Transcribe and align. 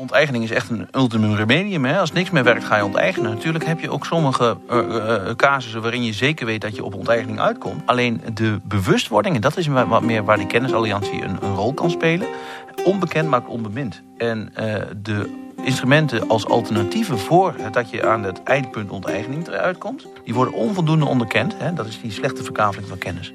onteigening 0.00 0.44
is 0.44 0.50
echt 0.50 0.70
een 0.70 0.88
ultimum 0.92 1.34
remedium. 1.34 1.84
Hè? 1.84 1.98
Als 1.98 2.12
niks 2.12 2.30
meer 2.30 2.44
werkt, 2.44 2.64
ga 2.64 2.76
je 2.76 2.84
onteigenen. 2.84 3.30
Natuurlijk 3.30 3.64
heb 3.64 3.80
je 3.80 3.90
ook 3.90 4.06
sommige 4.06 4.56
uh, 4.70 5.34
casussen 5.36 5.82
waarin 5.82 6.04
je 6.04 6.12
zeker 6.12 6.46
weet 6.46 6.60
dat 6.60 6.76
je 6.76 6.84
op 6.84 6.94
onteigening 6.94 7.40
uitkomt. 7.40 7.82
Alleen 7.86 8.20
de 8.34 8.60
bewustwording, 8.62 9.34
en 9.34 9.40
dat 9.40 9.56
is 9.56 9.66
wat 9.66 10.02
meer 10.02 10.24
waar 10.24 10.36
die 10.36 10.46
kennisalliantie 10.46 11.22
een, 11.22 11.38
rol 11.38 11.74
kan 11.74 11.90
spelen. 11.90 12.28
Onbekend 12.84 13.28
maakt 13.28 13.48
onbemind. 13.48 14.02
En 14.16 14.52
de 15.02 15.48
instrumenten 15.64 16.28
als 16.28 16.46
alternatieven 16.46 17.18
voor 17.18 17.54
dat 17.70 17.90
je 17.90 18.06
aan 18.06 18.22
het 18.22 18.42
eindpunt 18.42 18.90
onteigening 18.90 19.48
eruit 19.48 19.78
komt, 19.78 20.06
die 20.24 20.34
worden 20.34 20.54
onvoldoende 20.54 21.04
onderkend. 21.04 21.54
Hè? 21.58 21.72
Dat 21.72 21.86
is 21.86 22.00
die 22.00 22.12
slechte 22.12 22.42
verkaveling 22.42 22.88
van 22.88 22.98
kennis. 22.98 23.32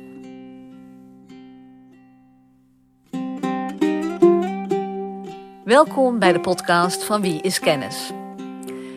Welkom 5.75 6.19
bij 6.19 6.33
de 6.33 6.39
podcast 6.39 7.03
van 7.03 7.21
Wie 7.21 7.41
is 7.41 7.59
Kennis. 7.59 8.11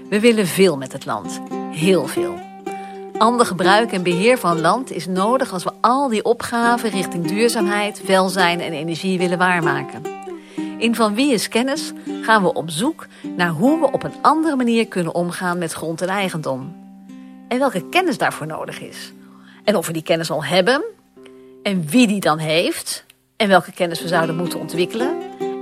We 0.09 0.21
willen 0.21 0.47
veel 0.47 0.77
met 0.77 0.93
het 0.93 1.05
land, 1.05 1.41
heel 1.73 2.07
veel. 2.07 2.39
Ander 3.17 3.47
gebruik 3.47 3.93
en 3.93 4.03
beheer 4.03 4.39
van 4.39 4.61
land 4.61 4.91
is 4.91 5.07
nodig 5.07 5.53
als 5.53 5.65
we 5.65 5.73
al 5.81 6.09
die 6.09 6.25
opgaven 6.25 6.91
richting 6.91 7.27
duurzaamheid, 7.27 8.07
welzijn 8.07 8.61
en 8.61 8.73
energie 8.73 9.19
willen 9.19 9.39
waarmaken. 9.39 10.03
In 10.79 10.95
Van 10.95 11.15
Wie 11.15 11.33
is 11.33 11.49
Kennis 11.49 11.93
gaan 12.23 12.43
we 12.43 12.53
op 12.53 12.71
zoek 12.71 13.07
naar 13.37 13.51
hoe 13.51 13.81
we 13.81 13.93
op 13.93 14.03
een 14.03 14.23
andere 14.23 14.57
manier 14.57 14.87
kunnen 14.87 15.15
omgaan 15.15 15.59
met 15.59 15.73
grond 15.73 16.03
en 16.03 16.09
eigendom. 16.09 16.77
En 17.49 17.59
welke 17.59 17.89
kennis 17.89 18.19
daarvoor 18.19 18.47
nodig 18.47 18.81
is. 18.81 19.13
En 19.65 19.77
of 19.77 19.87
we 19.87 19.93
die 19.93 20.03
kennis 20.03 20.31
al 20.31 20.45
hebben. 20.45 20.83
En 21.63 21.87
wie 21.87 22.07
die 22.07 22.21
dan 22.21 22.39
heeft. 22.39 23.05
En 23.37 23.49
welke 23.49 23.73
kennis 23.73 24.03
we 24.03 24.09
zouden 24.09 24.37
moeten 24.37 24.61
ontwikkelen. 24.61 25.18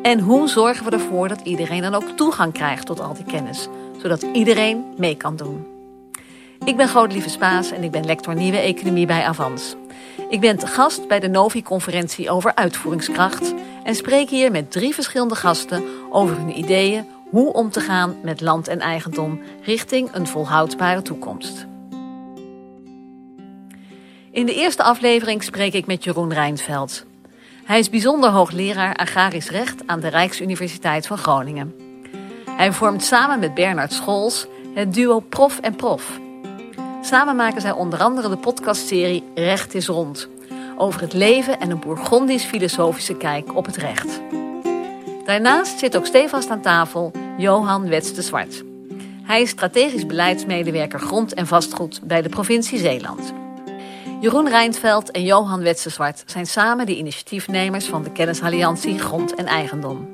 En 0.06 0.20
hoe 0.20 0.48
zorgen 0.48 0.84
we 0.84 0.90
ervoor 0.90 1.28
dat 1.28 1.40
iedereen 1.40 1.82
dan 1.82 1.94
ook 1.94 2.08
toegang 2.08 2.52
krijgt 2.52 2.86
tot 2.86 3.00
al 3.00 3.14
die 3.14 3.24
kennis. 3.24 3.68
Zodat 4.02 4.22
iedereen 4.22 4.84
mee 4.96 5.16
kan 5.16 5.36
doen. 5.36 5.66
Ik 6.64 6.76
ben 6.76 6.88
Godelieve 6.88 7.28
Spaas 7.28 7.70
en 7.70 7.82
ik 7.82 7.90
ben 7.90 8.04
lector 8.04 8.34
Nieuwe 8.34 8.58
Economie 8.58 9.06
bij 9.06 9.24
Avans. 9.24 9.74
Ik 10.30 10.40
ben 10.40 10.58
te 10.58 10.66
gast 10.66 11.08
bij 11.08 11.20
de 11.20 11.28
Novi-conferentie 11.28 12.30
over 12.30 12.54
uitvoeringskracht 12.54 13.54
en 13.84 13.94
spreek 13.94 14.28
hier 14.28 14.50
met 14.50 14.70
drie 14.70 14.94
verschillende 14.94 15.34
gasten 15.34 15.84
over 16.10 16.36
hun 16.36 16.58
ideeën 16.58 17.06
hoe 17.30 17.52
om 17.52 17.70
te 17.70 17.80
gaan 17.80 18.16
met 18.22 18.40
land 18.40 18.68
en 18.68 18.80
eigendom 18.80 19.40
richting 19.62 20.08
een 20.12 20.26
volhoudbare 20.26 21.02
toekomst. 21.02 21.66
In 24.30 24.46
de 24.46 24.54
eerste 24.54 24.82
aflevering 24.82 25.42
spreek 25.42 25.72
ik 25.72 25.86
met 25.86 26.04
Jeroen 26.04 26.32
Rijnveld. 26.32 27.04
Hij 27.66 27.78
is 27.78 27.90
bijzonder 27.90 28.30
hoogleraar 28.30 28.94
agrarisch 28.94 29.50
recht 29.50 29.82
aan 29.86 30.00
de 30.00 30.08
Rijksuniversiteit 30.08 31.06
van 31.06 31.18
Groningen. 31.18 31.74
Hij 32.50 32.72
vormt 32.72 33.04
samen 33.04 33.38
met 33.38 33.54
Bernard 33.54 33.92
Scholz 33.92 34.44
het 34.74 34.94
duo 34.94 35.20
Prof 35.20 35.58
en 35.58 35.76
Prof. 35.76 36.20
Samen 37.02 37.36
maken 37.36 37.60
zij 37.60 37.72
onder 37.72 37.98
andere 37.98 38.28
de 38.28 38.36
podcastserie 38.36 39.24
Recht 39.34 39.74
is 39.74 39.86
Rond 39.86 40.28
over 40.76 41.00
het 41.00 41.12
leven 41.12 41.60
en 41.60 41.70
een 41.70 41.80
Bourgondisch-filosofische 41.80 43.16
kijk 43.16 43.56
op 43.56 43.66
het 43.66 43.76
recht. 43.76 44.20
Daarnaast 45.24 45.78
zit 45.78 45.96
ook 45.96 46.06
stevast 46.06 46.50
aan 46.50 46.62
tafel 46.62 47.12
Johan 47.36 47.88
Wets 47.88 48.14
de 48.14 48.22
Zwart. 48.22 48.64
Hij 49.22 49.42
is 49.42 49.50
strategisch 49.50 50.06
beleidsmedewerker 50.06 51.00
grond 51.00 51.34
en 51.34 51.46
vastgoed 51.46 52.00
bij 52.02 52.22
de 52.22 52.28
provincie 52.28 52.78
Zeeland. 52.78 53.32
Jeroen 54.20 54.48
Rijnveld 54.48 55.10
en 55.10 55.22
Johan 55.22 55.74
Zwart 55.74 56.22
zijn 56.26 56.46
samen 56.46 56.86
de 56.86 56.96
initiatiefnemers 56.96 57.86
van 57.86 58.02
de 58.02 58.12
kennisalliantie 58.12 58.98
Grond 58.98 59.34
en 59.34 59.46
Eigendom. 59.46 60.08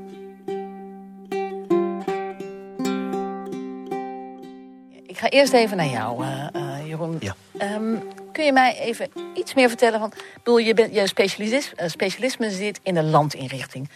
Ik 5.07 5.19
ga 5.19 5.29
eerst 5.29 5.53
even 5.53 5.77
naar 5.77 5.87
jou, 5.87 6.25
uh, 6.25 6.47
uh, 6.57 6.87
Jeroen. 6.87 7.17
Ja. 7.21 7.35
Um, 7.75 8.03
kun 8.33 8.45
je 8.45 8.53
mij 8.53 8.79
even 8.79 9.09
iets 9.35 9.55
meer 9.55 9.69
vertellen? 9.69 10.01
van, 10.01 10.13
bedoel, 10.37 10.59
je, 10.59 10.75
bent, 10.75 10.95
je 10.95 11.07
specialisme, 11.07 11.83
uh, 11.83 11.89
specialisme 11.89 12.51
zit 12.51 12.81
in 12.83 12.95
de 12.95 13.03
landinrichting. 13.03 13.89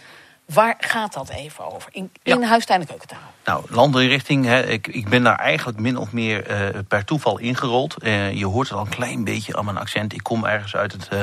Waar 0.47 0.75
gaat 0.79 1.13
dat 1.13 1.29
even 1.29 1.75
over? 1.75 1.89
In, 1.93 2.11
in 2.23 2.41
ja. 2.41 2.47
huistuin- 2.47 2.81
en 2.81 2.87
keukentaal. 2.87 3.35
Nou, 3.45 3.65
landinrichting, 3.69 4.45
hè, 4.45 4.67
ik, 4.67 4.87
ik 4.87 5.09
ben 5.09 5.23
daar 5.23 5.39
eigenlijk 5.39 5.79
min 5.79 5.97
of 5.97 6.13
meer 6.13 6.51
uh, 6.51 6.81
per 6.89 7.05
toeval 7.05 7.39
ingerold. 7.39 7.97
Uh, 8.05 8.33
je 8.33 8.47
hoort 8.47 8.69
het 8.69 8.79
al 8.79 8.85
een 8.85 8.91
klein 8.91 9.25
beetje 9.25 9.57
aan 9.57 9.65
mijn 9.65 9.77
accent. 9.77 10.13
Ik 10.13 10.23
kom 10.23 10.45
ergens 10.45 10.77
uit 10.77 10.93
het 10.93 11.09
uh, 11.13 11.21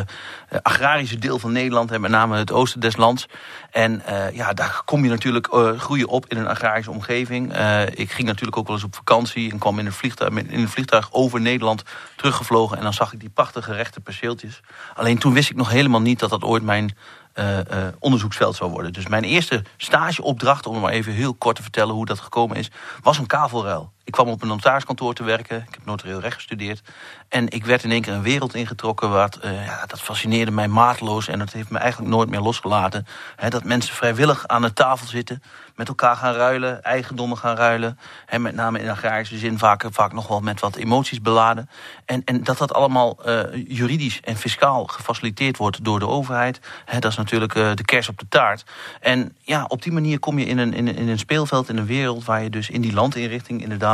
agrarische 0.61 1.19
deel 1.19 1.39
van 1.39 1.51
Nederland, 1.51 1.91
en 1.91 2.01
met 2.01 2.11
name 2.11 2.38
het 2.38 2.51
oosten 2.51 2.79
des 2.79 2.95
lands. 2.95 3.25
En 3.72 4.03
ja, 4.34 4.53
daar 4.53 4.81
kom 4.85 5.03
je 5.03 5.09
natuurlijk 5.09 5.47
groeien 5.78 6.07
op 6.07 6.25
in 6.28 6.38
een 6.38 6.47
agrarische 6.47 6.91
omgeving. 6.91 7.53
ik 7.94 8.11
ging 8.11 8.28
natuurlijk 8.28 8.57
ook 8.57 8.67
wel 8.67 8.75
eens 8.75 8.85
op 8.85 8.95
vakantie 8.95 9.51
en 9.51 9.57
kwam 9.57 9.79
in 9.79 9.85
een, 9.85 9.94
vliegtuig, 9.94 10.31
in 10.34 10.59
een 10.59 10.69
vliegtuig 10.69 11.07
over 11.11 11.41
Nederland 11.41 11.84
teruggevlogen. 12.16 12.78
En 12.78 12.84
dan 12.84 12.94
zag 12.94 13.13
ik 13.13 13.19
die 13.19 13.29
prachtige 13.29 13.73
rechte 13.73 14.00
perceeltjes. 14.00 14.61
Alleen 14.94 15.17
toen 15.17 15.34
wist 15.34 15.50
ik 15.50 15.55
nog 15.55 15.69
helemaal 15.69 16.01
niet 16.01 16.19
dat 16.19 16.29
dat 16.29 16.44
ooit 16.44 16.63
mijn 16.63 16.95
uh, 17.36 17.58
uh, 17.58 17.64
onderzoeksveld 18.00 18.56
zou 18.56 18.72
worden. 18.72 18.94
Dus 18.94 19.08
mijn 19.08 19.24
eerste 19.24 19.64
stageopdracht, 19.78 20.68
om 20.68 20.80
maar 20.80 20.92
even 20.92 21.14
heel 21.14 21.34
kort 21.34 21.56
te 21.56 21.62
vertellen 21.62 21.96
hoe 21.96 22.06
dat 22.06 22.20
gekomen 22.20 22.58
is, 22.58 22.72
was 23.02 23.18
een 23.18 23.26
kavelruil. 23.26 23.92
Ik 24.06 24.12
kwam 24.12 24.28
op 24.28 24.41
een 24.41 24.47
notariskantoor 24.47 25.14
te 25.14 25.24
werken. 25.24 25.58
Ik 25.58 25.74
heb 25.74 25.86
notarieel 25.86 26.19
recht 26.19 26.36
gestudeerd. 26.36 26.81
En 27.30 27.50
ik 27.50 27.66
werd 27.66 27.84
in 27.84 27.91
één 27.91 28.02
keer 28.02 28.14
een 28.14 28.22
wereld 28.22 28.53
ingetrokken. 28.56 29.09
Wat, 29.09 29.40
uh, 29.44 29.66
ja, 29.66 29.86
dat 29.86 30.02
fascineerde 30.02 30.52
mij 30.52 30.68
maatloos. 30.68 31.28
En 31.28 31.40
dat 31.40 31.53
heeft 31.53 31.69
me 31.69 31.78
eigenlijk 31.78 32.12
nooit 32.12 32.30
meer 32.30 32.40
losgelaten. 32.40 33.06
dat 33.50 33.64
mensen 33.64 33.96
vrijwillig 33.96 34.47
aan 34.47 34.62
de 34.62 34.74
tafel 34.74 35.08
zitten. 35.08 35.44
Met 35.75 35.88
elkaar 35.88 36.16
gaan 36.16 36.34
ruilen. 36.34 36.84
Eigendommen 36.84 37.38
gaan 37.38 37.56
ruilen. 37.56 38.00
He, 38.25 38.40
met 38.40 38.56
name 38.56 38.80
in 38.80 38.90
agrarische 38.90 39.38
zin 39.38 39.58
vaak, 39.58 39.86
vaak 39.91 40.14
nog 40.14 40.28
wel 40.28 40.40
met 40.40 40.59
wat 40.59 40.75
emoties 40.75 41.22
beladen. 41.22 41.70
En, 42.06 42.22
en 42.25 42.44
dat 42.44 42.58
dat 42.58 42.74
allemaal 42.74 43.18
uh, 43.28 43.41
juridisch 43.68 44.22
en 44.22 44.35
fiscaal 44.35 44.85
gefaciliteerd 44.85 45.58
wordt 45.58 45.84
door 45.84 46.00
de 46.00 46.08
overheid. 46.08 46.59
dat 47.00 47.12
is 47.12 47.18
natuurlijk 47.18 47.56
uh, 47.56 47.74
de 47.74 47.85
kers 47.85 48.09
op 48.09 48.20
de 48.20 48.25
taart. 48.30 48.64
En 49.00 49.35
ja, 49.41 49.66
op 49.68 49.81
die 49.81 49.91
manier 49.91 50.20
kom 50.20 50.40
je 50.40 50.46
in 50.46 50.58
een, 50.58 50.74
in, 50.74 50.96
in 50.96 51.08
een 51.08 51.20
speelveld, 51.20 51.70
in 51.70 51.78
een 51.78 51.85
wereld... 51.85 52.25
waar 52.25 52.44
je 52.44 52.50
dus 52.50 52.70
in 52.70 52.81
die 52.81 52.94
landinrichting 52.94 53.62
inderdaad 53.62 53.93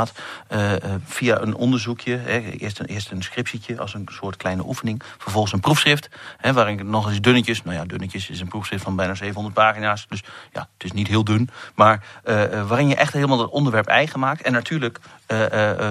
uh, 0.50 0.72
via 1.06 1.42
een 1.42 1.56
onderzoekje, 1.56 2.18
hè, 2.18 2.40
eerst, 2.40 2.80
een, 2.80 2.86
eerst 2.86 3.12
een 3.12 3.24
scriptietje 3.24 3.80
als 3.80 3.94
een 3.94 4.08
soort 4.12 4.38
kleine 4.38 4.66
oefening, 4.66 5.02
vervolgens 5.18 5.54
een 5.54 5.60
proefschrift, 5.60 6.10
hè, 6.38 6.54
waarin 6.54 6.90
nog 6.90 7.08
eens 7.10 7.22
dunnetjes, 7.22 7.64
nou 7.64 7.76
ja, 7.76 7.86
dunnetjes 7.86 8.30
is 8.30 8.40
een 8.40 8.48
proefschrift 8.48 8.84
van 8.84 8.96
bijna 8.96 9.16
700 9.16 9.56
pagina's, 9.56 10.06
dus 10.10 10.24
ja, 10.52 10.68
het 10.74 10.84
is 10.84 10.92
niet 10.92 11.08
heel 11.08 11.24
dun, 11.24 11.50
maar 11.76 12.04
uh, 12.26 12.68
waarin 12.68 12.88
je 12.88 12.96
echt 12.96 13.14
helemaal 13.14 13.40
het 13.40 13.50
onderwerp 13.50 13.88
eigen 13.88 14.20
maakt. 14.20 14.42
En 14.42 14.52
natuurlijk, 14.52 15.00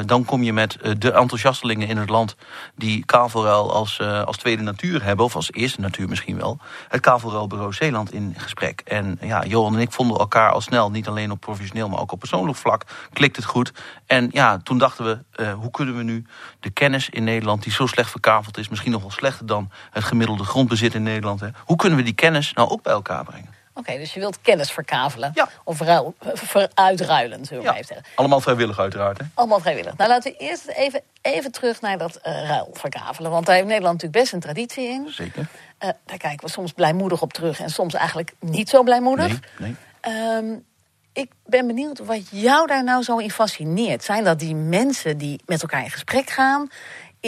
dan 0.06 0.24
kom 0.24 0.42
je 0.42 0.52
met 0.52 0.78
de 0.98 1.12
enthousiastelingen 1.12 1.88
in 1.88 1.96
het 1.96 2.08
land 2.08 2.36
die 2.76 3.04
Kavelruil 3.04 3.72
als, 3.72 4.00
als 4.00 4.36
tweede 4.36 4.62
natuur 4.62 5.04
hebben, 5.04 5.24
of 5.24 5.36
als 5.36 5.52
eerste 5.52 5.80
natuur 5.80 6.08
misschien 6.08 6.36
wel, 6.36 6.58
het 6.88 7.00
Kavelruilbureau 7.00 7.72
Zeeland 7.72 8.12
in 8.12 8.34
gesprek. 8.36 8.80
En 8.84 9.18
ja, 9.20 9.44
Johan 9.44 9.74
en 9.74 9.80
ik 9.80 9.92
vonden 9.92 10.18
elkaar 10.18 10.52
al 10.52 10.60
snel, 10.60 10.90
niet 10.90 11.08
alleen 11.08 11.30
op 11.30 11.40
professioneel, 11.40 11.88
maar 11.88 12.00
ook 12.00 12.12
op 12.12 12.18
persoonlijk 12.18 12.58
vlak, 12.58 12.82
klikt 13.12 13.36
het 13.36 13.44
goed. 13.44 13.72
En 14.06 14.28
ja, 14.32 14.58
toen 14.58 14.78
dachten 14.78 15.04
we, 15.04 15.44
hoe 15.50 15.70
kunnen 15.70 15.96
we 15.96 16.02
nu 16.02 16.26
de 16.60 16.70
kennis 16.70 17.08
in 17.08 17.24
Nederland... 17.24 17.62
die 17.62 17.72
zo 17.72 17.86
slecht 17.86 18.10
verkaveld 18.10 18.58
is, 18.58 18.68
misschien 18.68 18.92
nog 18.92 19.00
wel 19.00 19.10
slechter 19.10 19.46
dan 19.46 19.70
het 19.90 20.04
gemiddelde 20.04 20.44
grondbezit 20.44 20.94
in 20.94 21.02
Nederland... 21.02 21.40
Hè, 21.40 21.48
hoe 21.64 21.76
kunnen 21.76 21.98
we 21.98 22.04
die 22.04 22.14
kennis 22.14 22.52
nou 22.52 22.68
ook 22.68 22.82
bij 22.82 22.92
elkaar 22.92 23.24
brengen? 23.24 23.57
Oké, 23.78 23.96
dus 23.98 24.14
je 24.14 24.20
wilt 24.20 24.40
kennis 24.40 24.70
verkavelen. 24.70 25.30
Ja. 25.34 25.48
Of 25.64 25.80
ruil, 25.80 26.14
ver, 26.20 26.70
uitruilen, 26.74 27.44
zullen 27.44 27.62
we 27.62 27.68
ja. 27.68 27.74
even 27.74 27.86
zeggen. 27.86 28.06
Allemaal 28.14 28.40
vrijwillig 28.40 28.78
uiteraard. 28.78 29.18
Hè? 29.18 29.24
Allemaal 29.34 29.60
vrijwillig. 29.60 29.96
Nou, 29.96 30.10
laten 30.10 30.32
we 30.32 30.38
eerst 30.38 30.66
even, 30.66 31.02
even 31.22 31.52
terug 31.52 31.80
naar 31.80 31.98
dat 31.98 32.20
uh, 32.26 32.48
ruil 32.48 32.68
verkavelen. 32.72 33.30
Want 33.30 33.46
daar 33.46 33.54
heeft 33.54 33.66
Nederland 33.66 33.94
natuurlijk 33.94 34.22
best 34.22 34.32
een 34.32 34.40
traditie 34.40 34.88
in. 34.88 35.08
Zeker. 35.10 35.46
Uh, 35.84 35.88
daar 36.04 36.18
kijken 36.18 36.46
we 36.46 36.52
soms 36.52 36.72
blijmoedig 36.72 37.22
op 37.22 37.32
terug 37.32 37.60
en 37.60 37.70
soms 37.70 37.94
eigenlijk 37.94 38.32
niet 38.40 38.68
zo 38.68 38.82
blijmoedig. 38.82 39.40
Nee, 39.58 39.74
nee. 40.02 40.36
Um, 40.36 40.66
ik 41.12 41.32
ben 41.46 41.66
benieuwd 41.66 41.98
wat 41.98 42.28
jou 42.30 42.66
daar 42.66 42.84
nou 42.84 43.02
zo 43.02 43.16
in 43.16 43.30
fascineert. 43.30 44.04
Zijn 44.04 44.24
dat 44.24 44.38
die 44.38 44.54
mensen 44.54 45.18
die 45.18 45.40
met 45.46 45.62
elkaar 45.62 45.82
in 45.82 45.90
gesprek 45.90 46.30
gaan? 46.30 46.68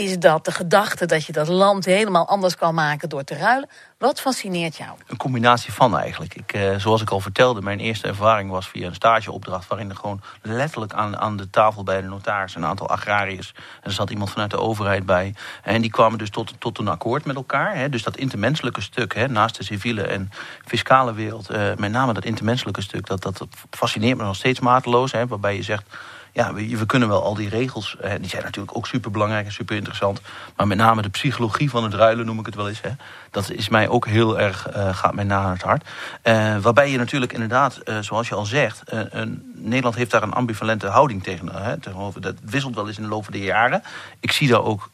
Is 0.00 0.18
dat 0.18 0.44
de 0.44 0.52
gedachte 0.52 1.06
dat 1.06 1.26
je 1.26 1.32
dat 1.32 1.48
land 1.48 1.84
helemaal 1.84 2.28
anders 2.28 2.56
kan 2.56 2.74
maken 2.74 3.08
door 3.08 3.24
te 3.24 3.34
ruilen? 3.34 3.68
Wat 3.98 4.20
fascineert 4.20 4.76
jou? 4.76 4.90
Een 5.06 5.16
combinatie 5.16 5.72
van 5.72 5.98
eigenlijk. 5.98 6.34
Ik, 6.34 6.52
eh, 6.52 6.76
zoals 6.76 7.02
ik 7.02 7.10
al 7.10 7.20
vertelde, 7.20 7.62
mijn 7.62 7.78
eerste 7.78 8.06
ervaring 8.06 8.50
was 8.50 8.68
via 8.68 8.86
een 8.86 8.94
stageopdracht... 8.94 9.68
waarin 9.68 9.90
er 9.90 9.96
gewoon 9.96 10.20
letterlijk 10.42 10.92
aan, 10.92 11.16
aan 11.16 11.36
de 11.36 11.50
tafel 11.50 11.82
bij 11.82 12.00
de 12.00 12.06
notaris 12.06 12.54
een 12.54 12.64
aantal 12.64 12.88
agrariërs... 12.88 13.52
en 13.56 13.82
er 13.82 13.92
zat 13.92 14.10
iemand 14.10 14.30
vanuit 14.30 14.50
de 14.50 14.58
overheid 14.58 15.06
bij. 15.06 15.34
En 15.62 15.80
die 15.80 15.90
kwamen 15.90 16.18
dus 16.18 16.30
tot, 16.30 16.54
tot 16.58 16.78
een 16.78 16.88
akkoord 16.88 17.24
met 17.24 17.36
elkaar. 17.36 17.76
Hè. 17.76 17.88
Dus 17.88 18.02
dat 18.02 18.16
intermenselijke 18.16 18.80
stuk, 18.80 19.14
hè, 19.14 19.28
naast 19.28 19.56
de 19.56 19.64
civiele 19.64 20.02
en 20.02 20.30
fiscale 20.64 21.14
wereld... 21.14 21.50
Eh, 21.50 21.74
met 21.76 21.90
name 21.90 22.12
dat 22.12 22.24
intermenselijke 22.24 22.82
stuk, 22.82 23.06
dat, 23.06 23.22
dat 23.22 23.46
fascineert 23.70 24.18
me 24.18 24.24
nog 24.24 24.36
steeds 24.36 24.60
mateloos. 24.60 25.12
Hè, 25.12 25.26
waarbij 25.26 25.56
je 25.56 25.62
zegt 25.62 25.84
ja, 26.32 26.54
we, 26.54 26.76
we 26.78 26.86
kunnen 26.86 27.08
wel 27.08 27.22
al 27.22 27.34
die 27.34 27.48
regels, 27.48 27.96
hè, 28.00 28.20
die 28.20 28.28
zijn 28.28 28.42
natuurlijk 28.42 28.76
ook 28.76 28.86
super 28.86 29.10
belangrijk 29.10 29.46
en 29.46 29.52
super 29.52 29.76
interessant. 29.76 30.20
Maar 30.56 30.66
met 30.66 30.78
name 30.78 31.02
de 31.02 31.08
psychologie 31.08 31.70
van 31.70 31.84
het 31.84 31.94
ruilen, 31.94 32.26
noem 32.26 32.38
ik 32.38 32.46
het 32.46 32.54
wel 32.54 32.68
eens. 32.68 32.80
Hè, 32.80 32.90
dat 33.30 33.50
is 33.50 33.68
mij 33.68 33.88
ook 33.88 34.06
heel 34.06 34.40
erg, 34.40 34.76
uh, 34.76 34.94
gaat 34.94 35.14
mij 35.14 35.24
na 35.24 35.50
het 35.50 35.62
hart. 35.62 35.88
Uh, 36.24 36.56
waarbij 36.56 36.90
je 36.90 36.98
natuurlijk 36.98 37.32
inderdaad, 37.32 37.80
zoals 38.00 38.28
je 38.28 38.34
al 38.34 38.44
zegt, 38.44 38.82
Nederland 39.54 39.94
heeft 39.94 40.10
daar 40.10 40.22
een 40.22 40.32
ambivalente 40.32 40.86
houding 40.86 41.24
hè, 41.52 41.78
tegenover. 41.78 42.20
Dat 42.20 42.34
wisselt 42.42 42.74
wel 42.74 42.86
eens 42.86 42.96
in 42.96 43.02
de 43.02 43.08
loop 43.08 43.26
der 43.30 43.42
jaren. 43.42 43.82
Ik 44.20 44.32
zie 44.32 44.48
daar 44.48 44.64
ook 44.64 44.90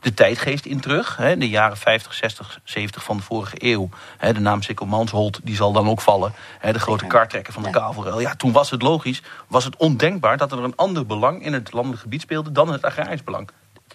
de 0.00 0.14
tijdgeest 0.14 0.64
in 0.64 0.80
terug. 0.80 1.16
Hè, 1.16 1.36
de 1.36 1.48
jaren 1.48 1.76
50, 1.76 2.14
60, 2.14 2.60
70 2.64 3.02
van 3.02 3.16
de 3.16 3.22
vorige 3.22 3.56
eeuw. 3.58 3.88
Hè, 4.18 4.32
de 4.32 4.40
naam 4.40 4.62
Sikkel 4.62 4.86
Mansholt 4.86 5.40
die 5.42 5.56
zal 5.56 5.72
dan 5.72 5.88
ook 5.88 6.00
vallen. 6.00 6.32
Hè, 6.58 6.72
de 6.72 6.78
grote 6.78 7.06
kartrekker 7.06 7.52
van 7.52 7.62
de 7.62 7.70
kavelruil. 7.70 8.20
Ja, 8.20 8.34
toen 8.34 8.52
was 8.52 8.70
het 8.70 8.82
logisch, 8.82 9.22
was 9.46 9.64
het 9.64 9.76
ondenkbaar... 9.76 10.36
dat 10.36 10.52
er 10.52 10.64
een 10.64 10.76
ander 10.76 11.06
belang 11.06 11.44
in 11.44 11.52
het 11.52 11.72
landelijk 11.72 12.02
gebied 12.02 12.20
speelde... 12.20 12.52
dan 12.52 12.72
het 12.72 12.82
agrarisch 12.82 13.24
belang 13.24 13.48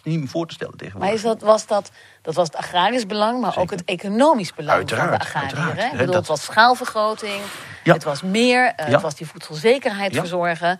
niet 0.04 0.20
meer 0.20 0.28
voor 0.28 0.48
te 0.48 0.54
stellen 0.54 0.78
tegenwoordig. 0.78 1.10
Maar 1.10 1.18
is 1.18 1.40
dat, 1.40 1.42
was 1.42 1.68
dat, 1.68 1.92
dat 2.22 2.36
was 2.36 2.48
het 2.48 2.56
agrarisch 2.56 3.06
belang, 3.06 3.42
maar 3.42 3.54
Zeker. 3.54 3.62
ook 3.62 3.70
het 3.70 3.84
economisch 3.86 4.54
belang 4.54 4.78
uiteraard, 4.78 5.10
van 5.10 5.42
de 5.42 5.48
agrariër. 5.48 5.84
Hè? 5.84 5.92
Ik 5.92 5.98
bedoel, 5.98 6.16
het 6.16 6.28
was 6.28 6.44
schaalvergroting, 6.44 7.42
ja. 7.84 7.94
het 7.94 8.04
was 8.04 8.22
meer, 8.22 8.64
uh, 8.64 8.88
ja. 8.88 8.94
het 8.94 9.02
was 9.02 9.16
die 9.16 9.28
voedselzekerheid 9.28 10.14
ja. 10.14 10.20
verzorgen. 10.20 10.80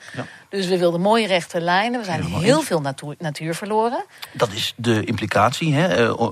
Dus 0.50 0.68
we 0.68 0.78
wilden 0.78 1.02
mooie 1.02 1.28
rechte 1.28 1.62
lijnen. 1.62 2.00
We 2.00 2.06
zijn 2.06 2.24
heel 2.24 2.62
veel 2.62 2.82
natuur, 2.82 3.16
natuur, 3.20 3.56
verloren. 3.56 4.06
Dat 4.32 4.52
is 4.52 4.74
de 4.76 5.04
implicatie. 5.04 5.74
Hè. 5.74 6.10
Uh, 6.10 6.28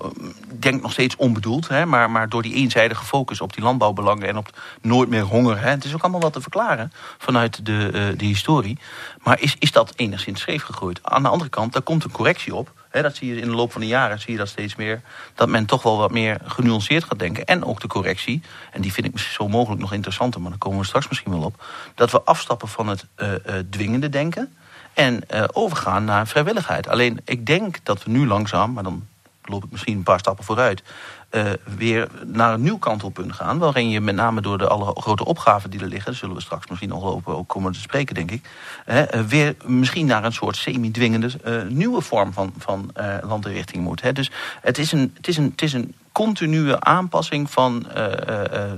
denk 0.53 0.81
nog 0.81 0.91
steeds 0.91 1.15
onbedoeld. 1.15 1.67
Hè, 1.67 1.85
maar, 1.85 2.11
maar 2.11 2.29
door 2.29 2.41
die 2.41 2.53
eenzijdige 2.53 3.05
focus 3.05 3.41
op 3.41 3.53
die 3.53 3.63
landbouwbelangen... 3.63 4.27
en 4.27 4.37
op 4.37 4.49
nooit 4.81 5.09
meer 5.09 5.23
honger. 5.23 5.59
Hè. 5.59 5.69
Het 5.69 5.85
is 5.85 5.93
ook 5.93 6.01
allemaal 6.01 6.21
wat 6.21 6.33
te 6.33 6.41
verklaren 6.41 6.91
vanuit 7.17 7.65
de, 7.65 7.91
uh, 7.93 8.17
de 8.17 8.25
historie. 8.25 8.77
Maar 9.23 9.41
is, 9.41 9.55
is 9.59 9.71
dat 9.71 9.93
enigszins 9.95 10.41
scheef 10.41 10.63
gegroeid? 10.63 10.99
Aan 11.03 11.23
de 11.23 11.29
andere 11.29 11.49
kant, 11.49 11.73
daar 11.73 11.81
komt 11.81 12.03
een 12.03 12.11
correctie 12.11 12.55
op. 12.55 12.73
Dat 12.91 13.15
zie 13.15 13.33
je 13.33 13.41
in 13.41 13.47
de 13.47 13.55
loop 13.55 13.71
van 13.71 13.81
de 13.81 13.87
jaren 13.87 14.19
zie 14.19 14.31
je 14.31 14.37
dat 14.37 14.47
steeds 14.47 14.75
meer. 14.75 15.01
Dat 15.35 15.47
men 15.47 15.65
toch 15.65 15.83
wel 15.83 15.97
wat 15.97 16.11
meer 16.11 16.37
genuanceerd 16.43 17.03
gaat 17.03 17.19
denken. 17.19 17.45
En 17.45 17.65
ook 17.65 17.81
de 17.81 17.87
correctie. 17.87 18.41
En 18.71 18.81
die 18.81 18.93
vind 18.93 19.07
ik 19.07 19.19
zo 19.19 19.47
mogelijk 19.47 19.81
nog 19.81 19.93
interessanter. 19.93 20.41
Maar 20.41 20.49
daar 20.49 20.59
komen 20.59 20.79
we 20.79 20.85
straks 20.85 21.07
misschien 21.07 21.31
wel 21.31 21.43
op. 21.43 21.63
Dat 21.95 22.11
we 22.11 22.21
afstappen 22.21 22.67
van 22.67 22.87
het 22.87 23.05
uh, 23.17 23.31
uh, 23.31 23.37
dwingende 23.69 24.09
denken. 24.09 24.53
En 24.93 25.21
uh, 25.33 25.43
overgaan 25.51 26.03
naar 26.03 26.27
vrijwilligheid. 26.27 26.87
Alleen 26.87 27.21
ik 27.25 27.45
denk 27.45 27.77
dat 27.83 28.03
we 28.03 28.11
nu 28.11 28.27
langzaam, 28.27 28.73
maar 28.73 28.83
dan 28.83 29.07
loop 29.43 29.63
ik 29.63 29.71
misschien 29.71 29.97
een 29.97 30.03
paar 30.03 30.19
stappen 30.19 30.45
vooruit... 30.45 30.83
Uh, 31.31 31.51
weer 31.77 32.07
naar 32.25 32.53
een 32.53 32.61
nieuw 32.61 32.77
kantelpunt 32.77 33.33
gaan. 33.33 33.57
Waarin 33.57 33.89
je 33.89 34.01
met 34.01 34.15
name 34.15 34.41
door 34.41 34.57
de 34.57 34.67
alle 34.67 35.01
grote 35.01 35.25
opgaven 35.25 35.69
die 35.69 35.79
er 35.79 35.87
liggen... 35.87 36.15
zullen 36.15 36.35
we 36.35 36.41
straks 36.41 36.67
misschien 36.67 36.89
nog 36.89 37.03
over 37.03 37.35
ook 37.35 37.47
komen 37.47 37.71
te 37.71 37.79
spreken, 37.79 38.15
denk 38.15 38.31
ik... 38.31 38.49
Uh, 38.87 39.01
weer 39.27 39.55
misschien 39.65 40.05
naar 40.05 40.23
een 40.23 40.33
soort 40.33 40.55
semi-dwingende 40.55 41.29
uh, 41.45 41.61
nieuwe 41.63 42.01
vorm 42.01 42.33
van, 42.33 42.53
van 42.57 42.91
landinrichting 43.21 43.83
moet. 43.83 44.01
Hè. 44.01 44.11
Dus 44.11 44.31
het 44.61 44.77
is 44.77 44.91
een, 44.91 45.11
het 45.15 45.27
is 45.27 45.37
een, 45.37 45.49
het 45.51 45.61
is 45.61 45.73
een 45.73 45.93
continue 46.11 46.79
aanpassing 46.79 47.51
van 47.51 47.87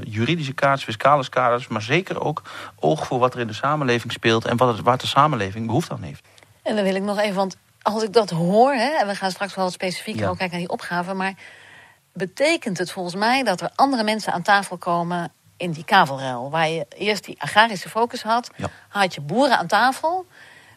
juridische 0.04 0.54
kaders, 0.54 0.84
fiscale 0.84 1.30
kaders... 1.30 1.68
maar 1.68 1.82
zeker 1.82 2.22
ook 2.22 2.42
oog 2.80 3.08
voor 3.08 3.20
wat 3.20 3.34
er 3.34 3.40
in 3.40 3.48
de 3.48 3.54
samenleving 3.54 4.12
speelt... 4.12 4.46
en 4.46 4.58
wat 4.58 4.76
het, 4.76 4.86
waar 4.86 4.98
de 4.98 5.08
samenleving 5.08 5.66
behoefte 5.66 5.94
aan 5.94 6.04
heeft. 6.04 6.24
En 6.64 6.76
dan 6.76 6.84
wil 6.84 6.96
ik 6.96 7.04
nog 7.04 7.20
even, 7.20 7.36
want 7.36 7.58
als 7.82 8.04
ik 8.04 8.14
dat 8.14 8.30
hoor... 8.30 8.74
Hè, 8.74 8.90
en 9.00 9.08
we 9.08 9.16
gaan 9.16 9.32
straks 9.32 9.56
wel 9.56 9.70
specifieker 9.70 10.22
ja. 10.22 10.30
ook 10.30 10.38
kijken 10.38 10.58
naar 10.58 10.68
die 10.68 10.76
opgave... 10.76 11.14
maar 11.14 11.34
betekent 12.14 12.78
het 12.78 12.92
volgens 12.92 13.16
mij 13.16 13.44
dat 13.44 13.62
er 13.62 13.72
andere 13.76 14.04
mensen 14.04 14.34
aan 14.34 14.42
tafel 14.42 14.78
komen 14.78 15.32
in 15.58 15.72
die 15.72 15.86
kavelruil. 15.86 16.50
Waar 16.50 16.70
je 16.70 16.86
eerst 16.98 17.24
die 17.24 17.42
agrarische 17.42 17.90
focus 17.90 18.24
had, 18.24 18.50
ja. 18.56 18.70
had 18.88 19.14
je 19.14 19.22
boeren 19.22 19.58
aan 19.58 19.68
tafel 19.68 20.26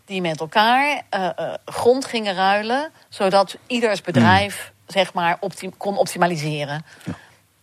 die 0.04 0.20
met 0.20 0.40
elkaar 0.40 1.02
uh, 1.10 1.28
uh, 1.38 1.54
grond 1.64 2.04
gingen 2.04 2.34
ruilen, 2.34 2.92
zodat 3.08 3.56
ieders 3.66 4.00
bedrijf 4.00 4.72
mm. 4.72 4.92
zeg 4.92 5.12
maar 5.12 5.36
optim 5.40 5.76
kon 5.76 5.96
optimaliseren. 5.96 6.84
Ja. 7.04 7.12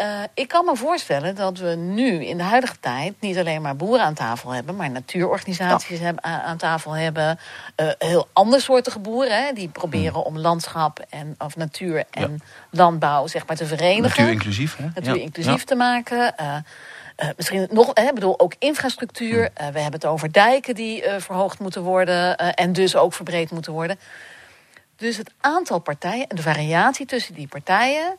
Uh, 0.01 0.23
ik 0.33 0.47
kan 0.47 0.65
me 0.65 0.75
voorstellen 0.75 1.35
dat 1.35 1.57
we 1.57 1.75
nu 1.75 2.25
in 2.25 2.37
de 2.37 2.43
huidige 2.43 2.79
tijd 2.79 3.13
niet 3.19 3.37
alleen 3.37 3.61
maar 3.61 3.75
boeren 3.75 4.05
aan 4.05 4.13
tafel 4.13 4.51
hebben, 4.51 4.75
maar 4.75 4.91
natuurorganisaties 4.91 5.99
ja. 5.99 6.05
hebben, 6.05 6.23
aan 6.23 6.57
tafel 6.57 6.91
hebben. 6.91 7.39
Uh, 7.77 7.91
heel 7.97 8.27
andersoortige 8.33 8.99
boeren 8.99 9.45
hè, 9.45 9.53
die 9.53 9.67
proberen 9.67 10.13
hmm. 10.13 10.21
om 10.21 10.37
landschap 10.37 11.05
en 11.09 11.35
of 11.37 11.55
natuur 11.55 12.03
en 12.11 12.31
ja. 12.31 12.45
landbouw 12.69 13.27
zeg 13.27 13.47
maar 13.47 13.55
te 13.55 13.65
verenigen. 13.65 14.01
Natuur 14.01 14.31
inclusief. 14.31 14.77
Hè? 14.77 14.83
Natuur 14.83 15.15
ja. 15.15 15.21
inclusief 15.21 15.63
te 15.63 15.75
maken. 15.75 16.33
Uh, 16.39 16.55
uh, 17.17 17.29
misschien 17.37 17.67
nog, 17.71 17.91
hè, 17.93 18.13
bedoel, 18.13 18.39
ook 18.39 18.53
infrastructuur. 18.59 19.43
Uh, 19.43 19.49
we 19.55 19.79
hebben 19.79 19.99
het 19.99 20.05
over 20.05 20.31
dijken 20.31 20.75
die 20.75 21.05
uh, 21.05 21.15
verhoogd 21.17 21.59
moeten 21.59 21.81
worden 21.81 22.37
en 22.37 22.73
dus 22.73 22.95
ook 22.95 23.13
verbreed 23.13 23.51
moeten 23.51 23.73
worden. 23.73 23.99
Dus 24.95 25.17
het 25.17 25.31
aantal 25.39 25.79
partijen 25.79 26.27
en 26.27 26.35
de 26.35 26.41
variatie 26.41 27.05
tussen 27.05 27.33
die 27.33 27.47
partijen 27.47 28.17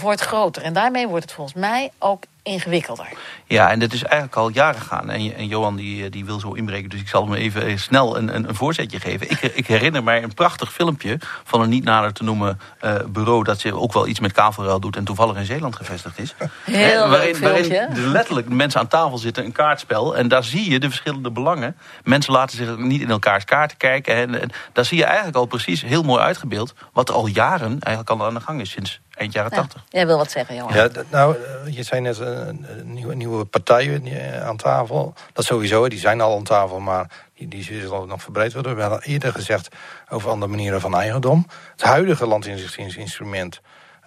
wordt 0.00 0.20
groter. 0.20 0.62
En 0.62 0.72
daarmee 0.72 1.08
wordt 1.08 1.24
het 1.24 1.32
volgens 1.32 1.56
mij 1.56 1.90
ook 1.98 2.24
ingewikkelder. 2.44 3.08
Ja, 3.46 3.70
en 3.70 3.78
dat 3.78 3.92
is 3.92 4.02
eigenlijk 4.02 4.36
al 4.36 4.48
jaren 4.48 4.80
gaan. 4.80 5.10
En, 5.10 5.34
en 5.36 5.46
Johan 5.46 5.76
die, 5.76 6.10
die 6.10 6.24
wil 6.24 6.40
zo 6.40 6.52
inbreken, 6.52 6.90
dus 6.90 7.00
ik 7.00 7.08
zal 7.08 7.24
hem 7.24 7.34
even 7.34 7.78
snel 7.78 8.16
een, 8.16 8.34
een, 8.34 8.48
een 8.48 8.54
voorzetje 8.54 9.00
geven. 9.00 9.30
Ik, 9.30 9.40
ik, 9.40 9.66
herinner 9.66 10.02
mij 10.02 10.22
een 10.22 10.34
prachtig 10.34 10.72
filmpje 10.72 11.18
van 11.44 11.60
een 11.60 11.68
niet 11.68 11.84
nader 11.84 12.12
te 12.12 12.24
noemen 12.24 12.60
uh, 12.84 12.94
bureau... 13.08 13.44
dat 13.44 13.60
zich 13.60 13.72
ook 13.72 13.92
wel 13.92 14.06
iets 14.06 14.20
met 14.20 14.32
kavelruil 14.32 14.80
doet 14.80 14.96
en 14.96 15.04
toevallig 15.04 15.36
in 15.36 15.44
Zeeland 15.44 15.76
gevestigd 15.76 16.18
is. 16.18 16.34
Heel 16.64 17.08
waarin, 17.08 17.40
waarin 17.40 17.94
dus 17.94 18.04
letterlijk 18.04 18.48
mensen 18.48 18.80
aan 18.80 18.88
tafel 18.88 19.18
zitten, 19.18 19.44
een 19.44 19.52
kaartspel. 19.52 20.16
En 20.16 20.28
daar 20.28 20.44
zie 20.44 20.70
je 20.70 20.80
de 20.80 20.88
verschillende 20.88 21.30
belangen. 21.30 21.76
Mensen 22.02 22.32
laten 22.32 22.56
zich 22.56 22.76
niet 22.76 23.00
in 23.00 23.10
elkaars 23.10 23.44
kaarten 23.44 23.76
kijken. 23.76 24.14
En, 24.14 24.40
en 24.40 24.50
daar 24.72 24.84
zie 24.84 24.98
je 24.98 25.04
eigenlijk 25.04 25.36
al 25.36 25.46
precies 25.46 25.82
heel 25.82 26.02
mooi 26.02 26.22
uitgebeeld... 26.22 26.74
wat 26.92 27.10
al 27.10 27.26
jaren 27.26 27.80
eigenlijk 27.80 28.10
al 28.10 28.26
aan 28.26 28.34
de 28.34 28.40
gang 28.40 28.60
is 28.60 28.70
sinds 28.70 29.00
eind 29.14 29.32
jaren 29.32 29.50
ja. 29.50 29.56
80. 29.56 29.84
Jij 29.88 30.06
wil 30.06 30.16
wat 30.16 30.30
zeggen, 30.30 30.56
jongen. 30.56 30.74
Ja, 30.74 30.88
nou, 31.10 31.36
je 31.70 31.82
zei 31.82 32.00
net 32.00 32.18
een, 32.18 32.66
nieuwe, 32.84 33.14
nieuwe 33.14 33.44
partijen 33.44 34.02
aan 34.42 34.56
tafel. 34.56 35.14
Dat 35.32 35.44
sowieso, 35.44 35.88
die 35.88 35.98
zijn 35.98 36.20
al 36.20 36.36
aan 36.36 36.44
tafel, 36.44 36.80
maar 36.80 37.10
die, 37.34 37.48
die 37.48 37.62
zullen 37.62 38.08
nog 38.08 38.22
verbreed 38.22 38.52
worden. 38.52 38.76
We 38.76 38.82
hadden 38.82 39.02
eerder 39.02 39.32
gezegd 39.32 39.68
over 40.08 40.30
andere 40.30 40.50
manieren 40.50 40.80
van 40.80 40.96
eigendom. 40.96 41.46
Het 41.72 41.82
huidige 41.82 42.26
landinzichtingsinstrument, 42.26 43.60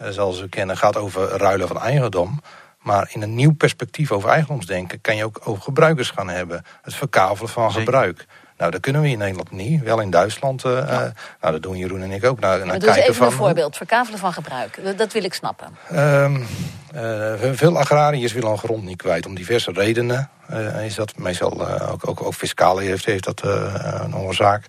zoals 0.10 0.40
we 0.40 0.50
kennen, 0.50 0.78
gaat 0.78 0.98
over 0.98 1.28
ruilen 1.28 1.68
van 1.68 1.80
eigendom. 1.80 2.42
Maar 2.88 3.10
in 3.14 3.22
een 3.22 3.36
nieuw 3.36 3.54
perspectief 3.54 4.12
over 4.12 4.30
eigendomsdenken 4.30 5.02
kan 5.02 5.16
je 5.16 5.24
ook 5.24 5.42
over 5.44 5.64
gebruikers 5.64 6.10
gaan 6.10 6.30
hebben. 6.30 6.64
Het 6.82 6.96
verkavelen 6.96 7.50
van 7.50 7.72
Zeker. 7.72 7.86
gebruik. 7.86 8.26
Nou, 8.58 8.72
dat 8.72 8.82
kunnen 8.82 9.02
we 9.02 9.10
in 9.10 9.18
Nederland 9.18 9.52
niet. 9.52 9.84
Wel 9.84 10.00
in 10.00 10.10
Duitsland. 10.10 10.66
Uh, 10.66 10.72
ja. 10.72 11.14
nou, 11.42 11.54
dat 11.54 11.64
doen 11.64 11.78
Jeroen 11.78 12.02
en 12.02 12.12
ik 12.12 12.26
ook. 12.26 12.40
Naar, 12.40 12.66
naar 12.66 12.80
dus 12.80 12.96
even 12.96 13.16
van, 13.16 13.26
een 13.26 13.34
voorbeeld. 13.34 13.78
Verkavelen 13.78 14.20
van 14.20 14.34
gebruik. 14.34 14.98
Dat, 14.98 15.14
wil 15.14 15.24
ik 15.24 15.34
snappen. 15.34 15.78
Um, 15.94 16.48
uh, 16.96 17.34
veel 17.52 17.78
agrariërs 17.78 18.34
willen 18.34 18.52
een 18.52 18.58
grond 18.58 18.84
niet 18.84 18.98
kwijt. 18.98 19.26
Om 19.26 19.36
diverse 19.36 19.72
redenen 19.72 20.30
uh, 20.52 20.86
is 20.86 20.96
dat. 20.96 21.18
Meestal 21.18 21.68
ook, 21.90 22.08
ook, 22.08 22.24
ook 22.24 22.34
fiscale 22.34 22.82
heeft, 22.82 23.06
heeft 23.06 23.24
dat 23.24 23.42
een 23.44 24.16
oorzaak. 24.16 24.66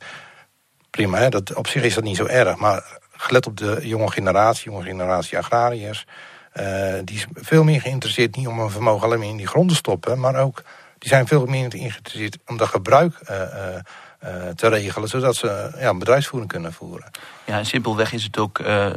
Prima, 0.91 1.19
hè? 1.19 1.29
Dat, 1.29 1.55
op 1.55 1.67
zich 1.67 1.83
is 1.83 1.95
dat 1.95 2.05
niet 2.05 2.17
zo 2.17 2.27
erg. 2.27 2.57
Maar 2.57 2.99
gelet 3.13 3.47
op 3.47 3.57
de 3.57 3.79
jonge 3.83 4.11
generatie, 4.11 4.71
jonge 4.71 4.85
generatie 4.85 5.39
agrariërs... 5.39 6.07
die 7.05 7.17
is 7.17 7.27
veel 7.33 7.65
meer 7.65 7.81
geïnteresseerd 7.81 8.37
niet 8.37 8.47
om 8.47 8.59
een 8.59 8.71
vermogen 8.71 9.07
alleen 9.07 9.19
maar 9.19 9.29
in 9.29 9.37
die 9.37 9.47
grond 9.47 9.69
te 9.69 9.75
stoppen... 9.75 10.21
maar 10.21 10.37
ook 10.37 10.63
die 10.99 11.09
zijn 11.09 11.27
veel 11.27 11.47
meer 11.47 11.71
geïnteresseerd 11.71 12.39
om 12.47 12.57
dat 12.57 12.69
gebruik 12.69 13.15
uh, 13.31 13.37
uh, 14.25 14.49
te 14.55 14.69
regelen, 14.69 15.09
zodat 15.09 15.37
ze 15.37 15.71
ja, 15.79 15.89
een 15.89 15.99
bedrijfsvoering 15.99 16.51
kunnen 16.51 16.73
voeren. 16.73 17.11
Ja, 17.45 17.59
en 17.59 17.67
simpelweg 17.67 18.13
is 18.13 18.23
het 18.25 18.39
ook, 18.39 18.59
uh, 18.59 18.91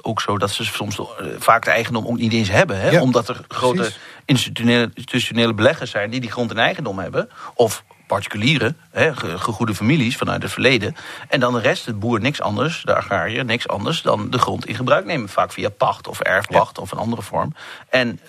ook 0.00 0.20
zo 0.20 0.38
dat 0.38 0.50
ze 0.50 0.64
soms 0.64 1.00
vaak 1.38 1.64
de 1.64 1.70
eigendom 1.70 2.06
ook 2.06 2.18
niet 2.18 2.32
eens 2.32 2.50
hebben. 2.50 2.80
Hè? 2.80 2.90
Ja, 2.90 3.02
Omdat 3.02 3.28
er 3.28 3.44
grote 3.48 3.92
institutionele, 4.24 4.90
institutionele 4.94 5.54
beleggers 5.54 5.90
zijn 5.90 6.10
die 6.10 6.20
die 6.20 6.30
grond 6.30 6.50
in 6.50 6.58
eigendom 6.58 6.98
hebben. 6.98 7.28
Of 7.54 7.84
particulieren, 8.06 8.76
hè, 8.90 9.16
gegoede 9.16 9.74
families 9.74 10.16
vanuit 10.16 10.42
het 10.42 10.52
verleden. 10.52 10.96
En 11.28 11.40
dan 11.40 11.52
de 11.52 11.60
rest, 11.60 11.84
de 11.84 11.94
boer 11.94 12.20
niks 12.20 12.40
anders, 12.40 12.82
de 12.82 12.94
agrariër 12.94 13.44
niks 13.44 13.68
anders 13.68 14.02
dan 14.02 14.30
de 14.30 14.38
grond 14.38 14.66
in 14.66 14.74
gebruik 14.74 15.04
nemen. 15.04 15.28
Vaak 15.28 15.52
via 15.52 15.68
pacht 15.68 16.08
of 16.08 16.20
erfpacht 16.20 16.76
ja. 16.76 16.82
of 16.82 16.92
een 16.92 16.98
andere 16.98 17.22
vorm. 17.22 17.54
En 17.88 18.20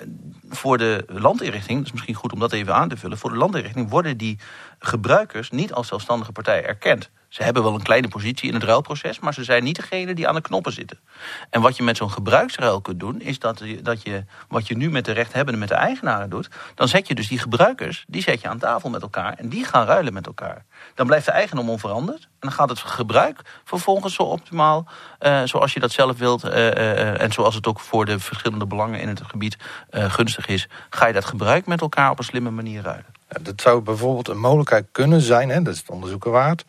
voor 0.49 0.77
de 0.77 1.05
landinrichting, 1.07 1.77
dat 1.77 1.87
is 1.87 1.91
misschien 1.91 2.15
goed 2.15 2.33
om 2.33 2.39
dat 2.39 2.51
even 2.51 2.75
aan 2.75 2.89
te 2.89 2.97
vullen... 2.97 3.17
voor 3.17 3.29
de 3.29 3.37
landinrichting 3.37 3.89
worden 3.89 4.17
die 4.17 4.39
gebruikers 4.79 5.49
niet 5.49 5.73
als 5.73 5.87
zelfstandige 5.87 6.31
partij 6.31 6.65
erkend. 6.65 7.09
Ze 7.29 7.43
hebben 7.43 7.63
wel 7.63 7.73
een 7.73 7.83
kleine 7.83 8.07
positie 8.07 8.47
in 8.47 8.53
het 8.53 8.63
ruilproces... 8.63 9.19
maar 9.19 9.33
ze 9.33 9.43
zijn 9.43 9.63
niet 9.63 9.75
degene 9.75 10.13
die 10.13 10.27
aan 10.27 10.35
de 10.35 10.41
knoppen 10.41 10.73
zitten. 10.73 10.99
En 11.49 11.61
wat 11.61 11.77
je 11.77 11.83
met 11.83 11.97
zo'n 11.97 12.11
gebruiksruil 12.11 12.81
kunt 12.81 12.99
doen... 12.99 13.21
is 13.21 13.39
dat 13.39 13.59
je, 13.63 13.81
dat 13.81 14.01
je 14.03 14.23
wat 14.47 14.67
je 14.67 14.77
nu 14.77 14.89
met 14.89 15.05
de 15.05 15.11
rechthebbenden, 15.11 15.59
met 15.59 15.69
de 15.69 15.75
eigenaren 15.75 16.29
doet... 16.29 16.49
dan 16.75 16.87
zet 16.87 17.07
je 17.07 17.15
dus 17.15 17.27
die 17.27 17.39
gebruikers, 17.39 18.05
die 18.07 18.21
zet 18.21 18.41
je 18.41 18.47
aan 18.47 18.57
tafel 18.57 18.89
met 18.89 19.01
elkaar... 19.01 19.33
en 19.33 19.49
die 19.49 19.65
gaan 19.65 19.85
ruilen 19.85 20.13
met 20.13 20.25
elkaar. 20.25 20.65
Dan 20.95 21.07
blijft 21.07 21.25
de 21.25 21.31
eigendom 21.31 21.69
onveranderd... 21.69 22.23
en 22.23 22.29
dan 22.39 22.51
gaat 22.51 22.69
het 22.69 22.79
gebruik 22.79 23.41
vervolgens 23.63 24.13
zo 24.13 24.23
optimaal... 24.23 24.87
Uh, 25.19 25.41
zoals 25.43 25.73
je 25.73 25.79
dat 25.79 25.91
zelf 25.91 26.17
wilt... 26.17 26.45
Uh, 26.45 26.51
uh, 26.51 27.21
en 27.21 27.31
zoals 27.31 27.55
het 27.55 27.67
ook 27.67 27.79
voor 27.79 28.05
de 28.05 28.19
verschillende 28.19 28.65
belangen 28.65 28.99
in 28.99 29.07
het 29.07 29.21
gebied 29.21 29.57
gunstig 29.91 30.47
is... 30.47 30.67
ga 30.89 31.07
je 31.07 31.13
dat 31.13 31.25
gebruik 31.25 31.65
met 31.65 31.81
elkaar 31.81 32.09
op 32.09 32.19
een 32.19 32.25
slimme 32.25 32.49
manier 32.49 32.81
ruilen. 32.81 33.15
Dat 33.41 33.61
zou 33.61 33.81
bijvoorbeeld 33.81 34.27
een 34.27 34.39
mogelijkheid 34.39 34.87
kunnen 34.91 35.21
zijn, 35.21 35.49
hè, 35.49 35.61
dat 35.61 35.73
is 35.73 35.79
het 35.79 35.89
onderzoeken 35.89 36.31
waard. 36.31 36.65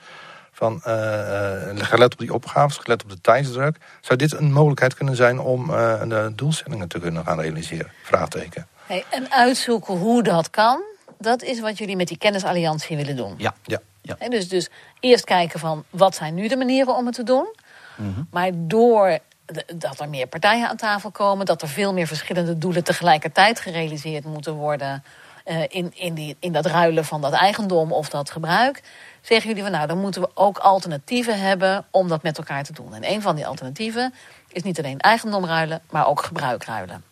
Van, 0.59 0.81
eh, 0.85 1.71
eh, 1.71 1.77
gelet 1.77 2.13
op 2.13 2.19
die 2.19 2.35
opgaves, 2.35 2.77
gelet 2.77 3.03
op 3.03 3.11
de 3.11 3.21
tijdsdruk. 3.21 3.77
Zou 4.01 4.19
dit 4.19 4.33
een 4.33 4.53
mogelijkheid 4.53 4.95
kunnen 4.95 5.17
zijn 5.17 5.41
om 5.41 5.71
eh, 5.75 6.01
de 6.09 6.33
doelstellingen 6.35 6.89
te 6.89 6.99
kunnen 6.99 7.25
gaan 7.25 7.41
realiseren? 7.41 7.91
Vraagteken. 8.03 8.67
Hey, 8.87 9.05
en 9.11 9.33
uitzoeken 9.33 9.95
hoe 9.97 10.23
dat 10.23 10.51
kan, 10.51 10.81
dat 11.19 11.43
is 11.43 11.61
wat 11.61 11.79
jullie 11.79 11.97
met 11.97 12.09
die 12.09 12.19
kennisalliantie 12.19 12.97
willen 12.97 13.17
doen. 13.17 13.35
Ja. 13.37 13.55
Ja. 13.63 13.81
Ja. 14.03 14.29
Dus, 14.29 14.49
dus 14.49 14.69
eerst 15.01 15.25
kijken 15.25 15.61
van 15.61 15.85
wat 15.91 16.15
zijn 16.15 16.35
nu 16.35 16.49
de 16.49 16.57
manieren 16.57 16.95
om 16.97 17.07
het 17.07 17.15
te 17.15 17.23
doen. 17.23 17.55
Maar 18.31 18.51
door 18.55 19.19
de- 19.47 19.65
dat 19.75 20.01
er 20.01 20.09
meer 20.09 20.27
partijen 20.27 20.69
aan 20.69 20.77
tafel 20.77 21.11
komen, 21.11 21.47
dat 21.47 21.63
er 21.63 21.69
veel 21.69 21.93
meer 21.93 22.07
verschillende 22.07 22.59
doelen 22.59 22.85
tegelijkertijd 22.85 23.61
gerealiseerd 23.61 24.25
moeten 24.25 24.53
worden. 24.55 25.05
eh, 25.45 25.63
in, 25.69 25.93
in, 25.95 26.15
die, 26.15 26.37
in 26.41 26.53
dat 26.53 26.67
ruilen 26.67 27.05
van 27.05 27.21
dat 27.21 27.33
eigendom 27.33 27.93
of 27.93 28.09
dat 28.09 28.31
gebruik. 28.31 28.83
Zeggen 29.29 29.49
jullie 29.49 29.63
van 29.63 29.73
nou, 29.73 29.87
dan 29.87 29.99
moeten 29.99 30.21
we 30.21 30.31
ook 30.35 30.59
alternatieven 30.59 31.41
hebben 31.41 31.87
om 31.91 32.09
dat 32.09 32.23
met 32.23 32.39
elkaar 32.39 32.65
te 32.65 32.73
doen. 32.73 32.95
En 32.95 33.11
een 33.11 33.23
van 33.23 33.37
die 33.37 33.47
alternatieven 33.47 34.15
is 34.49 34.63
niet 34.63 34.79
alleen 34.79 34.99
eigendom 34.99 35.45
ruilen, 35.47 35.81
maar 35.91 36.07
ook 36.07 36.23
gebruik 36.23 36.65
ruilen. 36.65 37.05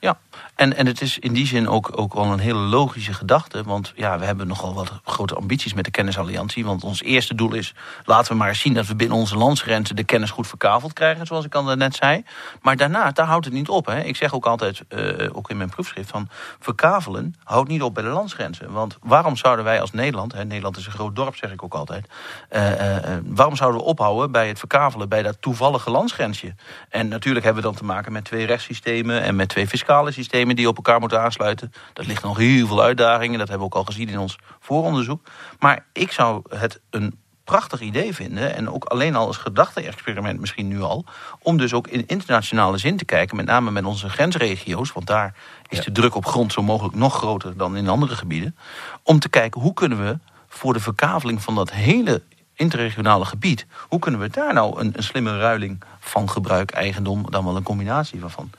Ja. 0.00 0.18
En, 0.54 0.76
en 0.76 0.86
het 0.86 1.00
is 1.00 1.18
in 1.18 1.32
die 1.32 1.46
zin 1.46 1.68
ook, 1.68 1.90
ook 1.94 2.14
wel 2.14 2.24
een 2.24 2.38
hele 2.38 2.58
logische 2.58 3.12
gedachte. 3.12 3.62
Want 3.62 3.92
ja, 3.96 4.18
we 4.18 4.24
hebben 4.24 4.46
nogal 4.46 4.74
wat 4.74 5.00
grote 5.04 5.34
ambities 5.34 5.74
met 5.74 5.84
de 5.84 5.90
kennisalliantie. 5.90 6.64
Want 6.64 6.84
ons 6.84 7.02
eerste 7.02 7.34
doel 7.34 7.54
is, 7.54 7.74
laten 8.04 8.32
we 8.32 8.38
maar 8.38 8.48
eens 8.48 8.60
zien 8.60 8.74
dat 8.74 8.86
we 8.86 8.94
binnen 8.96 9.16
onze 9.16 9.36
landsgrenzen 9.36 9.96
de 9.96 10.04
kennis 10.04 10.30
goed 10.30 10.46
verkaveld 10.46 10.92
krijgen, 10.92 11.26
zoals 11.26 11.44
ik 11.44 11.54
al 11.54 11.76
net 11.76 11.94
zei. 11.94 12.24
Maar 12.62 12.76
daarna, 12.76 13.10
daar 13.10 13.26
houdt 13.26 13.44
het 13.44 13.54
niet 13.54 13.68
op. 13.68 13.86
Hè. 13.86 14.00
Ik 14.00 14.16
zeg 14.16 14.34
ook 14.34 14.46
altijd, 14.46 14.82
eh, 14.88 15.28
ook 15.32 15.50
in 15.50 15.56
mijn 15.56 15.70
proefschrift, 15.70 16.10
van 16.10 16.28
verkavelen 16.58 17.34
houdt 17.44 17.68
niet 17.68 17.82
op 17.82 17.94
bij 17.94 18.02
de 18.02 18.08
landsgrenzen. 18.08 18.72
Want 18.72 18.98
waarom 19.02 19.36
zouden 19.36 19.64
wij 19.64 19.80
als 19.80 19.90
Nederland, 19.90 20.32
hè, 20.32 20.44
Nederland 20.44 20.76
is 20.76 20.86
een 20.86 20.92
groot 20.92 21.16
dorp, 21.16 21.36
zeg 21.36 21.52
ik 21.52 21.62
ook 21.62 21.74
altijd. 21.74 22.06
eh, 22.48 22.96
eh, 22.96 23.20
waarom 23.24 23.56
zouden 23.56 23.80
we 23.80 23.86
ophouden 23.86 24.32
bij 24.32 24.48
het 24.48 24.58
verkavelen 24.58 25.08
bij 25.08 25.22
dat 25.22 25.36
toevallige 25.40 25.90
landsgrensje? 25.90 26.54
En 26.88 27.08
natuurlijk 27.08 27.44
hebben 27.44 27.62
we 27.62 27.68
dan 27.68 27.78
te 27.78 27.84
maken 27.84 28.12
met 28.12 28.24
twee 28.24 28.46
rechtssystemen 28.46 29.22
en 29.22 29.36
met 29.36 29.48
twee 29.48 29.66
fiscale 29.66 29.88
systemen 30.10 30.56
die 30.56 30.68
op 30.68 30.76
elkaar 30.76 31.00
moeten 31.00 31.20
aansluiten. 31.20 31.72
Dat 31.92 32.06
ligt 32.06 32.22
nog 32.22 32.36
heel 32.36 32.66
veel 32.66 32.82
uitdagingen, 32.82 33.38
dat 33.38 33.48
hebben 33.48 33.68
we 33.68 33.74
ook 33.74 33.80
al 33.80 33.92
gezien 33.92 34.08
in 34.08 34.18
ons 34.18 34.38
vooronderzoek. 34.60 35.22
Maar 35.58 35.84
ik 35.92 36.12
zou 36.12 36.42
het 36.48 36.80
een 36.90 37.18
prachtig 37.44 37.80
idee 37.80 38.14
vinden, 38.14 38.54
en 38.54 38.70
ook 38.70 38.84
alleen 38.84 39.16
al 39.16 39.26
als 39.26 39.36
gedachte-experiment 39.36 40.40
misschien 40.40 40.68
nu 40.68 40.82
al, 40.82 41.04
om 41.42 41.56
dus 41.56 41.72
ook 41.72 41.88
in 41.88 42.06
internationale 42.06 42.78
zin 42.78 42.96
te 42.96 43.04
kijken, 43.04 43.36
met 43.36 43.46
name 43.46 43.70
met 43.70 43.84
onze 43.84 44.08
grensregio's, 44.08 44.92
want 44.92 45.06
daar 45.06 45.34
is 45.68 45.84
de 45.84 45.92
druk 45.92 46.14
op 46.14 46.26
grond 46.26 46.52
zo 46.52 46.62
mogelijk 46.62 46.94
nog 46.94 47.14
groter 47.14 47.56
dan 47.56 47.76
in 47.76 47.88
andere 47.88 48.16
gebieden, 48.16 48.56
om 49.02 49.18
te 49.18 49.28
kijken 49.28 49.60
hoe 49.60 49.74
kunnen 49.74 50.04
we 50.04 50.18
voor 50.48 50.72
de 50.72 50.80
verkaveling 50.80 51.42
van 51.42 51.54
dat 51.54 51.70
hele 51.70 52.22
interregionale 52.54 53.24
gebied, 53.24 53.66
hoe 53.88 53.98
kunnen 53.98 54.20
we 54.20 54.28
daar 54.28 54.54
nou 54.54 54.80
een, 54.80 54.92
een 54.96 55.02
slimme 55.02 55.38
ruiling 55.38 55.82
van 56.00 56.30
gebruik, 56.30 56.70
eigendom, 56.70 57.30
dan 57.30 57.44
wel 57.44 57.56
een 57.56 57.62
combinatie 57.62 58.20
van. 58.26 58.50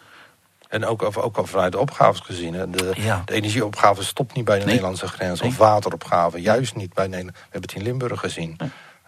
En 0.71 0.85
ook, 0.85 1.17
ook 1.17 1.37
al 1.37 1.45
vanuit 1.45 1.71
de 1.71 1.79
opgaves 1.79 2.19
gezien. 2.19 2.53
hè. 2.53 2.69
De, 2.69 2.91
Ja. 2.95 3.21
de 3.25 3.33
energieopgave 3.33 4.03
stopt 4.03 4.33
niet 4.35 4.45
bij 4.45 4.53
de 4.55 4.59
Nee. 4.59 4.69
Nederlandse 4.73 5.07
grens. 5.07 5.41
Nee. 5.41 5.49
Of 5.49 5.57
wateropgave, 5.57 6.41
juist 6.41 6.75
niet 6.75 6.93
bij 6.93 7.07
Nederland. 7.07 7.35
We 7.37 7.41
hebben 7.43 7.61
het 7.61 7.73
in 7.73 7.83
Limburg 7.83 8.19
gezien. 8.19 8.57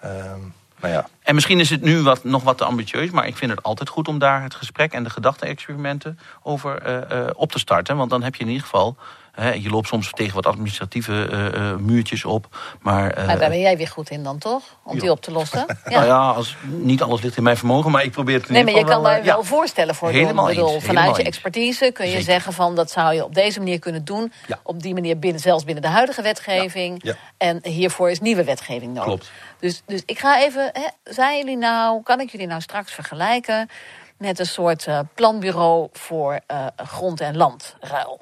Ehm, 0.01 0.39
nou 0.81 0.93
ja, 0.93 1.07
En 1.21 1.35
misschien 1.35 1.59
is 1.59 1.69
het 1.69 1.81
nu 1.81 2.01
wat, 2.01 2.23
nog 2.23 2.43
wat 2.43 2.57
te 2.57 2.63
ambitieus, 2.65 3.09
maar 3.09 3.27
ik 3.27 3.37
vind 3.37 3.51
het 3.51 3.63
altijd 3.63 3.89
goed 3.89 4.07
om 4.07 4.19
daar 4.19 4.43
het 4.43 4.55
gesprek 4.55 4.93
en 4.93 5.03
de 5.03 5.09
gedachte-experimenten 5.09 6.19
over 6.41 6.81
eh, 6.81 7.19
eh, 7.19 7.29
op 7.33 7.51
te 7.51 7.59
starten. 7.59 7.97
Want 7.97 8.09
dan 8.09 8.23
heb 8.23 8.35
je 8.35 8.41
in 8.43 8.47
ieder 8.49 8.63
geval, 8.63 8.97
hè, 9.33 9.51
je 9.51 9.69
loopt 9.69 9.87
soms 9.87 10.11
tegen 10.11 10.35
wat 10.35 10.45
administratieve 10.45 11.27
eh, 11.31 11.69
eh, 11.69 11.77
muurtjes 11.77 12.25
op, 12.25 12.47
maar. 12.81 13.11
eh, 13.11 13.25
Maar 13.25 13.39
daar 13.39 13.49
ben 13.49 13.59
jij 13.59 13.77
weer 13.77 13.87
goed 13.87 14.09
in 14.09 14.23
dan 14.23 14.37
toch? 14.37 14.63
Om 14.83 14.93
die 14.93 15.03
Ja. 15.03 15.11
op 15.11 15.21
te 15.21 15.31
lossen? 15.31 15.65
Nou 15.85 16.05
ja, 16.05 16.29
als, 16.29 16.55
niet 16.65 17.01
alles 17.01 17.21
ligt 17.21 17.37
in 17.37 17.43
mijn 17.43 17.57
vermogen, 17.57 17.91
maar 17.91 18.03
ik 18.03 18.11
probeer 18.11 18.39
het 18.39 18.49
Nee, 18.49 18.63
maar 18.63 18.73
je 18.73 18.83
kan 18.83 19.03
daar 19.03 19.17
ja. 19.17 19.23
wel 19.33 19.43
voorstellen 19.43 19.95
voor. 19.95 20.09
Helemaal 20.09 20.45
bedoel, 20.45 20.65
vanuit 20.67 20.81
helemaal 20.85 21.03
je 21.11 21.17
eens. 21.17 21.27
expertise 21.27 21.91
kun 21.91 22.05
je 22.05 22.11
Zeker. 22.11 22.25
zeggen 22.25 22.53
van 22.53 22.75
dat 22.75 22.91
zou 22.91 23.13
je 23.13 23.23
op 23.23 23.35
deze 23.35 23.59
manier 23.59 23.79
kunnen 23.79 24.05
doen. 24.05 24.31
Ja. 24.47 24.59
Op 24.63 24.81
die 24.81 24.93
manier 24.93 25.19
binnen, 25.19 25.41
zelfs 25.41 25.63
binnen 25.63 25.83
de 25.83 25.89
huidige 25.89 26.21
wetgeving. 26.21 26.99
Ja. 27.03 27.15
En 27.37 27.59
hiervoor 27.67 28.09
is 28.11 28.19
nieuwe 28.19 28.43
wetgeving 28.43 28.87
nodig. 28.93 29.03
Klopt. 29.03 29.31
Dus, 29.59 29.81
dus 29.85 30.01
ik 30.05 30.19
ga 30.19 30.41
even, 30.41 30.69
hè, 30.73 30.87
zijn 31.13 31.37
jullie 31.37 31.57
nou, 31.57 32.03
kan 32.03 32.19
ik 32.19 32.29
jullie 32.31 32.47
nou 32.47 32.61
straks 32.61 32.91
vergelijken 32.91 33.69
met 34.17 34.39
een 34.39 34.45
soort 34.45 34.87
planbureau 35.13 35.87
voor 35.91 36.39
grond- 36.75 37.21
en 37.21 37.37
landruil? 37.37 38.21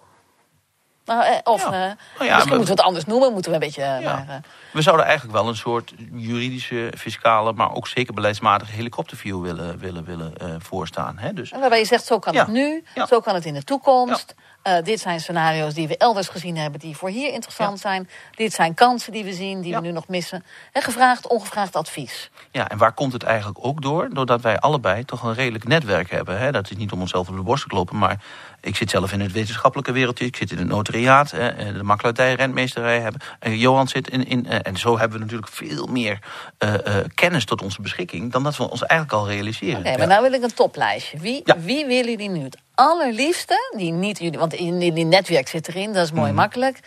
Nou, 1.06 1.24
eh, 1.24 1.36
of 1.44 1.62
Ja. 1.62 1.66
eh, 1.66 1.72
Nou 1.72 1.86
ja, 1.90 1.96
misschien 2.18 2.30
maar- 2.30 2.46
moeten 2.48 2.64
we 2.64 2.70
het 2.70 2.82
anders 2.82 3.06
noemen, 3.06 3.34
moeten 3.34 3.52
we 3.52 3.58
een 3.58 3.64
beetje. 3.64 3.82
eh, 3.84 4.02
Ja. 4.02 4.24
maar, 4.28 4.42
We 4.72 4.82
zouden 4.82 5.06
eigenlijk 5.06 5.38
wel 5.38 5.48
een 5.48 5.56
soort 5.56 5.94
juridische, 6.14 6.94
fiscale, 6.98 7.54
maar 7.54 7.74
ook 7.74 7.88
zeker 7.88 8.14
beleidsmatige 8.14 8.72
helikopterview 8.72 9.42
willen, 9.42 9.78
willen, 9.80 10.06
willen 10.06 10.34
voorstaan. 10.62 11.18
Hè? 11.18 11.34
Dus, 11.34 11.50
Waarbij 11.52 11.80
je 11.80 11.86
zegt, 11.86 12.06
zo 12.06 12.20
kan 12.20 12.36
het 12.36 12.48
nu, 12.48 12.84
zo 13.08 13.20
kan 13.20 13.34
het 13.36 13.46
in 13.46 13.54
de 13.54 13.64
toekomst. 13.64 14.36
Dit 14.84 15.00
zijn 15.00 15.20
scenario's 15.20 15.74
die 15.74 15.88
we 15.88 15.98
elders 15.98 16.28
gezien 16.28 16.58
hebben, 16.58 16.80
die 16.80 16.98
voor 16.98 17.10
hier 17.10 17.34
interessant 17.34 17.80
zijn. 17.80 18.10
Dit 18.36 18.54
zijn 18.54 18.74
kansen 18.74 19.12
die 19.12 19.24
we 19.24 19.34
zien, 19.34 19.62
die 19.62 19.74
we 19.76 19.82
nu 19.82 19.92
nog 19.92 20.08
missen. 20.08 20.44
En 20.72 20.82
gevraagd, 20.82 21.28
ongevraagd 21.28 21.76
advies. 21.76 22.30
Ja, 22.52 22.70
en 22.70 22.78
waar 22.78 22.94
komt 22.94 23.14
het 23.14 23.24
eigenlijk 23.24 23.58
ook 23.66 23.82
door? 23.82 24.10
Doordat 24.14 24.42
wij 24.42 24.60
allebei 24.60 25.06
toch 25.06 25.24
een 25.24 25.34
redelijk 25.34 25.68
netwerk 25.68 26.10
hebben. 26.12 26.38
Hè? 26.40 26.52
Dat 26.52 26.72
is 26.72 26.78
niet 26.78 26.92
om 26.92 27.02
onszelf 27.02 27.30
op 27.30 27.36
de 27.36 27.42
borst 27.42 27.64
te 27.64 27.70
kloppen, 27.70 27.98
maar 27.98 28.24
ik 28.62 28.76
zit 28.76 28.90
zelf 28.90 29.12
in 29.12 29.20
het 29.20 29.32
wetenschappelijke 29.32 29.92
wereldje. 29.92 30.26
Ik 30.26 30.36
zit 30.36 30.52
in 30.52 30.58
het 30.58 30.68
notariaat, 30.68 31.32
eh, 31.32 31.48
de 31.74 31.84
makelaardij, 31.84 32.34
rentmeesterij 32.34 33.00
hebben. 33.00 33.22
En 33.40 33.58
Johan 33.58 33.88
zit 33.88 34.10
in, 34.10 34.28
in 34.28 34.48
eh, 34.48 34.60
en 34.64 34.78
zo 34.78 34.98
hebben 34.98 35.18
we 35.18 35.24
natuurlijk 35.24 35.52
veel 35.52 35.88
meer 35.88 36.20
eh, 36.58 36.74
eh, 37.00 37.06
kennis 37.16 37.46
tot 37.46 37.62
onze 37.62 37.82
beschikking 37.82 38.32
dan 38.32 38.44
dat 38.44 38.58
we 38.58 38.70
ons 38.70 38.84
eigenlijk 38.86 39.20
al 39.22 39.28
realiseren. 39.28 39.80
Oké, 39.80 39.98
maar 39.98 40.08
nou 40.08 40.22
wil 40.22 40.34
ik 40.34 40.44
een 40.44 40.54
toplijstje. 40.54 41.18
Wie, 41.18 41.42
Ja. 41.46 41.60
wie 41.60 41.86
willen 41.86 42.10
jullie 42.12 42.30
nu 42.30 42.44
het 42.44 42.58
allerliefste, 42.76 43.74
die 43.78 43.92
niet 43.92 44.20
jullie, 44.20 44.40
want 44.40 44.54
in, 44.54 44.82
in 44.82 44.94
die 44.94 45.06
netwerk 45.06 45.48
zit 45.48 45.68
erin, 45.68 45.94
dat 45.94 46.04
is 46.04 46.12
Mhm. 46.12 46.20
mooi 46.20 46.32
makkelijk. 46.34 46.80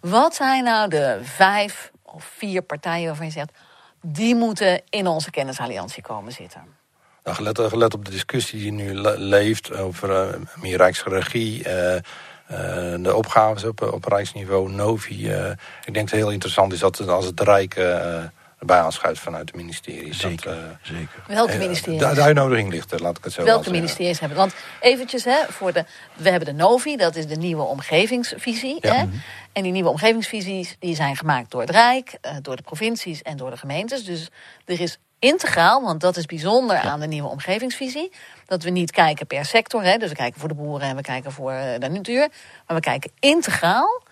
Wat 0.00 0.34
zijn 0.34 0.64
nou 0.64 0.88
de 0.88 1.18
vijf 1.22 1.90
of 2.02 2.30
vier 2.36 2.62
partijen 2.62 3.06
waarvan 3.06 3.26
je 3.26 3.32
zegt, 3.32 3.50
die 4.02 4.34
moeten 4.34 4.82
in 4.90 5.06
onze 5.06 5.30
kennisalliantie 5.30 6.02
komen 6.02 6.32
zitten? 6.32 6.62
Nou, 7.24 7.36
gelet, 7.36 7.58
gelet 7.58 7.94
op 7.94 8.04
de 8.04 8.10
discussie 8.10 8.60
die 8.60 8.72
nu 8.72 8.94
le- 8.94 9.16
leeft 9.18 9.76
over 9.76 10.10
eh, 10.28 10.40
meer 10.54 10.76
rijksregie, 10.76 11.64
eh, 11.64 11.96
eh, 11.96 12.02
de 13.02 13.14
opgaves 13.14 13.64
op, 13.64 13.82
op 13.92 14.04
rijksniveau, 14.04 14.70
Novi. 14.70 15.30
eh, 15.30 15.50
ik 15.50 15.94
denk 15.94 15.94
dat 15.94 16.10
het 16.10 16.10
heel 16.10 16.30
interessant 16.30 16.72
is 16.72 16.78
dat 16.78 17.08
als 17.08 17.24
het 17.26 17.40
Rijk 17.40 17.74
eh, 17.74 18.16
erbij 18.58 18.78
aanschuift 18.80 19.20
vanuit 19.20 19.46
de 19.46 19.56
ministeries. 19.56 20.18
Zeker, 20.18 20.44
Dat, 20.44 20.54
eh, 20.54 20.96
zeker. 20.96 21.22
Welke 21.26 21.56
ministeries? 21.58 21.98
De, 22.00 22.14
de 22.14 22.20
uitnodiging 22.22 22.70
ligt 22.70 22.92
er, 22.92 23.02
laat 23.02 23.18
ik 23.18 23.24
het 23.24 23.32
zo 23.32 23.44
wel 23.44 23.54
Welke 23.54 23.70
ministeries 23.70 24.20
hebben? 24.20 24.38
Want 24.38 24.54
eventjes, 24.80 25.24
hè, 25.24 25.38
voor 25.48 25.72
de, 25.72 25.84
we 26.14 26.30
hebben 26.30 26.56
de 26.56 26.62
NOVI, 26.62 26.96
dat 26.96 27.16
is 27.16 27.26
de 27.26 27.36
nieuwe 27.36 27.62
omgevingsvisie. 27.62 28.76
Ja. 28.80 28.94
Hè? 28.94 29.04
En 29.52 29.62
die 29.62 29.72
nieuwe 29.72 29.88
omgevingsvisies 29.88 30.76
die 30.78 30.94
zijn 30.94 31.16
gemaakt 31.16 31.50
door 31.50 31.60
het 31.60 31.70
Rijk, 31.70 32.18
eh, 32.20 32.32
door 32.42 32.56
de 32.56 32.62
provincies 32.62 33.22
en 33.22 33.36
door 33.36 33.50
de 33.50 33.56
gemeentes. 33.56 34.04
Dus 34.04 34.28
er 34.64 34.80
is 34.80 34.98
integraal, 35.24 35.82
want 35.82 36.00
dat 36.00 36.16
is 36.16 36.26
bijzonder 36.26 36.76
aan 36.76 37.00
de 37.00 37.06
nieuwe 37.06 37.28
omgevingsvisie. 37.28 38.12
Dat 38.46 38.62
we 38.62 38.70
niet 38.70 38.90
kijken 38.90 39.26
per 39.26 39.44
sector, 39.44 39.82
hè, 39.82 39.96
dus 39.96 40.08
we 40.08 40.14
kijken 40.14 40.40
voor 40.40 40.48
de 40.48 40.54
boeren 40.54 40.88
en 40.88 40.96
we 40.96 41.02
kijken 41.02 41.32
voor 41.32 41.52
eh, 41.52 41.80
de 41.80 41.88
natuur. 41.88 42.28
Maar 42.66 42.76
we 42.76 42.80
kijken 42.80 43.10
integraal 43.18 44.02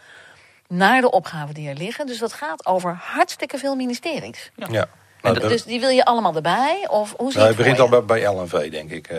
naar 0.69 1.00
de 1.00 1.11
opgaven 1.11 1.54
die 1.54 1.69
er 1.69 1.75
liggen. 1.75 2.07
Dus 2.07 2.19
dat 2.19 2.33
gaat 2.33 2.66
over 2.66 2.99
hartstikke 3.00 3.59
veel 3.59 3.76
ministeries. 3.76 4.50
Ja. 4.57 4.88
En 5.23 5.35
dat- 5.35 5.43
de- 5.43 5.49
dus 5.49 5.64
die 5.64 5.81
wil 5.81 5.88
je 5.88 6.05
allemaal 6.05 6.35
erbij? 6.35 6.87
Of 6.91 7.14
hoe 7.17 7.33
nou, 7.33 7.47
het 7.47 7.57
begint 7.57 7.81
al 7.81 7.88
bij, 7.88 8.05
bij 8.05 8.26
LNV, 8.35 8.71
denk 8.71 8.91
ik, 8.91 9.07
eh, 9.07 9.19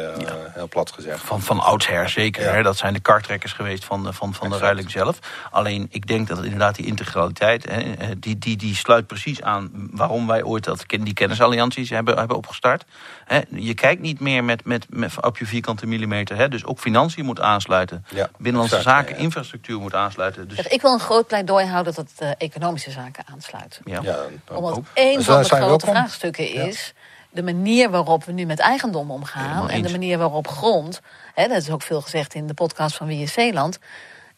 heel 0.54 0.68
plat 0.68 0.92
gezegd. 0.92 1.22
Van, 1.24 1.42
van 1.42 1.60
oudsher 1.60 2.10
zeker. 2.10 2.44
Ja. 2.44 2.52
Hè? 2.52 2.64
Dat 2.64 2.78
zijn 2.78 2.94
de 2.94 3.00
kartrekkers 3.00 3.54
geweest 3.54 3.86
van, 3.86 4.04
de- 4.04 4.14
van, 4.14 4.34
van 4.34 4.50
de 4.50 4.58
ruiling 4.58 4.92
zelf. 4.92 5.20
Alleen 5.52 5.88
ik 5.92 6.08
denk 6.08 6.28
dat 6.28 6.44
inderdaad 6.44 6.76
die 6.76 6.86
integraliteit... 6.86 7.70
Hè, 7.70 7.82
eh, 7.82 8.08
die, 8.18 8.38
die, 8.38 8.58
die 8.58 8.76
sluit 8.76 9.08
precies 9.08 9.42
aan 9.42 9.72
waarom 9.92 10.28
wij 10.28 10.44
ooit 10.44 10.64
dat, 10.64 10.84
die 10.88 11.14
kennisallianties 11.14 11.90
hebben, 11.90 12.18
hebben 12.18 12.38
opgestart. 12.38 12.84
Hè, 13.26 13.42
je 13.50 13.74
kijkt 13.74 14.02
niet 14.02 14.20
meer 14.20 14.44
met, 14.44 14.66
met, 14.66 14.86
met, 14.90 15.26
op 15.26 15.38
je 15.38 15.46
vierkante 15.46 15.86
millimeter. 15.86 16.38
Hè? 16.38 16.50
Dus 16.50 16.66
ook 16.66 16.80
financiën 16.80 17.26
moet 17.26 17.40
aansluiten. 17.40 18.06
Ja, 18.10 18.30
Binnenlandse 18.38 18.78
exact, 18.78 18.96
zaken, 18.96 19.12
ja, 19.12 19.18
ja. 19.18 19.24
infrastructuur 19.24 19.80
moet 19.80 19.94
aansluiten. 19.94 20.48
Dus, 20.48 20.60
ik 20.60 20.82
wil 20.82 20.94
een 20.94 21.00
groot 21.00 21.28
pleidooi 21.28 21.66
houden 21.66 21.94
dat 21.94 22.10
het 22.10 22.22
eh, 22.22 22.30
economische 22.38 22.92
zaken 22.92 23.24
aansluit. 23.32 23.80
ja. 23.86 24.00
Ja, 24.02 24.18
Omdat 24.54 24.78
ook. 24.78 24.86
een 24.94 25.16
Dus 25.16 25.26
van 25.26 25.42
de 25.42 25.50
grote 25.50 25.86
vraagstukken 25.86 26.54
is... 26.54 26.94
de 27.30 27.44
manier 27.44 27.90
waarop 27.90 28.24
we 28.24 28.32
nu 28.32 28.46
met 28.46 28.60
eigendom 28.60 29.12
omgaan... 29.12 29.70
En 29.70 29.82
de 29.82 29.92
manier 29.92 30.18
waarop 30.18 30.48
grond... 30.48 31.02
Hè, 31.34 31.48
dat 31.48 31.58
is 31.58 31.70
ook 31.70 31.82
veel 31.82 32.02
gezegd 32.02 32.34
in 32.34 32.48
de 32.48 32.54
podcast 32.54 32.96
van 32.96 33.08
Wie 33.08 33.22
is 33.22 33.34
Zeeland... 33.34 33.80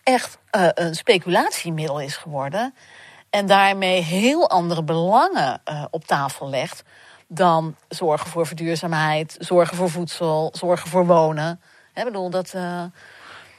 echt 0.04 0.38
eh, 0.50 0.68
een 0.74 0.96
speculatiemiddel 0.96 2.00
is 2.00 2.18
geworden... 2.18 2.74
en 3.30 3.46
daarmee 3.46 4.02
heel 4.02 4.50
andere 4.50 4.84
belangen 4.84 5.62
eh, 5.64 5.86
op 5.92 6.06
tafel 6.06 6.50
legt... 6.50 6.84
dan 7.28 7.76
zorgen 7.90 8.30
voor 8.30 8.48
verduurzaamheid, 8.48 9.36
zorgen 9.40 9.78
voor 9.78 9.90
voedsel, 9.90 10.50
zorgen 10.58 10.90
voor 10.90 11.06
wonen. 11.06 11.62
Hè, 11.94 12.04
bedoel, 12.04 12.30
dat... 12.30 12.54
eh, 12.54 12.84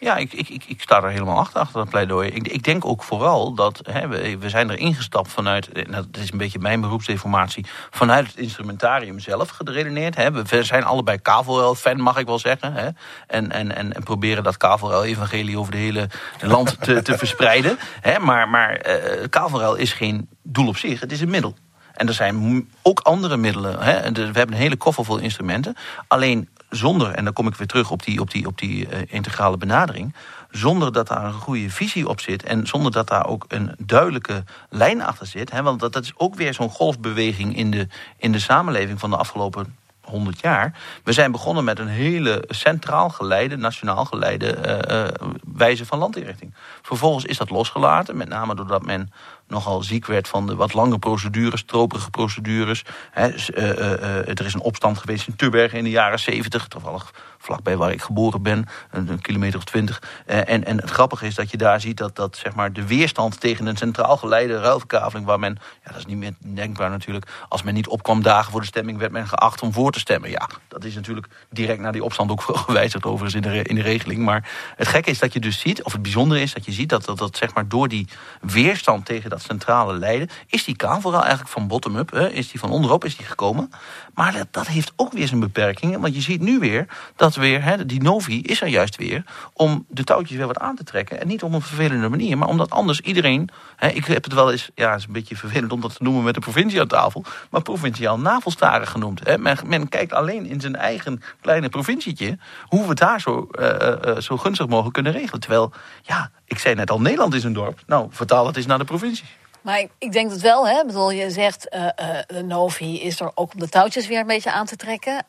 Ja, 0.00 0.16
ik, 0.16 0.32
ik, 0.32 0.48
ik, 0.48 0.64
ik 0.64 0.80
sta 0.80 1.02
er 1.02 1.10
helemaal 1.10 1.38
achter, 1.38 1.60
achter 1.60 1.78
dat 1.78 1.88
pleidooi. 1.88 2.28
Ik, 2.28 2.48
ik 2.48 2.62
denk 2.64 2.84
ook 2.84 3.02
vooral 3.02 3.54
dat 3.54 3.80
hè, 3.90 4.08
we, 4.08 4.38
we 4.38 4.48
zijn 4.48 4.70
er 4.70 4.78
ingestapt 4.78 5.32
vanuit, 5.32 5.72
en 5.72 5.90
dat 5.90 6.06
is 6.10 6.32
een 6.32 6.38
beetje 6.38 6.58
mijn 6.58 6.80
beroepsdeformatie, 6.80 7.66
vanuit 7.90 8.26
het 8.26 8.36
instrumentarium 8.36 9.18
zelf 9.18 9.48
geredeneerd. 9.48 10.16
Hè. 10.16 10.32
We 10.32 10.62
zijn 10.62 10.84
allebei 10.84 11.18
kavelruil-fan, 11.18 12.00
mag 12.00 12.16
ik 12.18 12.26
wel 12.26 12.38
zeggen. 12.38 12.72
Hè. 12.72 12.88
En, 13.26 13.52
en, 13.52 13.76
en, 13.76 13.92
en 13.92 14.02
proberen 14.02 14.42
dat 14.44 14.56
kavelruil-evangelie 14.56 15.58
over 15.58 15.72
de 15.72 15.78
hele 15.78 16.08
land 16.40 16.80
te, 16.80 17.02
te 17.02 17.18
verspreiden. 17.22 17.78
Hè. 18.00 18.18
Maar, 18.18 18.48
maar 18.48 18.86
uh, 18.86 19.72
is 19.76 19.92
geen 19.92 20.28
doel 20.42 20.68
op 20.68 20.76
zich, 20.76 21.00
het 21.00 21.12
is 21.12 21.20
een 21.20 21.30
middel. 21.30 21.54
En 21.96 22.08
er 22.08 22.14
zijn 22.14 22.68
ook 22.82 23.00
andere 23.00 23.36
middelen. 23.36 23.82
Hè. 23.82 24.12
We 24.12 24.20
hebben 24.22 24.52
een 24.52 24.60
hele 24.62 24.76
koffer 24.76 25.04
vol 25.04 25.18
instrumenten. 25.18 25.76
Alleen 26.08 26.48
zonder, 26.70 27.10
en 27.10 27.24
dan 27.24 27.32
kom 27.32 27.46
ik 27.46 27.54
weer 27.54 27.66
terug 27.66 27.90
op 27.90 28.02
die, 28.02 28.20
op 28.20 28.30
die, 28.30 28.46
op 28.46 28.58
die 28.58 28.88
uh, 28.88 28.98
integrale 29.06 29.56
benadering... 29.56 30.14
zonder 30.50 30.92
dat 30.92 31.08
daar 31.08 31.24
een 31.24 31.32
goede 31.32 31.70
visie 31.70 32.08
op 32.08 32.20
zit... 32.20 32.42
en 32.42 32.66
zonder 32.66 32.92
dat 32.92 33.08
daar 33.08 33.26
ook 33.26 33.44
een 33.48 33.74
duidelijke 33.78 34.44
lijn 34.70 35.02
achter 35.02 35.26
zit... 35.26 35.50
Hè, 35.50 35.62
want 35.62 35.80
dat, 35.80 35.92
dat 35.92 36.04
is 36.04 36.12
ook 36.16 36.34
weer 36.34 36.54
zo'n 36.54 36.70
golfbeweging 36.70 37.56
in 37.56 37.70
de, 37.70 37.88
in 38.16 38.32
de 38.32 38.38
samenleving 38.38 39.00
van 39.00 39.10
de 39.10 39.16
afgelopen 39.16 39.76
100 40.06 40.40
jaar. 40.40 40.78
We 41.04 41.12
zijn 41.12 41.32
begonnen 41.32 41.64
met 41.64 41.78
een 41.78 41.88
hele 41.88 42.44
centraal 42.48 43.08
geleide, 43.08 43.56
nationaal 43.56 44.04
geleide 44.04 44.56
uh, 44.90 44.98
uh, 44.98 45.28
wijze 45.56 45.86
van 45.86 45.98
landinrichting. 45.98 46.54
Vervolgens 46.82 47.24
is 47.24 47.36
dat 47.36 47.50
losgelaten, 47.50 48.16
met 48.16 48.28
name 48.28 48.54
doordat 48.54 48.84
men 48.84 49.12
nogal 49.48 49.82
ziek 49.82 50.06
werd 50.06 50.28
van 50.28 50.46
de 50.46 50.54
wat 50.54 50.74
lange 50.74 50.98
procedures, 50.98 51.60
stroperige 51.60 52.10
procedures. 52.10 52.84
He, 53.10 53.28
uh, 53.28 54.28
er 54.28 54.46
is 54.46 54.54
een 54.54 54.60
opstand 54.60 54.98
geweest 54.98 55.28
in 55.28 55.36
Tubberg 55.36 55.72
in 55.72 55.84
de 55.84 55.90
jaren 55.90 56.18
70, 56.18 56.68
toevallig 56.68 57.12
vlakbij 57.38 57.76
waar 57.76 57.92
ik 57.92 58.02
geboren 58.02 58.42
ben, 58.42 58.66
een, 58.90 59.20
kilometer 59.20 59.58
of 59.58 59.64
twintig. 59.64 60.02
En, 60.26 60.64
en 60.64 60.80
het 60.80 60.90
grappige 60.90 61.26
is 61.26 61.34
dat 61.34 61.50
je 61.50 61.56
daar 61.56 61.80
ziet 61.80 61.96
dat, 61.96 62.16
dat 62.16 62.36
zeg 62.36 62.54
maar, 62.54 62.72
de 62.72 62.86
weerstand 62.86 63.40
tegen 63.40 63.66
een 63.66 63.76
centraal 63.76 64.16
geleide 64.16 64.58
ruilverkaveling, 64.58 65.26
waar 65.26 65.38
men, 65.38 65.58
ja, 65.84 65.90
dat 65.90 65.98
is 65.98 66.06
niet 66.06 66.16
meer 66.16 66.34
denkbaar 66.38 66.90
natuurlijk, 66.90 67.26
als 67.48 67.62
men 67.62 67.74
niet 67.74 67.86
opkwam 67.86 68.22
dagen 68.22 68.52
voor 68.52 68.60
de 68.60 68.66
stemming, 68.66 68.98
werd 68.98 69.12
men 69.12 69.28
geacht 69.28 69.62
om 69.62 69.72
voor 69.72 69.92
te 69.92 69.98
stemmen. 69.98 70.30
Ja, 70.30 70.48
dat 70.68 70.84
is 70.84 70.94
natuurlijk 70.94 71.26
direct 71.50 71.80
naar 71.80 71.92
die 71.92 72.04
opstand 72.04 72.30
ook 72.30 72.42
gewijzigd 72.66 73.04
overigens 73.04 73.34
in 73.34 73.52
de, 73.52 73.62
in 73.62 73.74
de 73.74 73.82
regeling. 73.82 74.24
Maar 74.24 74.48
het 74.76 74.88
gekke 74.88 75.10
is 75.10 75.18
dat 75.18 75.32
je 75.32 75.40
dus 75.40 75.58
ziet, 75.58 75.82
of 75.82 75.92
het 75.92 76.02
bijzondere 76.02 76.40
is 76.40 76.54
dat 76.54 76.64
je 76.64 76.72
ziet 76.72 76.88
dat 76.88 77.04
dat, 77.04 77.18
dat 77.18 77.36
zeg 77.36 77.54
maar, 77.54 77.68
door 77.68 77.88
die 77.88 78.08
weerstand 78.40 79.04
tegen 79.04 79.30
dat 79.30 79.35
centrale 79.38 79.98
leiden, 79.98 80.28
is 80.46 80.64
die 80.64 80.76
vooral 80.78 81.20
eigenlijk 81.20 81.50
van 81.50 81.68
bottom-up, 81.68 82.14
is 82.14 82.50
die 82.50 82.60
van 82.60 82.70
onderop 82.70 83.04
is 83.04 83.16
die 83.16 83.26
gekomen. 83.26 83.70
Maar 84.14 84.32
dat, 84.32 84.46
dat 84.50 84.66
heeft 84.66 84.92
ook 84.96 85.12
weer 85.12 85.28
zijn 85.28 85.40
beperkingen, 85.40 86.00
want 86.00 86.14
je 86.14 86.20
ziet 86.20 86.40
nu 86.40 86.58
weer 86.58 86.86
dat 87.16 87.34
weer, 87.34 87.62
hè, 87.62 87.86
die 87.86 88.02
Novi 88.02 88.42
is 88.42 88.60
er 88.60 88.68
juist 88.68 88.96
weer 88.96 89.24
om 89.52 89.84
de 89.88 90.04
touwtjes 90.04 90.36
weer 90.36 90.46
wat 90.46 90.58
aan 90.58 90.76
te 90.76 90.84
trekken. 90.84 91.20
En 91.20 91.26
niet 91.26 91.42
op 91.42 91.52
een 91.52 91.62
vervelende 91.62 92.08
manier, 92.08 92.38
maar 92.38 92.48
omdat 92.48 92.70
anders 92.70 93.00
iedereen, 93.00 93.48
hè, 93.76 93.88
ik 93.88 94.04
heb 94.04 94.24
het 94.24 94.32
wel 94.32 94.52
eens, 94.52 94.70
ja, 94.74 94.94
is 94.94 95.04
een 95.04 95.12
beetje 95.12 95.36
vervelend 95.36 95.72
om 95.72 95.80
dat 95.80 95.96
te 95.96 96.02
noemen 96.02 96.24
met 96.24 96.34
de 96.34 96.40
provincie 96.40 96.80
aan 96.80 96.86
tafel, 96.86 97.24
maar 97.50 97.62
provinciaal 97.62 98.18
navelstaren 98.18 98.86
genoemd. 98.86 99.20
Hè. 99.24 99.38
Men, 99.38 99.58
men 99.66 99.88
kijkt 99.88 100.12
alleen 100.12 100.46
in 100.46 100.60
zijn 100.60 100.76
eigen 100.76 101.22
kleine 101.40 101.68
provincietje 101.68 102.38
hoe 102.66 102.82
we 102.82 102.88
het 102.88 102.98
daar 102.98 103.20
zo, 103.20 103.48
uh, 103.60 103.68
uh, 104.06 104.16
zo 104.18 104.36
gunstig 104.36 104.66
mogelijk 104.66 104.94
kunnen 104.94 105.12
regelen. 105.12 105.40
Terwijl, 105.40 105.72
ja, 106.02 106.30
ik 106.46 106.58
zei 106.58 106.74
net 106.74 106.90
al, 106.90 107.00
Nederland 107.00 107.34
is 107.34 107.44
een 107.44 107.52
dorp. 107.52 107.82
Nou, 107.86 108.06
vertaal 108.10 108.46
het 108.46 108.56
eens 108.56 108.66
naar 108.66 108.78
de 108.78 108.84
provincie. 108.84 109.26
Maar 109.60 109.78
ik, 109.78 109.90
ik 109.98 110.12
denk 110.12 110.30
dat 110.30 110.40
wel, 110.40 110.68
hè. 110.68 110.80
Ik 110.80 110.86
bedoel, 110.86 111.10
je 111.10 111.30
zegt, 111.30 111.74
uh, 111.74 111.88
uh, 112.32 112.42
Novi 112.42 113.00
is 113.00 113.20
er 113.20 113.30
ook 113.34 113.52
om 113.54 113.60
de 113.60 113.68
touwtjes 113.68 114.06
weer 114.06 114.20
een 114.20 114.26
beetje 114.26 114.52
aan 114.52 114.66
te 114.66 114.76
trekken. 114.76 115.24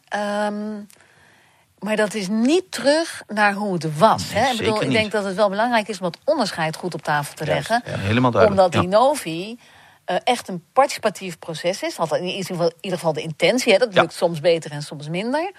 Um, 0.45 0.87
maar 1.79 1.95
dat 1.95 2.13
is 2.13 2.27
niet 2.27 2.71
terug 2.71 3.23
naar 3.27 3.53
hoe 3.53 3.73
het 3.73 3.97
was. 3.97 4.33
Nee, 4.33 4.43
hè? 4.43 4.51
Ik, 4.51 4.57
bedoel, 4.57 4.81
ik 4.81 4.91
denk 4.91 5.11
dat 5.11 5.23
het 5.23 5.35
wel 5.35 5.49
belangrijk 5.49 5.87
is 5.87 5.99
om 5.99 6.03
dat 6.03 6.17
onderscheid 6.23 6.75
goed 6.75 6.93
op 6.93 7.01
tafel 7.01 7.33
te 7.33 7.45
leggen. 7.45 7.81
Ja, 7.85 7.97
helemaal 7.97 8.31
duidelijk. 8.31 8.61
Omdat 8.61 8.81
die 8.81 8.89
Novi 8.89 9.57
uh, 10.11 10.17
echt 10.23 10.47
een 10.47 10.63
participatief 10.73 11.39
proces 11.39 11.83
is. 11.83 11.95
Had 11.95 12.15
in 12.15 12.23
ieder 12.23 12.45
geval, 12.45 12.67
in 12.67 12.75
ieder 12.81 12.99
geval 12.99 13.13
de 13.13 13.21
intentie. 13.21 13.73
Hè? 13.73 13.79
Dat 13.79 13.93
lukt 13.93 14.13
soms 14.13 14.39
beter 14.39 14.71
en 14.71 14.81
soms 14.81 15.09
minder. 15.09 15.51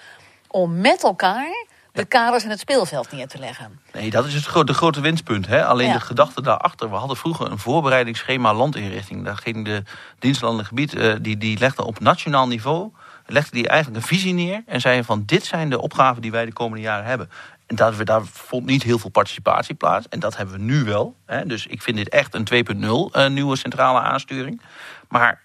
Om 0.48 0.80
met 0.80 1.02
elkaar 1.02 1.66
de 1.98 2.04
kaders 2.04 2.44
en 2.44 2.50
het 2.50 2.60
speelveld 2.60 3.12
neer 3.12 3.28
te 3.28 3.38
leggen. 3.38 3.80
Nee, 3.92 4.10
dat 4.10 4.26
is 4.26 4.34
het 4.34 4.44
gro 4.44 4.64
de 4.64 4.74
grote 4.74 5.00
winstpunt. 5.00 5.46
Hè? 5.46 5.64
Alleen 5.64 5.86
ja. 5.86 5.92
de 5.92 6.00
gedachte 6.00 6.42
daarachter. 6.42 6.90
We 6.90 6.96
hadden 6.96 7.16
vroeger 7.16 7.50
een 7.50 7.58
voorbereidingsschema 7.58 8.54
landinrichting. 8.54 9.24
Daar 9.24 9.36
ging 9.36 9.64
de 9.64 9.82
dienstlandelijk 10.18 10.68
gebied, 10.68 10.94
uh, 10.94 11.14
die, 11.20 11.36
die 11.36 11.58
legde 11.58 11.84
op 11.84 12.00
nationaal 12.00 12.46
niveau 12.46 12.90
legde 13.30 13.58
hij 13.58 13.68
eigenlijk 13.68 14.02
een 14.02 14.08
visie 14.08 14.34
neer 14.34 14.62
en 14.66 14.80
zei 14.80 15.04
van 15.04 15.22
dit 15.26 15.44
zijn 15.44 15.70
de 15.70 15.80
opgaven 15.80 16.22
die 16.22 16.30
wij 16.30 16.44
de 16.44 16.52
komende 16.52 16.82
jaren 16.82 17.04
hebben. 17.04 17.30
En 17.66 17.76
daar, 17.76 18.04
daar 18.04 18.24
vond 18.24 18.66
niet 18.66 18.82
heel 18.82 18.98
veel 18.98 19.10
participatie 19.10 19.74
plaats. 19.74 20.08
En 20.08 20.20
dat 20.20 20.36
hebben 20.36 20.54
we 20.54 20.62
nu 20.62 20.84
wel. 20.84 21.16
Hè. 21.26 21.46
Dus 21.46 21.66
ik 21.66 21.82
vind 21.82 21.96
dit 21.96 22.08
echt 22.08 22.34
een 22.34 22.46
2.0 22.76 22.80
uh, 22.80 23.26
nieuwe 23.26 23.56
centrale 23.56 24.00
aansturing. 24.00 24.60
Maar 25.08 25.40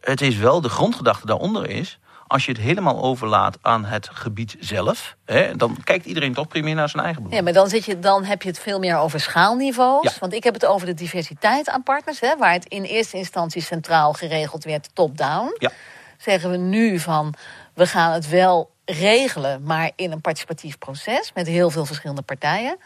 het 0.00 0.20
is 0.20 0.36
wel, 0.36 0.60
de 0.60 0.68
grondgedachte 0.68 1.26
daaronder 1.26 1.68
is... 1.68 1.98
als 2.32 2.44
je 2.44 2.52
het 2.52 2.60
helemaal 2.60 3.02
overlaat 3.02 3.58
aan 3.60 3.84
het 3.84 4.08
gebied 4.12 4.56
zelf... 4.60 5.16
Hè, 5.24 5.56
dan 5.56 5.76
kijkt 5.84 6.06
iedereen 6.06 6.34
toch 6.34 6.48
primair 6.48 6.74
naar 6.74 6.88
zijn 6.88 7.02
eigen 7.02 7.22
belang. 7.22 7.38
Ja, 7.38 7.44
maar 7.44 7.62
dan, 7.62 7.68
zit 7.68 7.84
je, 7.84 7.98
dan 7.98 8.24
heb 8.24 8.42
je 8.42 8.48
het 8.48 8.58
veel 8.58 8.78
meer 8.78 8.96
over 8.96 9.20
schaalniveaus. 9.20 10.04
Ja. 10.04 10.12
Want 10.20 10.32
ik 10.32 10.44
heb 10.44 10.54
het 10.54 10.66
over 10.66 10.86
de 10.86 10.94
diversiteit 10.94 11.68
aan 11.68 11.82
partners... 11.82 12.20
Hè, 12.20 12.36
waar 12.36 12.52
het 12.52 12.64
in 12.64 12.82
eerste 12.82 13.16
instantie 13.16 13.62
centraal 13.62 14.12
geregeld 14.12 14.64
werd 14.64 14.90
top-down... 14.94 15.56
Ja 15.58 15.70
zeggen 16.22 16.50
we 16.50 16.56
nu 16.56 16.98
van 16.98 17.34
we 17.74 17.86
gaan 17.86 18.12
het 18.12 18.28
wel 18.28 18.70
regelen, 18.84 19.62
maar 19.62 19.90
in 19.96 20.12
een 20.12 20.20
participatief 20.20 20.78
proces 20.78 21.32
met 21.34 21.46
heel 21.46 21.70
veel 21.70 21.84
verschillende 21.84 22.22
partijen. 22.22 22.76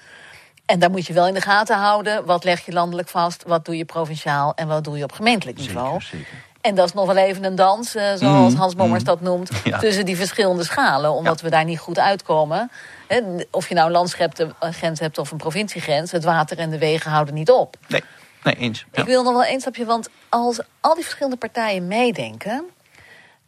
En 0.67 0.79
daar 0.79 0.91
moet 0.91 1.07
je 1.07 1.13
wel 1.13 1.27
in 1.27 1.35
de 1.35 1.41
gaten 1.41 1.77
houden. 1.77 2.25
Wat 2.25 2.45
leg 2.45 2.65
je 2.67 2.73
landelijk 2.73 3.09
vast? 3.09 3.43
Wat 3.47 3.65
doe 3.65 3.77
je 3.77 3.85
provinciaal? 3.85 4.55
En 4.55 4.69
wat 4.69 4.85
doe 4.85 4.97
je 4.99 5.05
op 5.05 5.13
gemeentelijk 5.13 5.59
niveau? 5.59 6.01
Zeker, 6.01 6.19
zeker. 6.19 6.45
En 6.67 6.75
dat 6.75 6.87
is 6.87 6.93
nog 6.93 7.07
wel 7.07 7.17
even 7.17 7.45
een 7.45 7.55
dans, 7.55 7.97
uh, 7.97 8.03
zoals 8.15 8.53
mm, 8.53 8.59
Hans 8.59 8.75
Mommers 8.75 9.03
mm, 9.03 9.07
dat 9.07 9.21
noemt, 9.21 9.51
ja. 9.65 9.79
tussen 9.79 10.05
die 10.05 10.17
verschillende 10.17 10.65
schalen. 10.65 11.13
Omdat 11.13 11.39
ja. 11.39 11.45
we 11.45 11.51
daar 11.51 11.65
niet 11.65 11.79
goed 11.79 11.99
uitkomen. 11.99 12.71
He, 13.07 13.23
of 13.51 13.69
je 13.69 13.75
nou 13.75 13.87
een 13.87 13.93
landsgrens 13.93 15.01
hebt 15.01 15.19
of 15.19 15.31
een 15.31 15.37
provinciegrens, 15.37 16.13
het 16.13 16.25
water 16.25 16.59
en 16.59 16.71
de 16.71 16.79
wegen 16.79 17.11
houden 17.11 17.35
niet 17.35 17.51
op. 17.51 17.77
Nee, 17.89 18.03
nee 18.43 18.55
eens. 18.55 18.87
Ja. 18.93 19.01
Ik 19.01 19.09
wil 19.09 19.23
nog 19.23 19.33
wel 19.33 19.45
één 19.45 19.61
stapje, 19.61 19.85
want 19.85 20.09
als 20.29 20.61
al 20.81 20.95
die 20.95 21.03
verschillende 21.03 21.37
partijen 21.37 21.87
meedenken, 21.87 22.65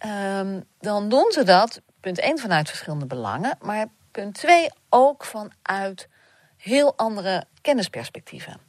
Um, 0.07 0.65
dan 0.81 1.09
doen 1.09 1.31
ze 1.33 1.43
dat, 1.43 1.81
punt 2.01 2.21
1, 2.21 2.39
vanuit 2.39 2.69
verschillende 2.69 3.07
belangen. 3.07 3.59
Maar 3.61 3.87
punt 4.11 4.35
2 4.35 4.71
ook 4.89 5.25
vanuit 5.25 6.09
heel 6.57 6.93
andere 6.97 7.45
kennisperspectieven. 7.61 8.61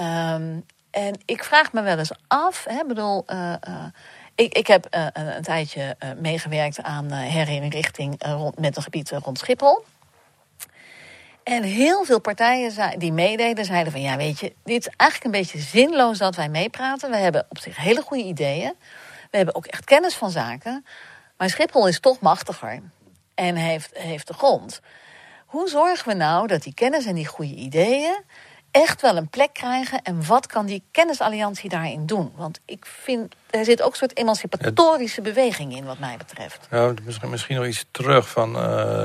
Um, 0.00 0.64
en 0.98 1.14
ik 1.24 1.44
vraag 1.44 1.72
me 1.72 1.82
wel 1.82 1.98
eens 1.98 2.12
af, 2.28 2.64
hè, 2.64 2.84
bedoel, 2.84 3.24
uh, 3.26 3.52
uh, 3.68 3.84
ik, 4.34 4.54
ik 4.54 4.66
heb 4.66 4.86
een, 4.90 5.10
een, 5.14 5.42
tijdje 5.42 5.96
meegewerkt 6.20 6.82
aan 6.82 7.12
herinrichting 7.12 8.14
rond, 8.18 8.58
met 8.58 8.76
een 8.76 8.82
gebied 8.82 9.10
rond 9.10 9.38
Schiphol. 9.38 9.84
En 11.42 11.62
heel 11.62 12.04
veel 12.04 12.20
partijen 12.20 12.98
die 12.98 13.12
meededen 13.12 13.64
zeiden 13.64 13.92
van 13.92 14.00
ja, 14.00 14.16
weet 14.16 14.40
je, 14.40 14.52
dit 14.64 14.86
is 14.86 14.92
eigenlijk 14.96 15.34
een 15.34 15.40
beetje 15.40 15.58
zinloos 15.58 16.18
dat 16.18 16.36
wij 16.36 16.48
meepraten. 16.48 17.10
We 17.10 17.16
hebben 17.16 17.46
op 17.48 17.58
zich 17.58 17.76
hele 17.76 18.02
goede 18.02 18.24
ideeën. 18.24 18.74
We 19.30 19.36
hebben 19.36 19.54
ook 19.54 19.66
echt 19.66 19.84
kennis 19.84 20.14
van 20.14 20.30
zaken. 20.30 20.84
Maar 21.36 21.50
Schiphol 21.50 21.88
is 21.88 22.00
toch 22.00 22.20
machtiger 22.20 22.82
en 23.34 23.56
heeft, 23.56 23.98
heeft 23.98 24.26
de 24.26 24.34
grond. 24.34 24.80
Hoe 25.46 25.68
zorgen 25.68 26.08
we 26.08 26.14
nou 26.14 26.46
dat 26.46 26.62
die 26.62 26.74
kennis 26.74 27.06
en 27.06 27.14
die 27.14 27.26
goede 27.26 27.54
ideeën 27.54 28.22
echt 28.70 29.00
wel 29.00 29.16
een 29.16 29.28
plek 29.28 29.52
krijgen? 29.52 30.02
En 30.02 30.26
wat 30.26 30.46
kan 30.46 30.66
die 30.66 30.82
kennisalliantie 30.90 31.70
daarin 31.70 32.06
doen? 32.06 32.32
Want 32.36 32.60
ik 32.64 32.86
vind, 32.86 33.34
er 33.50 33.64
zit 33.64 33.82
ook 33.82 33.90
een 33.90 33.96
soort 33.96 34.16
emancipatorische 34.16 35.20
beweging 35.20 35.76
in, 35.76 35.84
wat 35.84 35.98
mij 35.98 36.16
betreft. 36.16 36.66
Nou, 36.70 36.96
misschien, 37.04 37.30
misschien 37.30 37.56
nog 37.56 37.66
iets 37.66 37.84
terug 37.90 38.28
van. 38.28 38.56
Uh, 38.56 39.02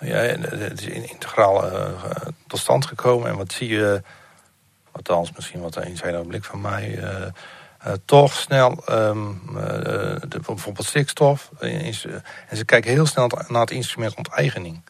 ja, 0.00 0.16
het 0.16 0.80
is 0.80 0.86
integraal 0.86 1.72
uh, 1.72 1.90
tot 2.46 2.58
stand 2.58 2.86
gekomen. 2.86 3.28
En 3.28 3.36
wat 3.36 3.52
zie 3.52 3.68
je, 3.68 4.02
althans 4.92 5.32
misschien 5.32 5.60
wat 5.60 5.76
een 5.76 5.96
zijn 5.96 6.26
blik 6.26 6.44
van 6.44 6.60
mij. 6.60 6.98
Uh, 6.98 7.92
toch 8.04 8.32
snel 8.32 8.74
de, 8.84 10.40
bijvoorbeeld 10.46 10.86
stikstof. 10.86 11.50
en 11.58 11.94
ze 12.56 12.64
kijken 12.64 12.90
heel 12.90 13.06
snel 13.06 13.30
naar 13.48 13.60
het 13.60 13.70
instrument 13.70 14.16
onteigening. 14.16 14.82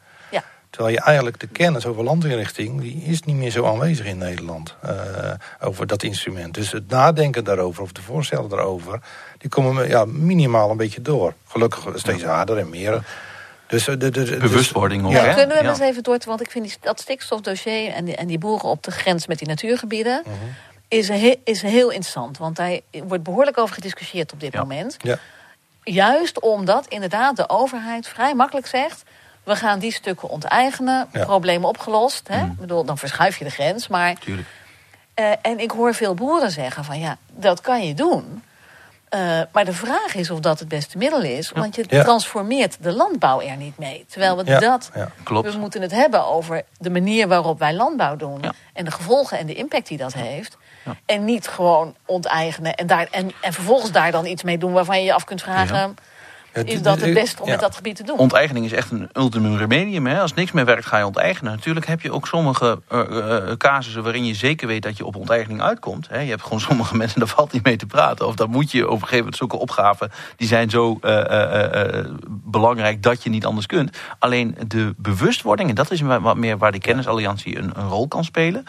Terwijl 0.73 0.95
je 0.95 1.01
eigenlijk 1.01 1.41
de 1.41 1.47
kennis 1.47 1.87
over 1.87 2.05
landinrichting... 2.05 2.81
die 2.81 3.03
is 3.05 3.23
niet 3.23 3.37
meer 3.37 3.51
zo 3.51 3.67
aanwezig 3.67 4.07
in 4.07 4.19
Nederland. 4.19 4.75
Uh, 4.85 4.91
over 5.61 5.87
dat 5.87 6.03
instrument. 6.03 6.55
Dus 6.55 6.73
het 6.73 6.89
nadenken 6.89 7.45
daarover, 7.45 7.83
of 7.83 7.93
de 7.93 8.03
voorstellen 8.03 8.49
daarover... 8.49 9.01
die 9.39 9.51
komen 9.51 9.89
ja, 9.89 10.05
minimaal 10.05 10.71
een 10.71 10.77
beetje 10.77 11.03
door. 11.03 11.35
Gelukkig 11.47 11.89
steeds 11.95 12.23
harder 12.23 12.59
en 12.59 12.69
meer... 12.69 13.05
Dus, 13.67 13.85
de, 13.85 13.97
de, 13.97 14.11
de, 14.11 14.37
Bewustwording 14.37 15.05
ook, 15.05 15.13
ja. 15.13 15.25
hè? 15.25 15.35
Kunnen 15.35 15.57
we 15.57 15.63
ja. 15.63 15.69
eens 15.69 15.79
even 15.79 16.03
door, 16.03 16.19
want 16.27 16.41
ik 16.41 16.51
vind 16.51 16.65
die, 16.65 16.77
dat 16.81 17.01
stikstofdossier... 17.01 17.93
En 17.93 18.05
die, 18.05 18.17
en 18.17 18.27
die 18.27 18.39
boeren 18.39 18.69
op 18.69 18.83
de 18.83 18.91
grens 18.91 19.27
met 19.27 19.39
die 19.39 19.49
natuurgebieden... 19.49 20.23
-huh 20.25 20.33
is, 20.93 21.09
he, 21.09 21.41
is 21.45 21.63
heel 21.63 21.91
interessant. 21.91 22.39
Want 22.39 22.57
daar 22.57 22.81
wordt 23.05 23.23
behoorlijk 23.23 23.59
over 23.59 23.75
gediscussieerd 23.75 24.33
op 24.33 24.41
dit 24.41 24.53
ja. 24.53 24.61
moment. 24.61 24.97
Ja. 24.99 25.19
Juist 25.83 26.41
omdat 26.41 26.87
inderdaad 26.87 27.37
de 27.37 27.49
overheid 27.49 28.09
vrij 28.09 28.35
makkelijk 28.35 28.67
zegt... 28.67 29.03
we 29.45 29.57
gaan 29.57 29.79
die 29.79 29.93
stukken 29.93 30.29
onteigenen, 30.29 31.09
Ja. 31.13 31.25
problemen 31.25 31.69
opgelost. 31.69 32.29
Hè? 32.29 32.43
Mm. 32.45 32.51
Ik 32.51 32.57
bedoel, 32.59 32.85
dan 32.85 32.99
verschuif 32.99 33.37
je 33.39 33.45
de 33.45 33.51
grens. 33.51 33.89
Maar, 33.89 34.15
Tuurlijk. 34.15 34.49
eh, 35.15 35.31
en 35.43 35.59
ik 35.61 35.71
hoor 35.71 35.95
veel 35.95 36.15
boeren 36.15 36.51
zeggen 36.51 36.85
van 36.85 36.99
ja, 37.01 37.17
dat 37.31 37.61
kan 37.61 37.87
je 37.87 37.95
doen. 37.95 38.43
Eh, 39.09 39.41
maar 39.53 39.65
de 39.65 39.73
vraag 39.73 40.15
is 40.15 40.31
of 40.31 40.41
dat 40.41 40.59
het 40.59 40.69
beste 40.69 40.99
middel 40.99 41.23
is. 41.23 41.51
Want 41.51 41.75
je 41.75 41.85
Ja. 41.89 42.03
transformeert 42.03 42.77
de 42.83 42.93
landbouw 42.93 43.41
er 43.41 43.57
niet 43.57 43.79
mee. 43.79 44.05
Terwijl 44.09 44.37
we 44.37 44.45
Ja, 44.51 44.59
dat... 44.59 44.91
ja. 44.95 45.09
Klopt. 45.23 45.53
We 45.53 45.59
moeten 45.59 45.83
het 45.83 45.91
hebben 45.91 46.27
over 46.27 46.63
de 46.79 46.91
manier 46.91 47.29
waarop 47.29 47.59
wij 47.59 47.75
landbouw 47.75 48.17
doen. 48.17 48.41
En 48.73 48.85
de 48.85 48.91
gevolgen 48.91 49.39
en 49.39 49.47
de 49.47 49.55
impact 49.55 49.89
die 49.89 49.99
dat 49.99 50.13
heeft. 50.13 50.57
En 51.07 51.25
niet 51.25 51.49
gewoon 51.49 51.95
onteigenen. 52.07 52.75
En, 52.75 52.87
daar, 52.87 53.09
en, 53.11 53.31
en 53.41 53.53
vervolgens 53.53 53.93
daar 53.93 54.11
dan 54.11 54.27
iets 54.27 54.43
mee 54.43 54.59
doen 54.59 54.73
waarvan 54.73 54.99
je 54.99 55.05
je 55.05 55.13
af 55.15 55.25
kunt 55.25 55.43
vragen... 55.43 55.95
Is 56.53 56.83
dat 56.83 57.01
het 57.01 57.15
beste 57.15 57.41
om 57.41 57.47
ja. 57.47 57.53
met 57.53 57.61
dat 57.61 57.77
gebied 57.77 57.97
te 57.97 58.03
doen? 58.03 58.19
Onteigening 58.19 58.65
is 58.65 58.73
echt 58.73 58.91
een 58.91 59.09
ultimum 59.13 59.57
remedium. 59.57 60.07
Hè? 60.07 60.21
Als 60.21 60.35
niks 60.35 60.53
meer 60.53 60.65
werkt, 60.65 60.87
ga 60.87 60.99
je 60.99 61.07
onteigenen. 61.07 61.53
Natuurlijk 61.53 61.87
heb 61.87 62.01
je 62.01 62.13
ook 62.13 62.27
sommige 62.27 62.81
eh, 62.89 63.01
eh, 63.01 63.57
casussen 63.57 64.03
waarin 64.03 64.25
je 64.25 64.35
zeker 64.35 64.67
weet 64.67 64.83
dat 64.83 64.97
je 64.97 65.07
op 65.07 65.17
onteigening 65.17 65.63
uitkomt. 65.63 66.09
Hè? 66.09 66.21
Je 66.21 66.31
hebt 66.31 66.43
gewoon 66.43 66.61
sommige 66.61 66.97
mensen, 67.03 67.19
daar 67.19 67.29
valt 67.29 67.53
niet 67.53 67.65
mee 67.65 67.77
te 67.77 67.87
praten. 67.87 68.27
Of 68.27 68.35
dan 68.35 68.51
moet 68.51 68.71
je 68.71 68.85
op 68.85 68.91
een 68.91 68.99
gegeven 68.99 69.17
moment 69.19 69.37
zulke 69.37 69.57
opgaven... 69.57 70.11
die 70.37 70.49
zijn 70.49 70.71
zo 70.71 70.99
eh, 71.01 71.21
eh, 71.21 71.99
eh, 71.99 72.07
belangrijk 72.29 73.03
dat 73.03 73.23
je 73.23 73.31
niet 73.31 73.47
anders 73.47 73.67
kunt. 73.67 73.99
Alleen 74.19 74.57
de 74.67 74.95
bewustwording, 74.97 75.69
en 75.69 75.75
dat 75.75 75.91
is 75.91 76.01
wa- 76.01 76.21
wat 76.21 76.37
meer 76.37 76.59
waar 76.59 76.73
de 76.73 76.79
kennisalliantie 76.79 77.59
een, 77.59 77.71
een 77.75 77.89
rol 77.89 78.09
kan 78.09 78.25
spelen. 78.25 78.65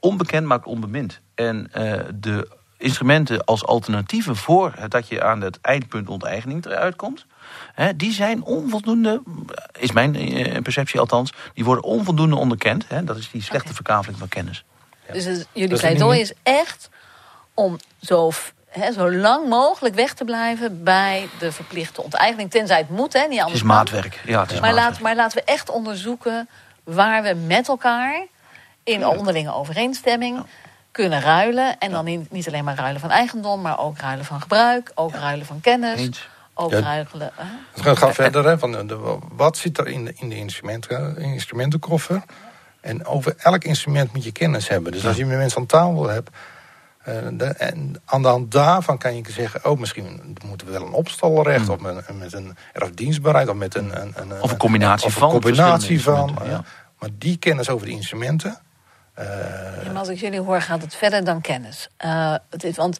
Onbekend 0.00 0.46
maakt 0.46 0.66
onbemind. 0.66 1.20
En 1.34 1.68
eh, 1.72 2.00
de 2.14 2.48
instrumenten 2.78 3.44
als 3.44 3.64
alternatieven 3.64 4.36
voor 4.36 4.72
het 4.76 4.90
dat 4.90 5.08
je 5.08 5.22
aan 5.22 5.40
het 5.40 5.58
eindpunt 5.60 6.08
onteigening 6.08 6.66
eruit 6.66 6.96
komt... 6.96 7.26
Hè, 7.74 7.96
die 7.96 8.12
zijn 8.12 8.42
onvoldoende, 8.42 9.22
is 9.78 9.92
mijn 9.92 10.14
eh, 10.16 10.62
perceptie 10.62 11.00
althans, 11.00 11.32
die 11.54 11.64
worden 11.64 11.84
onvoldoende 11.84 12.36
onderkend. 12.36 12.84
Hè, 12.88 13.04
dat 13.04 13.16
is 13.16 13.30
die 13.30 13.42
slechte 13.42 13.74
verkaveling 13.74 14.18
van 14.18 14.28
kennis. 14.28 14.64
Dus 15.12 15.24
het- 15.24 15.46
jullie 15.52 15.74
is 15.74 15.80
pleidooi 15.80 16.20
is 16.20 16.32
echt 16.42 16.88
om 17.54 17.76
zo, 18.00 18.30
hè, 18.68 18.92
zo 18.92 19.12
lang 19.12 19.48
mogelijk 19.48 19.94
weg 19.94 20.14
te 20.14 20.24
blijven... 20.24 20.84
bij 20.84 21.28
de 21.38 21.52
verplichte 21.52 22.02
onteigening. 22.02 22.50
Tenzij 22.50 22.78
het 22.78 22.88
moet, 22.90 23.12
hè, 23.12 23.20
niet 23.20 23.30
Het 23.30 23.38
anders 23.40 23.60
is 23.60 23.66
kan. 23.66 23.76
maatwerk. 23.76 24.20
Ja, 24.26 24.40
het 24.40 24.50
is 24.52 24.60
Maar, 24.60 24.70
maatwerk. 24.74 24.90
laat, 24.92 25.00
maar 25.00 25.16
laten 25.16 25.38
we 25.38 25.44
echt 25.44 25.70
onderzoeken 25.70 26.48
waar 26.84 27.22
we 27.22 27.34
met 27.34 27.68
elkaar... 27.68 28.26
in 28.84 29.06
onderlinge 29.06 29.52
overeenstemming 29.54 30.46
kunnen 30.96 31.20
ruilen. 31.20 31.78
En 31.78 31.90
dan 31.90 32.04
niet, 32.04 32.30
niet 32.30 32.46
alleen 32.46 32.64
maar 32.64 32.76
ruilen 32.76 33.00
van 33.00 33.10
eigendom... 33.10 33.60
maar 33.60 33.78
ook 33.78 33.98
ruilen 33.98 34.24
van 34.24 34.40
gebruik, 34.40 34.92
ook 34.94 35.14
ruilen 35.14 35.46
van 35.46 35.60
kennis... 35.60 36.00
Eens. 36.00 36.28
ook 36.54 36.70
Ja. 36.70 36.80
ruilen... 36.80 37.30
hè? 37.34 37.44
Het 37.82 37.98
gaat, 37.98 38.14
verder. 38.14 38.44
Hè, 38.46 38.58
van 38.58 38.72
de, 38.72 38.86
de- 38.86 39.18
wat 39.32 39.56
zit 39.56 39.78
er 39.78 39.86
in 39.86 40.04
de, 40.04 40.12
in 40.16 40.28
de 40.28 40.36
instrumenten, 40.36 41.16
instrumentenkoffer? 41.18 42.22
En 42.80 43.06
over 43.06 43.34
elk 43.38 43.64
instrument 43.64 44.12
moet 44.12 44.24
je 44.24 44.32
kennis 44.32 44.68
hebben. 44.68 44.92
Dus 44.92 45.06
als 45.06 45.16
je 45.16 45.26
met 45.26 45.36
mensen 45.38 45.58
aan 45.60 45.66
tafel 45.66 46.08
hebt... 46.08 46.30
eh, 47.02 47.14
de, 47.32 47.44
en 47.44 48.02
aan 48.04 48.22
de 48.22 48.28
hand 48.28 48.50
daarvan 48.52 48.98
kan 48.98 49.16
je 49.16 49.22
zeggen... 49.28 49.64
oh, 49.70 49.78
misschien 49.78 50.36
moeten 50.44 50.66
we 50.66 50.72
wel 50.72 50.82
een 50.86 50.92
opstalrecht... 50.92 51.68
of 51.68 51.80
met, 51.80 52.18
met 52.18 52.32
een 52.32 52.56
erfdienstbaarheid... 52.72 53.48
of 53.48 53.54
met 53.54 53.74
een, 53.74 54.00
een, 54.00 54.12
een, 54.16 54.42
Of 54.42 54.50
een 54.50 54.56
combinatie 54.56 55.06
of 55.06 55.12
van 55.12 55.22
Een 55.34 55.40
combinatie 55.40 56.02
van. 56.02 56.38
eh, 56.42 56.58
Maar 56.98 57.10
die 57.18 57.36
kennis 57.36 57.68
over 57.70 57.86
de 57.86 57.92
instrumenten... 57.92 58.58
eh, 59.16 59.84
Ja, 59.84 59.90
maar 59.90 59.98
als 59.98 60.08
ik 60.08 60.18
jullie 60.20 60.40
hoor, 60.40 60.60
gaat 60.60 60.82
het 60.82 60.94
verder 60.94 61.24
dan 61.24 61.40
kennis. 61.40 61.88
Eh, 61.96 62.34
het 62.50 62.64
is, 62.64 62.76
want 62.76 62.98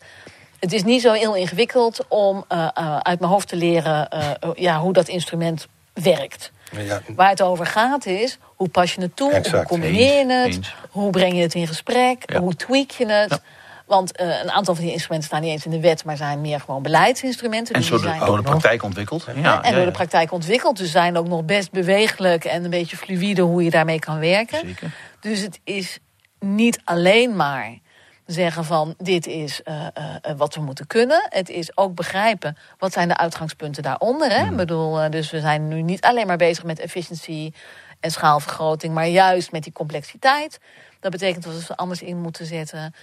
het 0.60 0.72
is 0.72 0.84
niet 0.84 1.02
zo 1.02 1.12
heel 1.12 1.34
ingewikkeld 1.34 2.00
om 2.08 2.44
eh, 2.48 2.68
eh, 2.74 2.96
uit 2.98 3.20
mijn 3.20 3.32
hoofd 3.32 3.48
te 3.48 3.56
leren 3.56 4.08
eh, 4.08 4.30
ja, 4.54 4.78
hoe 4.80 4.92
dat 4.92 5.08
instrument 5.08 5.66
werkt. 5.92 6.52
ja, 6.72 7.00
Waar 7.16 7.28
het 7.30 7.42
over 7.42 7.66
gaat 7.66 8.06
is, 8.06 8.38
hoe 8.44 8.68
pas 8.68 8.94
je 8.94 9.00
het 9.00 9.16
toe, 9.16 9.40
hoe 9.50 9.62
combineer 9.62 10.18
je 10.26 10.32
het, 10.32 10.54
Eens, 10.54 10.74
hoe 10.90 11.10
breng 11.10 11.34
je 11.34 11.42
het 11.42 11.54
in 11.54 11.66
gesprek, 11.66 12.30
Ja. 12.32 12.40
hoe 12.40 12.54
tweak 12.56 12.90
je 12.90 13.06
het. 13.06 13.30
Ja. 13.30 13.38
Want 13.86 14.16
eh, 14.16 14.26
een 14.42 14.50
aantal 14.50 14.74
van 14.74 14.84
die 14.84 14.92
instrumenten 14.92 15.28
staan 15.28 15.40
niet 15.42 15.50
eens 15.50 15.64
in 15.64 15.70
de 15.70 15.80
wet, 15.80 16.04
maar 16.04 16.16
zijn 16.16 16.40
meer 16.40 16.60
gewoon 16.60 16.82
beleidsinstrumenten. 16.82 17.74
En 17.74 17.82
zo 17.82 17.96
zijn 17.98 18.18
door 18.18 18.26
de 18.36 18.42
nog. 18.42 18.44
praktijk 18.50 18.82
ontwikkeld. 18.82 19.24
Ja, 19.26 19.32
en 19.34 19.40
ja, 19.42 19.70
door 19.70 19.78
ja. 19.78 19.84
de 19.84 19.90
praktijk 19.90 20.32
ontwikkeld. 20.32 20.76
Dus 20.76 20.90
zijn 20.90 21.16
ook 21.16 21.28
nog 21.28 21.44
best 21.44 21.70
bewegelijk 21.70 22.44
en 22.44 22.64
een 22.64 22.70
beetje 22.70 22.96
fluïde 22.96 23.42
hoe 23.42 23.64
je 23.64 23.70
daarmee 23.70 23.98
kan 23.98 24.18
werken. 24.18 24.58
Zeker. 24.58 24.90
Dus 25.20 25.40
het 25.40 25.60
is 25.64 25.98
niet 26.38 26.80
alleen 26.84 27.36
maar 27.36 27.78
zeggen 28.26 28.64
van 28.64 28.94
dit 28.98 29.26
is 29.26 29.62
eh, 29.62 29.86
eh, 29.94 30.14
eh, 30.22 30.36
wat 30.36 30.54
we 30.54 30.60
moeten 30.60 30.86
kunnen. 30.86 31.26
Het 31.28 31.48
is 31.48 31.76
ook 31.76 31.94
begrijpen 31.94 32.56
wat 32.78 32.92
zijn 32.92 33.08
de 33.08 33.16
uitgangspunten 33.16 33.82
daaronder. 33.82 34.30
Hè? 34.30 34.44
Ik 34.44 34.56
bedoel, 34.56 35.10
dus 35.10 35.30
we 35.30 35.40
zijn 35.40 35.68
nu 35.68 35.82
niet 35.82 36.00
alleen 36.00 36.26
maar 36.26 36.36
bezig 36.36 36.64
met 36.64 36.78
efficiëntie 36.78 37.54
en 38.00 38.10
schaalvergroting, 38.10 38.94
maar 38.94 39.06
juist 39.06 39.52
met 39.52 39.62
die 39.62 39.72
complexiteit. 39.72 40.60
Dat 41.00 41.10
betekent 41.10 41.44
dat 41.44 41.54
we 41.54 41.60
ze 41.60 41.76
anders 41.76 42.02
in 42.02 42.20
moeten 42.20 42.46
zetten. 42.46 42.94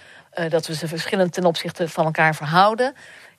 dat 0.48 0.66
we 0.66 0.74
ze 0.74 0.88
verschillend 0.88 1.32
ten 1.32 1.44
opzichte 1.44 1.88
van 1.88 2.04
elkaar 2.04 2.34
verhouden. 2.34 2.94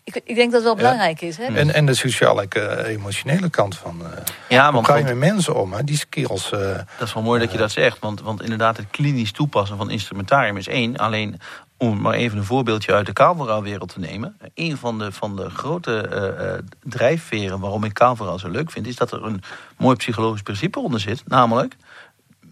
Ik, 0.06 0.22
ik 0.24 0.36
denk 0.36 0.52
dat 0.52 0.54
het 0.54 0.64
wel 0.64 0.76
belangrijk 0.76 1.22
is. 1.22 1.38
Hè? 1.38 1.44
en, 1.44 1.74
en 1.74 1.86
de 1.86 1.94
sociaal-emotionele 1.94 3.50
kant 3.50 3.78
van... 3.78 4.02
eh, 4.02 4.22
Ja, 4.50 4.64
hoe 4.64 4.74
want, 4.74 4.86
ga 4.86 4.96
je 4.96 5.04
met 5.04 5.16
mensen 5.16 5.56
om? 5.56 5.74
Hè? 5.74 5.84
Die 5.84 5.98
skills... 5.98 6.52
eh, 6.52 6.60
dat 6.98 7.08
is 7.08 7.14
wel 7.14 7.24
mooi 7.24 7.40
dat 7.40 7.52
je 7.52 7.58
dat 7.58 7.72
zegt. 7.72 8.00
Want, 8.00 8.22
want 8.22 8.42
inderdaad, 8.42 8.78
het 8.78 8.86
klinisch 8.92 9.32
toepassen 9.32 9.78
van 9.78 9.90
instrumentarium 9.90 10.58
is 10.58 10.68
één. 10.68 10.98
Alleen, 10.98 11.40
om 11.78 12.02
maar 12.02 12.14
even 12.14 12.38
een 12.38 12.44
voorbeeldje 12.44 12.94
uit 12.94 13.06
de 13.06 13.14
kaalverhaalwereld 13.14 13.94
te 13.94 14.00
nemen. 14.00 14.38
Een 14.54 14.78
van 14.78 15.00
de, 15.00 15.12
van 15.12 15.36
de 15.36 15.50
grote 15.50 15.98
eh, 16.02 16.54
eh, 16.54 16.60
drijfveren 16.84 17.60
waarom 17.60 17.84
ik 17.84 17.94
kaalverhaal 17.94 18.40
zo 18.40 18.50
leuk 18.50 18.72
vind... 18.72 18.88
is 18.88 18.96
dat 18.96 19.12
er 19.12 19.24
een 19.24 19.42
mooi 19.78 19.96
psychologisch 19.96 20.42
principe 20.42 20.80
onder 20.80 21.00
zit. 21.00 21.24
Namelijk, 21.28 21.76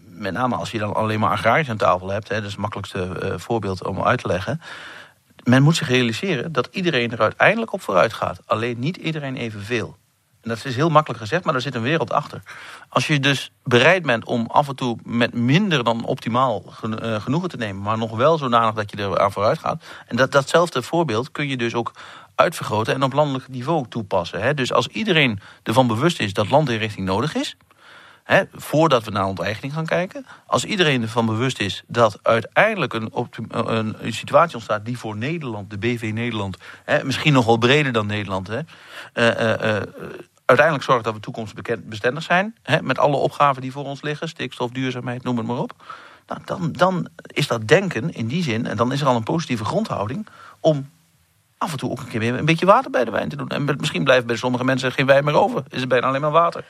met 0.06 0.32
name 0.32 0.56
als 0.56 0.70
je 0.70 0.78
dan 0.78 0.94
alleen 0.94 1.20
maar 1.20 1.30
agrarisch 1.30 1.70
aan 1.70 1.76
tafel 1.76 2.10
hebt... 2.10 2.28
Hè, 2.28 2.34
dat 2.34 2.44
is 2.44 2.50
het 2.50 2.60
makkelijkste 2.60 3.18
eh, 3.18 3.32
voorbeeld 3.36 3.84
om 3.86 4.02
uit 4.02 4.20
te 4.22 4.26
leggen... 4.28 4.60
men 5.44 5.62
moet 5.62 5.76
zich 5.76 5.88
realiseren 5.88 6.52
dat 6.52 6.68
iedereen 6.70 7.12
er 7.12 7.20
uiteindelijk 7.20 7.72
op 7.72 7.82
vooruit 7.82 8.12
gaat. 8.12 8.40
Alleen 8.46 8.78
niet 8.78 8.96
iedereen 8.96 9.36
evenveel. 9.36 9.96
En 10.40 10.50
dat 10.50 10.64
is 10.64 10.76
heel 10.76 10.90
makkelijk 10.90 11.20
gezegd, 11.20 11.44
maar 11.44 11.52
daar 11.52 11.62
zit 11.62 11.74
een 11.74 11.82
wereld 11.82 12.12
achter. 12.12 12.42
Als 12.88 13.06
je 13.06 13.20
dus 13.20 13.50
bereid 13.62 14.02
bent 14.02 14.24
om 14.24 14.46
af 14.46 14.68
en 14.68 14.76
toe 14.76 14.98
met 15.02 15.34
minder 15.34 15.84
dan 15.84 16.04
optimaal 16.04 16.62
eh, 16.82 17.20
genoegen 17.20 17.48
te 17.48 17.56
nemen... 17.56 17.82
maar 17.82 17.98
nog 17.98 18.16
wel 18.16 18.38
zodanig 18.38 18.74
dat 18.74 18.90
je 18.90 18.96
er 18.96 19.20
aan 19.20 19.32
vooruit 19.32 19.58
gaat... 19.58 19.84
en 20.06 20.16
dat, 20.16 20.32
datzelfde 20.32 20.82
voorbeeld 20.82 21.30
kun 21.30 21.48
je 21.48 21.56
dus 21.56 21.74
ook 21.74 21.92
uitvergroten... 22.34 22.94
en 22.94 23.02
op 23.02 23.12
landelijk 23.12 23.48
niveau 23.48 23.88
toepassen. 23.88 24.42
Hè? 24.42 24.54
Dus 24.54 24.72
als 24.72 24.86
iedereen 24.86 25.40
ervan 25.62 25.86
bewust 25.86 26.20
is 26.20 26.32
dat 26.32 26.50
landinrichting 26.50 27.06
nodig 27.06 27.34
is... 27.34 27.56
Voordat 28.52 29.04
we 29.04 29.10
naar 29.10 29.26
onteigening 29.26 29.72
gaan 29.72 29.86
kijken. 29.86 30.26
Als 30.46 30.64
iedereen 30.64 31.02
ervan 31.02 31.26
bewust 31.26 31.60
is 31.60 31.82
dat 31.86 32.18
uiteindelijk 32.22 32.92
een, 32.92 33.12
optim- 33.12 33.48
een, 33.50 33.96
situatie 34.12 34.54
ontstaat 34.54 34.84
die 34.84 34.98
voor 34.98 35.16
Nederland, 35.16 35.70
de 35.70 35.78
BV 35.78 36.10
Nederland, 36.14 36.56
misschien 37.02 37.32
nog 37.32 37.46
wel 37.46 37.56
breder 37.56 37.92
dan 37.92 38.06
Nederland, 38.06 38.48
eh, 38.48 38.58
eh, 39.12 39.76
eh, 39.76 39.82
uiteindelijk 40.44 40.86
zorgt 40.86 41.04
dat 41.04 41.14
we 41.14 41.20
toekomstbestendig 41.20 42.22
zijn. 42.22 42.56
Met 42.82 42.98
alle 42.98 43.16
opgaven 43.16 43.62
die 43.62 43.72
voor 43.72 43.84
ons 43.84 44.02
liggen, 44.02 44.28
stikstof, 44.28 44.70
duurzaamheid, 44.70 45.22
noem 45.22 45.36
het 45.36 45.46
maar 45.46 45.58
op. 45.58 45.72
Nou, 46.26 46.40
dan, 46.44 46.72
dan 46.72 47.08
is 47.26 47.46
dat 47.46 47.68
denken 47.68 48.14
in 48.14 48.26
die 48.26 48.42
zin, 48.42 48.66
en 48.66 48.76
dan 48.76 48.92
is 48.92 49.00
er 49.00 49.06
al 49.06 49.16
een 49.16 49.22
positieve 49.22 49.64
grondhouding 49.64 50.26
om 50.60 50.90
af 51.58 51.72
en 51.72 51.78
toe 51.78 51.90
ook 51.90 51.98
een 51.98 52.08
keer 52.08 52.20
weer 52.20 52.38
een 52.38 52.44
beetje 52.44 52.66
water 52.66 52.90
bij 52.90 53.04
de 53.04 53.10
wijn 53.10 53.28
te 53.28 53.36
doen. 53.36 53.48
En 53.48 53.64
misschien 53.64 54.04
blijft 54.04 54.26
bij 54.26 54.36
sommige 54.36 54.64
mensen 54.64 54.92
geen 54.92 55.06
wijn 55.06 55.24
meer 55.24 55.34
over. 55.34 55.62
Is 55.68 55.80
het 55.80 55.88
bijna 55.88 56.06
alleen 56.06 56.20
maar 56.20 56.30
water. 56.30 56.64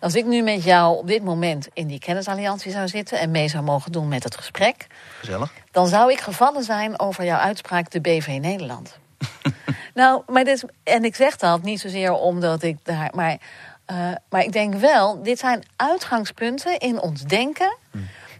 Als 0.00 0.14
ik 0.14 0.24
nu 0.24 0.42
met 0.42 0.64
jou 0.64 0.96
op 0.96 1.06
dit 1.06 1.22
moment 1.22 1.68
in 1.72 1.86
die 1.86 1.98
kennisalliantie 1.98 2.72
zou 2.72 2.88
zitten... 2.88 3.18
en 3.18 3.30
mee 3.30 3.48
zou 3.48 3.64
mogen 3.64 3.92
doen 3.92 4.08
met 4.08 4.24
het 4.24 4.36
gesprek... 4.36 4.86
Gezellig. 5.18 5.52
dan 5.70 5.86
zou 5.86 6.12
ik 6.12 6.20
gevallen 6.20 6.62
zijn 6.62 7.00
over 7.00 7.24
jouw 7.24 7.38
uitspraak 7.38 7.90
de 7.90 8.00
BV 8.00 8.38
Nederland. 8.40 8.98
nou, 9.94 10.22
maar 10.26 10.44
dit, 10.44 10.64
en 10.82 11.04
ik 11.04 11.14
zeg 11.14 11.36
dat 11.36 11.62
niet 11.62 11.80
zozeer 11.80 12.12
omdat 12.12 12.62
ik 12.62 12.76
daar... 12.82 13.10
Maar, 13.14 13.36
eh, 13.84 13.96
maar 14.28 14.42
ik 14.42 14.52
denk 14.52 14.74
wel, 14.74 15.22
dit 15.22 15.38
zijn 15.38 15.62
uitgangspunten 15.76 16.78
in 16.78 17.00
ons 17.00 17.22
denken... 17.22 17.76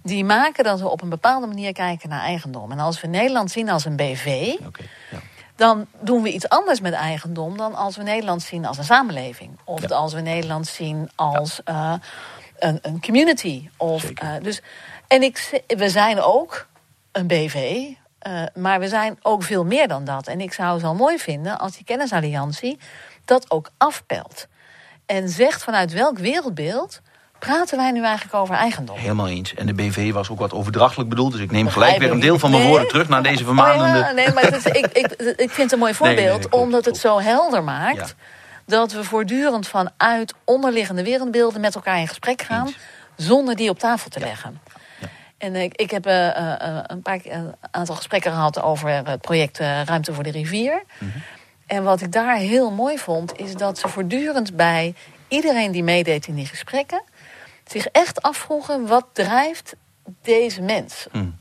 die 0.03 0.25
maken 0.25 0.65
dat 0.65 0.81
we 0.81 0.89
op 0.89 1.03
een 1.03 1.09
bepaalde 1.09 1.47
manier 1.47 1.73
kijken 1.73 2.09
naar 2.09 2.23
eigendom. 2.23 2.73
En 2.73 2.79
als 2.79 3.01
we 3.01 3.07
Nederland 3.07 3.51
zien 3.51 3.69
als 3.69 3.85
een 3.85 3.97
BV... 3.97 4.57
Ja. 5.11 5.19
Dan 5.57 5.87
doen 6.01 6.23
we 6.23 6.33
iets 6.33 6.49
anders 6.49 6.81
met 6.81 6.93
eigendom 6.93 7.57
dan 7.57 7.75
als 7.75 7.97
we 7.97 8.03
Nederland 8.03 8.43
zien 8.43 8.67
als 8.67 8.79
een 8.79 8.85
samenleving. 8.85 9.59
Of 9.65 9.81
Ja. 9.89 9.97
als 9.97 10.13
we 10.13 10.21
Nederland 10.21 10.67
zien 10.67 11.11
als 11.15 11.61
eh, 11.65 11.93
een, 12.59 12.79
een 12.83 13.01
community. 13.01 13.69
Of, 13.77 14.11
eh, 14.11 14.31
dus, 14.43 14.61
en 15.09 15.23
ik, 15.23 15.63
we 15.67 15.89
zijn 15.89 16.21
ook 16.21 16.67
een 17.13 17.27
BV, 17.27 17.87
eh, 18.19 18.43
maar 18.55 18.81
we 18.81 18.89
zijn 18.89 19.19
ook 19.23 19.43
veel 19.43 19.65
meer 19.65 19.89
dan 19.89 20.05
dat. 20.05 20.27
En 20.27 20.41
ik 20.41 20.53
zou 20.53 20.73
het 20.73 20.83
wel 20.83 20.95
mooi 20.95 21.19
vinden 21.19 21.59
als 21.59 21.73
die 21.77 21.85
kennisalliantie 21.85 22.79
dat 23.25 23.51
ook 23.51 23.71
afpelt. 23.77 24.47
En 25.07 25.29
zegt 25.29 25.63
vanuit 25.63 25.93
welk 25.93 26.19
wereldbeeld 26.19 27.01
praten 27.39 27.79
wij 27.79 27.91
nu 27.91 28.03
eigenlijk 28.05 28.35
over 28.35 28.55
eigendom. 28.55 28.97
Helemaal 28.97 29.29
eens. 29.29 29.55
En 29.55 29.67
de 29.67 29.75
BV 29.75 30.13
was 30.13 30.31
ook 30.31 30.39
wat 30.39 30.53
overdrachtelijk 30.53 31.09
bedoeld. 31.09 31.33
Dus 31.33 31.41
ik 31.41 31.51
neem 31.51 31.65
Begrijp 31.65 31.85
gelijk 31.85 32.03
weer 32.03 32.13
een 32.13 32.21
deel 32.21 32.39
van 32.39 32.51
mijn 32.51 32.63
Nee. 32.63 32.71
woorden 32.71 32.89
terug 32.89 33.09
naar 33.09 33.23
deze 33.23 33.45
vermanende... 33.45 33.99
Oh 33.99 34.05
ja, 34.05 34.11
nee, 34.11 34.33
maar 34.33 34.43
het 34.43 34.57
is, 34.57 34.65
ik, 34.65 34.87
ik, 34.87 35.13
ik 35.37 35.51
vind 35.51 35.57
het 35.57 35.73
een 35.73 35.79
mooi 35.79 35.95
nee, 35.99 36.01
voorbeeld, 36.01 36.51
nee, 36.51 36.63
omdat 36.63 36.85
het 36.85 36.97
zo 36.97 37.21
helder 37.21 37.65
maakt 37.65 37.97
Ja. 37.97 38.07
dat 38.67 38.93
we 38.93 39.05
voortdurend 39.05 39.69
vanuit 39.69 40.35
onderliggende 40.45 41.03
wereldbeelden 41.03 41.61
met 41.61 41.75
elkaar 41.75 41.99
in 41.99 42.09
gesprek 42.09 42.43
gaan, 42.43 42.67
Eens. 42.67 42.77
zonder 43.17 43.57
die 43.57 43.71
op 43.71 43.79
tafel 43.79 44.11
te 44.11 44.21
leggen. 44.21 44.61
En 45.39 45.57
ik, 45.57 45.75
ik 45.75 45.91
heb 45.91 46.07
eh, 46.07 46.37
eh, 46.37 46.77
eh, 46.77 46.85
een 46.87 47.03
paar 47.03 47.21
aantal 47.71 47.95
gesprekken 47.95 48.33
gehad 48.33 48.63
over 48.63 48.89
het 48.89 49.21
project 49.21 49.59
Ruimte 49.59 50.13
voor 50.15 50.23
de 50.25 50.31
Rivier. 50.31 50.83
En 51.67 51.83
wat 51.83 52.01
ik 52.01 52.13
daar 52.13 52.37
heel 52.37 52.71
mooi 52.71 52.99
vond, 52.99 53.39
is 53.39 53.55
dat 53.55 53.79
ze 53.79 53.89
voortdurend 53.89 54.57
bij 54.57 54.95
iedereen 55.29 55.73
die 55.73 55.83
meedeed 55.83 56.27
in 56.27 56.35
die 56.35 56.47
gesprekken, 56.47 57.03
zich 57.67 57.87
echt 57.87 58.23
afvroegen: 58.23 58.87
wat 58.87 59.07
drijft 59.13 59.75
deze 60.23 60.63
mens? 60.63 61.07
Hmm. 61.11 61.39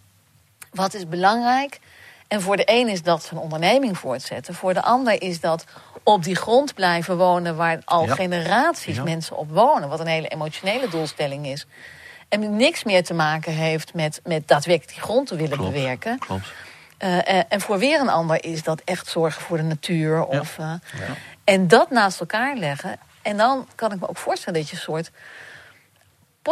Wat 0.71 0.93
is 0.93 1.07
belangrijk? 1.07 1.79
En 2.27 2.41
voor 2.41 2.57
de 2.57 2.63
een 2.65 2.87
is 2.87 3.01
dat 3.03 3.23
zijn 3.23 3.39
onderneming 3.39 3.97
voortzetten. 3.97 4.53
Voor 4.53 4.73
de 4.73 4.81
ander 4.81 5.21
is 5.21 5.39
dat 5.39 5.65
op 6.03 6.23
die 6.23 6.35
grond 6.35 6.73
blijven 6.73 7.17
wonen 7.17 7.55
waar 7.55 7.81
al 7.85 8.05
Ja. 8.05 8.15
generaties 8.15 8.95
Ja. 8.95 9.03
mensen 9.03 9.37
op 9.37 9.49
wonen. 9.51 9.89
Wat 9.89 9.99
een 9.99 10.07
hele 10.07 10.27
emotionele 10.27 10.89
doelstelling 10.89 11.47
is. 11.47 11.65
En 12.29 12.55
niks 12.55 12.83
meer 12.83 13.03
te 13.03 13.13
maken 13.13 13.53
heeft 13.53 13.93
met, 13.93 14.19
met 14.23 14.47
daadwerkelijk 14.47 14.93
die 14.93 15.03
grond 15.03 15.27
te 15.27 15.35
willen 15.35 15.57
Klopt, 15.57 15.73
bewerken. 15.73 16.19
Klopt. 16.19 16.47
Eh, 16.97 17.17
eh, 17.39 17.43
en 17.49 17.61
voor 17.61 17.77
weer 17.77 17.99
een 17.99 18.09
ander 18.09 18.43
is 18.43 18.63
dat 18.63 18.81
echt 18.85 19.07
zorgen 19.07 19.41
voor 19.41 19.57
de 19.57 19.63
natuur. 19.63 20.15
Ja. 20.17 20.39
Of, 20.39 20.57
eh, 20.59 20.73
En 21.43 21.67
dat 21.67 21.89
naast 21.89 22.19
elkaar 22.19 22.55
leggen. 22.55 22.97
En 23.21 23.37
dan 23.37 23.67
kan 23.75 23.91
ik 23.91 23.99
me 23.99 24.09
ook 24.09 24.17
voorstellen 24.17 24.59
dat 24.59 24.69
je 24.69 24.75
een 24.75 24.81
soort 24.81 25.11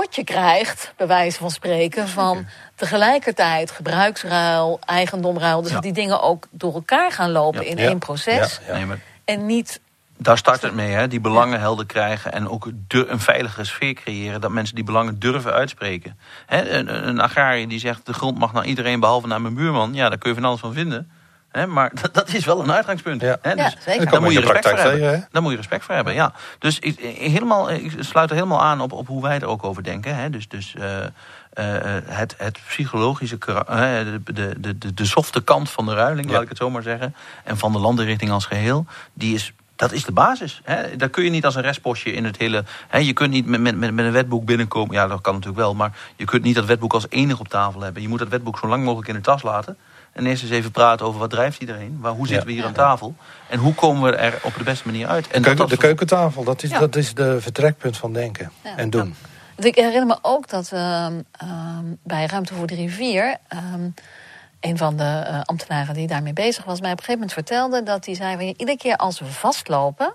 potje 0.01 0.23
krijgt, 0.23 0.93
bij 0.97 1.07
wijze 1.07 1.37
van 1.37 1.51
spreken, 1.51 2.07
van 2.07 2.45
tegelijkertijd 2.75 3.71
gebruiksruil, 3.71 4.79
eigendomruil. 4.85 5.59
Dus 5.59 5.67
Ja. 5.69 5.73
dat 5.73 5.83
die 5.83 5.93
dingen 5.93 6.21
ook 6.21 6.47
door 6.51 6.73
elkaar 6.73 7.11
gaan 7.11 7.31
lopen 7.31 7.63
Ja. 7.63 7.69
in 7.69 7.77
Ja. 7.77 7.87
één 7.87 7.99
proces. 7.99 8.59
Ja. 8.67 8.73
Nee, 8.73 8.85
maar 8.85 8.99
En 9.25 9.45
niet. 9.45 9.79
daar 10.17 10.37
start 10.37 10.61
het 10.61 10.73
mee, 10.73 10.91
hè? 10.91 11.07
die 11.07 11.19
belangen 11.19 11.59
helder 11.59 11.85
krijgen 11.85 12.33
en 12.33 12.49
ook 12.49 12.67
een 12.87 13.19
veilige 13.19 13.63
sfeer 13.63 13.93
creëren. 13.93 14.41
Dat 14.41 14.51
mensen 14.51 14.75
die 14.75 14.83
belangen 14.83 15.19
durven 15.19 15.53
uitspreken. 15.53 16.17
Hè, 16.45 16.69
een, 16.69 17.07
een 17.07 17.19
agrariër 17.19 17.67
die 17.67 17.79
zegt 17.79 18.05
de 18.05 18.13
grond 18.13 18.37
mag 18.37 18.53
naar 18.53 18.65
iedereen 18.65 18.99
behalve 18.99 19.27
naar 19.27 19.41
mijn 19.41 19.53
buurman. 19.55 19.93
Ja, 19.93 20.09
daar 20.09 20.17
kun 20.17 20.29
je 20.29 20.35
van 20.35 20.45
alles 20.45 20.59
van 20.59 20.73
vinden. 20.73 21.11
Hè, 21.53 21.67
maar 21.67 21.91
dat, 22.01 22.13
dat 22.19 22.33
is 22.33 22.45
wel 22.45 22.63
een 22.63 22.71
uitgangspunt. 22.71 23.21
Ja. 23.21 23.37
Hè, 23.41 23.51
Ja, 23.51 23.55
dus 23.63 23.75
zeker. 23.79 24.09
Daar 24.09 24.21
moet 24.21 24.33
je 24.33 24.39
respect 24.39 24.69
voor 24.69 24.77
hebben. 24.77 24.99
tegen, 24.99 25.19
hè? 25.19 25.25
Daar 25.31 25.41
moet 25.41 25.51
je 25.51 25.57
respect 25.57 25.83
voor 25.83 25.95
hebben, 25.95 26.13
ja. 26.13 26.33
Dus 26.59 26.79
ik, 26.79 26.99
helemaal, 27.17 27.71
ik 27.71 27.93
sluit 27.99 28.29
er 28.29 28.35
helemaal 28.35 28.61
aan 28.61 28.81
op, 28.81 28.91
op 28.91 29.07
hoe 29.07 29.21
wij 29.21 29.39
er 29.39 29.47
ook 29.47 29.63
over 29.63 29.83
denken. 29.83 30.15
Hè. 30.15 30.29
Dus, 30.29 30.47
dus 30.47 30.75
eh, 30.75 31.03
eh, 31.53 31.97
eh, 31.97 32.03
het, 32.05 32.35
het 32.37 32.59
psychologische, 32.67 33.37
eh, 33.37 33.77
de, 33.77 34.21
de, 34.33 34.55
de, 34.59 34.77
de, 34.77 34.93
de 34.93 35.05
softe 35.05 35.41
kant 35.43 35.69
van 35.69 35.85
de 35.85 35.93
ruiling, 35.93 36.27
Ja. 36.27 36.33
laat 36.33 36.41
ik 36.41 36.49
het 36.49 36.57
zo 36.57 36.69
maar 36.69 36.81
zeggen. 36.81 37.15
En 37.43 37.57
van 37.57 37.71
de 37.71 37.79
landenrichting 37.79 38.31
als 38.31 38.45
geheel, 38.45 38.85
die 39.13 39.33
is 39.33 39.53
dat 39.75 39.91
is 39.91 40.05
de 40.05 40.11
basis. 40.11 40.61
Hè. 40.63 40.95
Daar 40.95 41.09
kun 41.09 41.23
je 41.23 41.29
niet 41.29 41.45
als 41.45 41.55
een 41.55 41.61
restpostje 41.61 42.11
in 42.13 42.25
het 42.25 42.37
hele. 42.37 42.63
Hè, 42.87 42.97
je 42.97 43.13
kunt 43.13 43.31
niet 43.31 43.45
met, 43.45 43.61
met, 43.61 43.77
met 43.77 43.93
met 43.93 44.05
een 44.05 44.11
wetboek 44.11 44.45
binnenkomen. 44.45 44.95
Ja, 44.95 45.07
dat 45.07 45.21
kan 45.21 45.33
natuurlijk 45.33 45.61
wel. 45.61 45.73
Maar 45.75 45.91
je 46.15 46.25
kunt 46.25 46.43
niet 46.43 46.55
dat 46.55 46.65
wetboek 46.65 46.93
als 46.93 47.05
enig 47.09 47.39
op 47.39 47.47
tafel 47.47 47.81
hebben. 47.81 48.01
Je 48.01 48.07
moet 48.07 48.19
dat 48.19 48.27
wetboek 48.27 48.57
zo 48.57 48.67
lang 48.67 48.83
mogelijk 48.83 49.07
in 49.07 49.15
de 49.15 49.21
tas 49.21 49.43
laten. 49.43 49.77
En 50.13 50.25
eerst 50.25 50.43
eens 50.43 50.51
even 50.51 50.71
praten 50.71 51.05
over 51.05 51.19
wat 51.19 51.29
drijft 51.29 51.59
iedereen. 51.59 51.97
Waar, 52.01 52.11
hoe 52.11 52.27
zitten 52.27 52.47
we 52.47 52.53
hier 52.53 52.65
aan 52.65 52.73
tafel? 52.73 53.15
En 53.49 53.59
hoe 53.59 53.73
komen 53.73 54.11
we 54.11 54.17
er 54.17 54.39
op 54.43 54.53
de 54.57 54.63
beste 54.63 54.85
manier 54.85 55.07
uit? 55.07 55.27
En 55.27 55.41
De, 55.41 55.47
dat 55.47 55.55
keuken, 55.55 55.57
dat 55.57 55.69
de 55.69 55.77
keukentafel, 55.77 56.43
dat 56.43 56.63
is, 56.63 56.69
Ja. 56.69 56.79
dat 56.79 56.95
is 56.95 57.13
de 57.13 57.41
vertrekpunt 57.41 57.97
van 57.97 58.13
denken 58.13 58.51
Ja. 58.63 58.77
en 58.77 58.89
doen. 58.89 59.15
Ik 59.57 59.75
herinner 59.75 60.05
me 60.05 60.17
ook 60.21 60.49
dat 60.49 60.71
ehm, 60.71 61.21
ehm, 61.31 61.85
bij 62.03 62.25
Ruimte 62.25 62.53
voor 62.53 62.67
de 62.67 62.75
Rivier. 62.75 63.37
ehm, 63.47 63.89
een 64.59 64.77
van 64.77 64.97
de 64.97 65.03
eh, 65.03 65.41
ambtenaren 65.41 65.93
die 65.93 66.07
daarmee 66.07 66.33
bezig 66.33 66.63
was, 66.65 66.81
mij 66.81 66.91
op 66.91 66.97
een 66.97 67.03
gegeven 67.03 67.27
moment 67.27 67.33
vertelde 67.47 67.83
dat 67.83 68.05
hij 68.05 68.15
zei: 68.15 68.35
"Wanneer- 68.35 68.53
iedere 68.57 68.77
keer 68.77 68.95
als 68.95 69.19
we 69.19 69.25
vastlopen, 69.25 70.13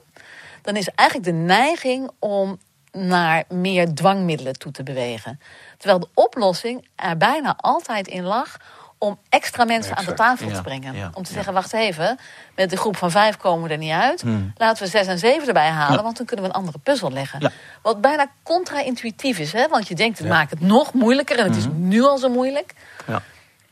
dan 0.62 0.76
is 0.76 0.88
eigenlijk 0.94 1.28
de 1.28 1.34
neiging 1.36 2.10
om 2.18 2.58
naar 2.92 3.44
meer 3.48 3.94
dwangmiddelen 3.94 4.58
toe 4.58 4.72
te 4.72 4.82
bewegen. 4.82 5.40
Terwijl 5.76 6.00
de 6.00 6.08
oplossing 6.14 6.88
er 6.96 7.16
bijna 7.16 7.54
altijd 7.56 8.08
in 8.08 8.22
lag 8.22 8.56
om 8.98 9.18
extra 9.28 9.64
mensen 9.64 9.96
aan 9.96 10.04
de 10.04 10.14
tafel 10.14 10.48
Ja, 10.48 10.54
te 10.54 10.62
brengen. 10.62 10.94
ja, 10.94 11.10
om 11.14 11.22
te 11.22 11.28
ja. 11.28 11.34
zeggen, 11.34 11.52
wacht 11.52 11.72
even, 11.72 12.18
met 12.54 12.70
de 12.70 12.76
groep 12.76 12.96
van 12.96 13.10
vijf 13.10 13.36
komen 13.36 13.66
we 13.66 13.72
er 13.72 13.78
niet 13.78 13.92
uit. 13.92 14.20
Hmm. 14.20 14.52
Laten 14.56 14.82
we 14.82 14.88
zes 14.88 15.06
en 15.06 15.18
zeven 15.18 15.46
erbij 15.48 15.68
halen, 15.68 15.96
Ja. 15.96 16.02
want 16.02 16.16
dan 16.16 16.26
kunnen 16.26 16.44
we 16.44 16.50
een 16.50 16.56
andere 16.58 16.78
puzzel 16.78 17.10
leggen. 17.12 17.40
Ja. 17.40 17.50
Wat 17.82 18.00
bijna 18.00 18.26
contra-intuïtief 18.42 19.38
is, 19.38 19.52
hè? 19.52 19.68
want 19.68 19.88
je 19.88 19.94
denkt, 19.94 20.18
het 20.18 20.26
Ja. 20.26 20.32
maakt 20.32 20.50
het 20.50 20.60
nog 20.60 20.92
moeilijker 20.92 21.38
en 21.38 21.44
het 21.44 21.56
is 21.56 21.66
nu 21.74 22.02
al 22.02 22.18
zo 22.18 22.28
moeilijk. 22.28 22.74
Ja. 23.06 23.22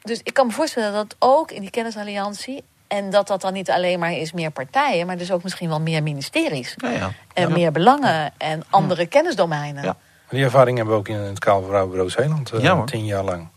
Dus 0.02 0.20
ik 0.22 0.34
kan 0.34 0.46
me 0.46 0.52
voorstellen 0.52 0.92
dat 0.92 1.16
ook 1.18 1.50
in 1.50 1.60
die 1.60 1.70
kennisalliantie... 1.70 2.64
en 2.88 3.10
dat 3.10 3.26
dat 3.28 3.40
dan 3.40 3.52
niet 3.52 3.70
alleen 3.70 3.98
maar 3.98 4.12
is 4.12 4.32
meer 4.32 4.50
partijen... 4.50 5.06
maar 5.06 5.16
dus 5.16 5.30
ook 5.30 5.42
misschien 5.42 5.68
wel 5.68 5.80
meer 5.80 6.02
ministeries. 6.02 6.74
Ja, 6.76 6.88
ja. 6.90 7.10
En 7.34 7.48
Ja. 7.48 7.54
meer 7.54 7.72
belangen 7.72 8.32
en 8.38 8.62
andere 8.70 9.06
kennisdomeinen. 9.06 9.82
Ja. 9.84 9.96
Die 10.28 10.44
ervaring 10.44 10.76
hebben 10.76 10.94
we 10.94 11.00
ook 11.00 11.08
in 11.08 11.16
het 11.16 11.44
Rouwbureau 11.44 12.10
Zeeland 12.10 12.52
eh, 12.52 12.60
Ja, 12.62 12.74
hoor. 12.74 12.86
tien 12.86 13.04
jaar 13.04 13.24
lang. 13.24 13.48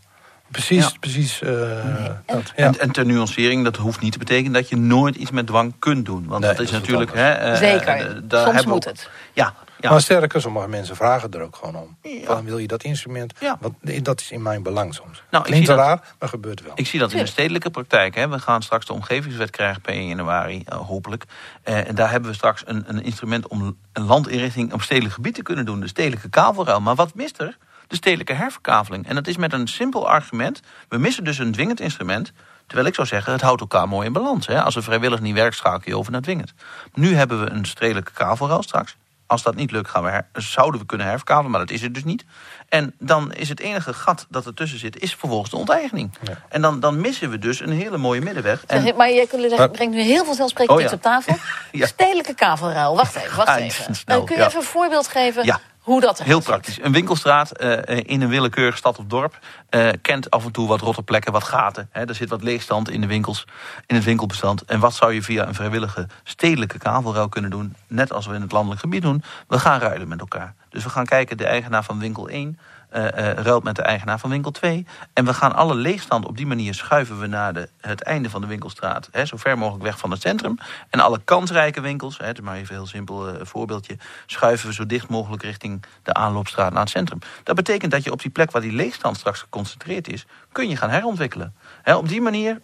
Precies, 0.50 0.84
Ja. 0.84 0.90
precies. 1.00 1.42
eh, 1.42 1.84
en- 2.06 2.22
dat, 2.26 2.52
ja. 2.56 2.64
En, 2.66 2.78
en 2.78 2.90
ter 2.90 3.06
nuancering, 3.06 3.64
dat 3.64 3.76
hoeft 3.76 4.00
niet 4.00 4.12
te 4.12 4.18
betekenen 4.18 4.52
dat 4.52 4.68
je 4.68 4.76
nooit 4.76 5.16
iets 5.16 5.30
met 5.30 5.46
dwang 5.46 5.74
kunt 5.78 6.06
doen. 6.06 6.26
Want 6.26 6.40
Nee, 6.44 6.50
dat 6.54 6.60
is 6.60 6.70
dat 6.70 6.82
is 6.82 6.88
natuurlijk. 6.88 7.14
Hè, 7.14 7.30
eh, 7.30 7.56
Zeker. 7.56 7.88
eh, 7.88 7.96
daar 7.98 8.04
Soms 8.04 8.44
hebben 8.44 8.62
we 8.62 8.68
moet 8.68 8.88
ook- 8.88 8.92
het. 8.94 9.10
Ja, 9.32 9.54
ja. 9.80 9.90
Maar 9.90 10.00
sterker, 10.00 10.40
sommige 10.40 10.68
mensen 10.68 10.96
vragen 10.96 11.30
er 11.30 11.40
ook 11.40 11.56
gewoon 11.56 11.76
om. 11.76 11.96
Ja. 12.02 12.26
Van, 12.26 12.44
wil 12.44 12.58
je 12.58 12.66
dat 12.66 12.82
instrument? 12.82 13.32
Ja. 13.40 13.56
Want 13.60 14.04
dat 14.04 14.20
is 14.20 14.30
in 14.30 14.42
mijn 14.42 14.62
belang 14.62 14.94
soms. 14.94 15.22
Nou, 15.30 15.44
ik 15.44 15.50
Klinkt 15.50 15.66
dat- 15.68 15.78
raar, 15.78 16.00
maar 16.18 16.28
gebeurt 16.28 16.62
wel. 16.62 16.72
Ik 16.74 16.86
zie 16.86 16.98
dat 17.00 17.12
in 17.12 17.18
de 17.18 17.26
stedelijke 17.26 17.70
praktijk. 17.70 18.14
Hè. 18.14 18.28
We 18.28 18.38
gaan 18.38 18.62
straks 18.62 18.86
de 18.86 18.92
omgevingswet 18.92 19.50
krijgen 19.50 19.80
per 19.80 19.94
1 19.94 20.06
januari, 20.08 20.64
hopelijk. 20.68 21.24
Eh, 21.62 21.88
en 21.88 21.94
daar 21.94 22.10
hebben 22.10 22.30
we 22.30 22.36
straks 22.36 22.62
een, 22.66 22.84
een 22.86 23.02
instrument 23.02 23.48
om 23.48 23.76
een 23.92 24.04
landinrichting 24.04 24.72
op 24.72 24.82
stedelijk 24.82 25.14
gebied 25.14 25.34
te 25.34 25.42
kunnen 25.42 25.64
doen. 25.64 25.80
De 25.80 25.88
stedelijke 25.88 26.28
kavelruil. 26.28 26.80
Maar 26.80 26.94
wat 26.94 27.14
mist 27.14 27.38
er? 27.40 27.56
De 27.90 27.96
stedelijke 27.96 28.32
herverkaveling. 28.32 29.06
En 29.08 29.14
dat 29.14 29.26
is 29.26 29.36
met 29.36 29.52
een 29.52 29.68
simpel 29.68 30.08
argument. 30.08 30.60
We 30.88 30.98
missen 30.98 31.24
dus 31.24 31.38
een 31.38 31.52
dwingend 31.52 31.80
instrument. 31.80 32.32
Terwijl 32.66 32.88
ik 32.88 32.94
zou 32.94 33.06
zeggen, 33.06 33.32
het 33.32 33.40
houdt 33.42 33.60
elkaar 33.60 33.88
mooi 33.88 34.06
in 34.06 34.12
balans. 34.12 34.46
Hè. 34.46 34.62
Als 34.62 34.74
we 34.74 34.82
vrijwillig 34.82 35.20
niet 35.20 35.34
werkt, 35.34 35.56
schakel 35.56 35.90
je 35.92 35.96
over 35.96 36.12
naar 36.12 36.20
dwingend. 36.20 36.52
Nu 36.94 37.14
hebben 37.14 37.44
we 37.44 37.50
een 37.50 37.64
stedelijke 37.64 38.12
kavelruil 38.12 38.62
straks. 38.62 38.96
Als 39.26 39.42
dat 39.42 39.54
niet 39.54 39.70
lukt, 39.70 39.90
gaan 39.90 40.02
we 40.04 40.10
her- 40.10 40.26
zouden 40.32 40.80
we 40.80 40.86
kunnen 40.86 41.06
herverkavelen, 41.06 41.50
maar 41.50 41.60
dat 41.60 41.70
is 41.70 41.82
het 41.82 41.94
dus 41.94 42.04
niet. 42.04 42.24
En 42.68 42.94
dan 42.98 43.32
is 43.32 43.48
het 43.48 43.60
enige 43.60 43.92
gat 43.92 44.26
dat 44.28 44.46
ertussen 44.46 44.78
zit, 44.78 44.98
is 45.02 45.14
vervolgens 45.14 45.50
de 45.50 45.56
onteigening. 45.56 46.10
Ja. 46.22 46.32
En 46.48 46.60
dan, 46.62 46.80
dan 46.80 47.00
missen 47.00 47.30
we 47.30 47.38
dus 47.38 47.60
een 47.60 47.72
hele 47.72 47.96
mooie 47.96 48.20
middenweg. 48.20 48.64
Zeg, 48.68 48.94
maar 48.94 49.10
je 49.10 49.26
kunt- 49.26 49.56
Maar- 49.56 49.70
brengt 49.70 49.94
nu 49.94 50.00
heel 50.00 50.24
veel 50.24 50.34
zelfsprekend 50.34 50.78
Oh, 50.78 50.84
ja. 50.84 50.90
op 50.92 51.02
tafel. 51.02 51.36
Ja. 51.72 51.86
Stedelijke 51.86 52.34
kavelruil. 52.34 52.96
Wacht 52.96 53.14
even, 53.16 53.36
wacht 53.36 53.48
Ah, 53.48 53.64
even. 53.64 53.94
snel, 53.94 54.24
kun 54.24 54.34
je 54.34 54.40
ja. 54.40 54.46
even 54.48 54.58
een 54.60 54.66
voorbeeld 54.66 55.08
geven 55.08 55.44
Ja. 55.44 55.60
Hoe 55.80 56.00
dat 56.00 56.22
Heel 56.22 56.40
praktisch. 56.40 56.82
Een 56.82 56.92
winkelstraat 56.92 57.50
eh, 57.50 57.98
in 58.02 58.20
een 58.20 58.28
willekeurige 58.28 58.76
stad 58.76 58.98
of 58.98 59.04
dorp 59.04 59.38
eh, 59.68 59.88
kent 60.02 60.30
af 60.30 60.44
en 60.44 60.52
toe 60.52 60.68
wat 60.68 60.80
rotte 60.80 61.02
plekken, 61.02 61.32
wat 61.32 61.44
gaten. 61.44 61.88
Hè. 61.90 62.04
Er 62.04 62.14
zit 62.14 62.28
wat 62.28 62.42
leegstand 62.42 62.90
in 62.90 63.00
de 63.00 63.06
winkels, 63.06 63.44
in 63.86 63.94
het 63.94 64.04
winkelbestand. 64.04 64.64
En 64.64 64.80
wat 64.80 64.94
zou 64.94 65.12
je 65.12 65.22
via 65.22 65.46
een 65.46 65.54
vrijwillige 65.54 66.06
stedelijke 66.24 66.78
kavelruil 66.78 67.28
kunnen 67.28 67.50
doen? 67.50 67.76
Net 67.86 68.12
als 68.12 68.26
we 68.26 68.34
in 68.34 68.40
het 68.40 68.52
landelijk 68.52 68.80
gebied 68.80 69.02
doen. 69.02 69.22
We 69.48 69.58
gaan 69.58 69.80
ruilen 69.80 70.08
met 70.08 70.20
elkaar. 70.20 70.54
Dus 70.68 70.84
we 70.84 70.90
gaan 70.90 71.06
kijken, 71.06 71.36
de 71.36 71.46
eigenaar 71.46 71.84
van 71.84 71.98
winkel 71.98 72.28
1 72.28 72.58
eh, 72.90 73.32
ruilt 73.32 73.62
met 73.62 73.76
de 73.76 73.82
eigenaar 73.82 74.18
van 74.18 74.30
winkel 74.30 74.50
2. 74.50 74.86
En 75.12 75.24
we 75.24 75.34
gaan 75.34 75.54
alle 75.54 75.74
leegstand 75.74 76.26
op 76.26 76.36
die 76.36 76.46
manier 76.46 76.74
schuiven 76.74 77.20
we 77.20 77.26
naar 77.26 77.52
de, 77.52 77.68
het 77.80 78.02
einde 78.02 78.30
van 78.30 78.40
de 78.40 78.46
winkelstraat. 78.46 79.08
Hè, 79.12 79.24
zo 79.24 79.36
ver 79.36 79.58
mogelijk 79.58 79.84
weg 79.84 79.98
van 79.98 80.10
het 80.10 80.20
centrum. 80.20 80.58
En 80.88 81.00
alle 81.00 81.20
kansrijke 81.24 81.80
winkels, 81.80 82.18
hè, 82.18 82.32
is 82.32 82.40
maar 82.40 82.54
even 82.54 82.68
een 82.68 82.74
heel 82.74 82.86
simpel 82.86 83.28
eh, 83.28 83.34
voorbeeldje, 83.42 83.96
schuiven 84.26 84.68
we 84.68 84.74
zo 84.74 84.86
dicht 84.86 85.08
mogelijk 85.08 85.42
richting 85.42 85.84
de 86.02 86.14
aanloopstraat 86.14 86.72
naar 86.72 86.80
het 86.80 86.90
centrum. 86.90 87.18
Dat 87.42 87.56
betekent 87.56 87.92
dat 87.92 88.04
je 88.04 88.12
op 88.12 88.22
die 88.22 88.30
plek 88.30 88.50
waar 88.50 88.62
die 88.62 88.72
leegstand 88.72 89.16
straks 89.16 89.40
geconcentreerd 89.40 90.08
is, 90.08 90.26
kun 90.52 90.68
je 90.68 90.76
gaan 90.76 90.90
herontwikkelen. 90.90 91.54
Op 91.84 92.08
die 92.08 92.20
manier, 92.20 92.60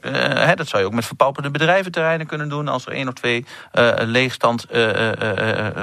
dat 0.55 0.69
zou 0.69 0.83
je 0.83 0.89
ook 0.89 0.95
met 0.95 1.05
verpauperde 1.05 1.51
bedrijventerreinen 1.51 2.27
kunnen 2.27 2.49
doen. 2.49 2.69
Als 2.69 2.87
er 2.87 2.93
één 2.93 3.09
of 3.09 3.15
twee 3.15 3.47
leegstand 3.97 4.67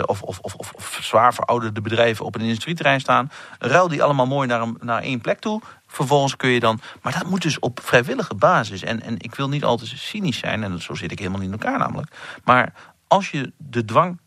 of, 0.05 0.21
of, 0.21 0.39
of, 0.39 0.55
of 0.55 0.97
zwaar 1.01 1.33
verouderde 1.33 1.81
bedrijven 1.81 2.25
op 2.25 2.35
een 2.35 2.41
industrieterrein 2.41 2.99
staan. 2.99 3.31
Ruil 3.59 3.87
die 3.87 4.03
allemaal 4.03 4.25
mooi 4.33 4.47
naar, 4.47 4.61
een, 4.61 4.77
naar 4.81 5.01
één 5.01 5.21
plek 5.21 5.39
toe. 5.39 5.61
Vervolgens 5.87 6.35
kun 6.35 6.49
je 6.49 6.59
dan. 6.59 6.79
Maar 7.01 7.13
dat 7.13 7.29
moet 7.29 7.41
dus 7.41 7.59
op 7.59 7.79
vrijwillige 7.83 8.35
basis. 8.35 8.83
En, 8.83 9.01
en 9.01 9.15
ik 9.19 9.35
wil 9.35 9.49
niet 9.49 9.63
altijd 9.63 9.89
cynisch 9.95 10.37
zijn, 10.37 10.63
en 10.63 10.81
zo 10.81 10.93
zit 10.93 11.11
ik 11.11 11.19
helemaal 11.19 11.39
niet 11.39 11.51
in 11.51 11.59
elkaar 11.59 11.77
namelijk. 11.79 12.15
Maar 12.43 12.73
als 13.07 13.31
je 13.31 13.53
de 13.57 13.85
dwang 13.85 14.19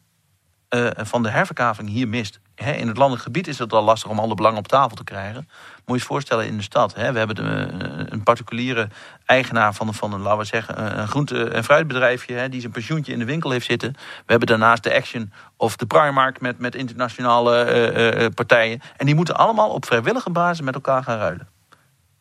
eh, 0.69 0.90
van 0.95 1.23
de 1.23 1.31
herverkaveling 1.31 1.92
hier 1.92 2.09
mist. 2.09 2.40
Hè, 2.55 2.73
in 2.73 2.88
het 2.88 2.97
landelijk 2.97 3.25
gebied 3.25 3.47
is 3.47 3.59
het 3.59 3.73
al 3.73 3.83
lastig 3.83 4.11
om 4.11 4.19
alle 4.19 4.35
belangen 4.35 4.59
op 4.59 4.69
tafel 4.69 4.97
te 4.97 5.05
krijgen. 5.05 5.49
Je 5.87 5.92
eens 5.92 6.03
voorstellen 6.03 6.46
in 6.46 6.57
de 6.57 6.62
stad. 6.62 6.94
Hè, 6.94 7.12
we 7.12 7.18
hebben 7.18 7.37
eh, 7.37 8.07
een 8.09 8.22
particuliere 8.22 8.88
eigenaar 9.25 9.75
van, 9.75 9.94
van 9.94 10.12
een, 10.12 10.20
laten 10.20 10.46
zeggen, 10.46 10.99
een 10.99 11.09
groente- 11.09 11.49
en 11.49 11.64
fruitbedrijfje. 11.64 12.35
Hè, 12.35 12.49
die 12.49 12.61
zijn 12.61 12.72
pensioentje 12.72 13.12
in 13.12 13.18
de 13.18 13.25
winkel 13.25 13.51
heeft 13.51 13.66
zitten. 13.66 13.92
We 13.92 14.25
hebben 14.27 14.49
daarnaast 14.49 14.83
de 14.83 14.94
Action 14.94 15.33
of 15.57 15.77
de 15.77 15.87
Primark 15.87 16.40
met, 16.40 16.59
met 16.59 16.75
internationale 16.75 17.62
eh, 17.62 18.25
eh, 18.25 18.33
partijen. 18.35 18.81
En 18.96 19.07
die 19.07 19.14
moeten 19.14 19.37
allemaal 19.37 19.70
op 19.70 19.85
vrijwillige 19.85 20.31
basis 20.31 20.64
met 20.64 20.75
elkaar 20.75 21.03
gaan 21.03 21.18
ruilen. 21.18 21.49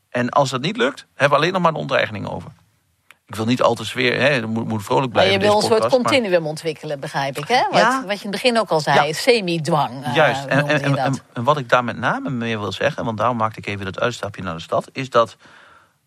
En 0.10 0.30
als 0.30 0.50
dat 0.50 0.62
niet 0.62 0.78
lukt, 0.78 1.06
hebben 1.14 1.30
we 1.30 1.44
alleen 1.44 1.54
nog 1.54 1.62
maar 1.62 1.74
de 1.74 1.80
onteigening 1.80 2.28
over. 2.28 2.52
Ik 3.28 3.36
wil 3.36 3.46
niet 3.46 3.62
al 3.62 3.76
te 3.76 3.86
sfeer, 3.86 4.20
hè, 4.22 4.48
moet, 4.48 4.68
moet 4.68 4.84
vrolijk 4.84 5.14
Maar 5.14 5.24
blijven. 5.24 5.42
je 5.42 5.48
wil 5.48 5.56
een 5.62 5.68
soort 5.68 5.80
maar- 5.80 5.90
continuum 5.90 6.46
ontwikkelen, 6.48 7.00
begrijp 7.00 7.38
ik. 7.38 7.48
Hè? 7.48 7.62
Wat, 7.72 7.80
Ja. 7.80 8.04
wat 8.06 8.20
je 8.20 8.26
in 8.26 8.32
het 8.32 8.42
begin 8.42 8.60
ook 8.60 8.70
al 8.70 8.80
zei, 8.80 9.08
Ja. 9.08 9.14
semi-dwang. 9.14 10.04
eh, 10.06 10.16
Juist, 10.16 10.46
en, 10.46 10.58
noemde 10.58 10.74
en, 10.74 10.80
je 10.80 10.86
en, 10.86 10.92
dat. 10.92 11.06
en- 11.06 11.20
en 11.34 11.44
wat 11.44 11.58
ik 11.58 11.70
daar 11.70 11.84
met 11.84 11.98
name 11.98 12.30
mee 12.30 12.58
wil 12.60 12.72
zeggen, 12.72 13.06
want 13.06 13.18
daarom 13.18 13.38
maakte 13.38 13.60
ik 13.60 13.66
even 13.66 13.86
dat 13.86 14.00
uitstapje 14.00 14.42
naar 14.42 14.56
de 14.56 14.62
stad, 14.62 14.90
is 14.92 15.10
dat 15.10 15.38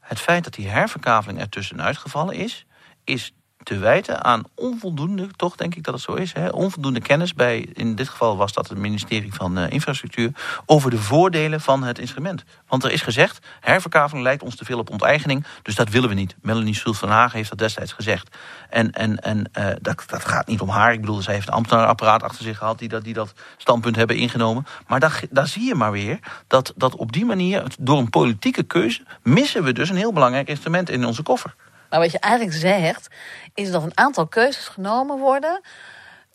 het 0.01 0.21
feit 0.21 0.45
dat 0.45 0.53
die 0.55 0.69
herverkaveling 0.69 1.41
er 1.41 1.49
tussenuit 1.49 1.97
gevallen 1.97 2.35
is, 2.35 2.67
is 3.05 3.33
te 3.69 3.79
wijten 3.79 4.25
aan 4.25 4.43
onvoldoende, 4.55 5.29
toch 5.37 5.57
denk 5.57 5.75
ik 5.75 5.83
dat 5.83 5.95
het 5.95 6.03
zo 6.03 6.15
is, 6.15 6.33
hè, 6.33 6.49
onvoldoende 6.49 7.01
kennis 7.01 7.35
bij, 7.35 7.69
in 7.73 7.95
dit 7.95 8.09
geval 8.09 8.37
was 8.37 8.53
dat 8.53 8.69
het 8.69 8.79
ministerie 8.79 9.35
van 9.35 9.59
eh, 9.59 9.71
Infrastructuur, 9.71 10.31
over 10.67 10.91
de 10.91 10.99
voordelen 10.99 11.61
van 11.61 11.83
het 11.83 11.99
instrument. 11.99 12.45
Want 12.69 12.85
er 12.85 12.91
is 12.91 13.03
gezegd, 13.03 13.47
herverkaveling 13.61 14.25
lijkt 14.25 14.43
ons 14.43 14.57
te 14.57 14.65
veel 14.65 14.79
op 14.79 14.91
onteigening, 14.91 15.47
dus 15.63 15.75
dat 15.75 15.89
willen 15.89 16.09
we 16.09 16.15
niet. 16.15 16.37
Melanie 16.43 16.75
Schultz 16.75 16.99
van 16.99 17.09
Hagen 17.09 17.37
heeft 17.37 17.49
dat 17.49 17.59
destijds 17.59 17.93
gezegd. 17.93 18.37
En, 18.71 18.93
en, 18.93 19.17
en 19.17 19.51
eh, 19.53 19.67
dat, 19.81 20.05
dat 20.07 20.25
gaat 20.25 20.47
niet 20.47 20.61
om 20.61 20.69
haar. 20.69 20.93
Ik 20.93 21.01
bedoel, 21.01 21.23
zij 21.23 21.35
heeft 21.35 21.49
een 21.49 21.55
ambtenaarapparaat 21.55 22.23
achter 22.23 22.45
zich 22.45 22.59
gehad 22.59 22.79
die 22.79 22.89
dat, 22.89 23.05
die 23.05 23.15
dat 23.15 23.33
standpunt 23.57 23.97
hebben 23.97 24.17
ingenomen. 24.17 24.67
Maar 24.87 25.01
daar, 25.01 25.23
daar 25.31 25.47
zie 25.47 25.65
je 25.65 25.75
maar 25.75 25.93
weer 25.93 26.19
dat, 26.47 26.73
dat 26.77 26.97
op 26.97 27.13
die 27.13 27.25
manier, 27.25 27.63
door 27.79 27.99
een 27.99 28.11
politieke 28.11 28.63
keuze, 28.63 29.03
missen 29.23 29.65
we 29.65 29.73
dus 29.73 29.89
een 29.89 29.97
heel 29.97 30.13
belangrijk 30.13 30.49
instrument 30.49 30.91
in 30.91 31.05
onze 31.05 31.23
koffer. 31.23 31.55
Maar 31.91 32.01
wat 32.01 32.13
je 32.13 32.19
eigenlijk 32.19 32.57
zegt, 32.57 33.09
is 33.55 33.71
dat 33.71 33.83
een 33.83 33.93
aantal 33.99 34.27
keuzes 34.27 34.69
genomen 34.69 35.19
worden 35.19 35.61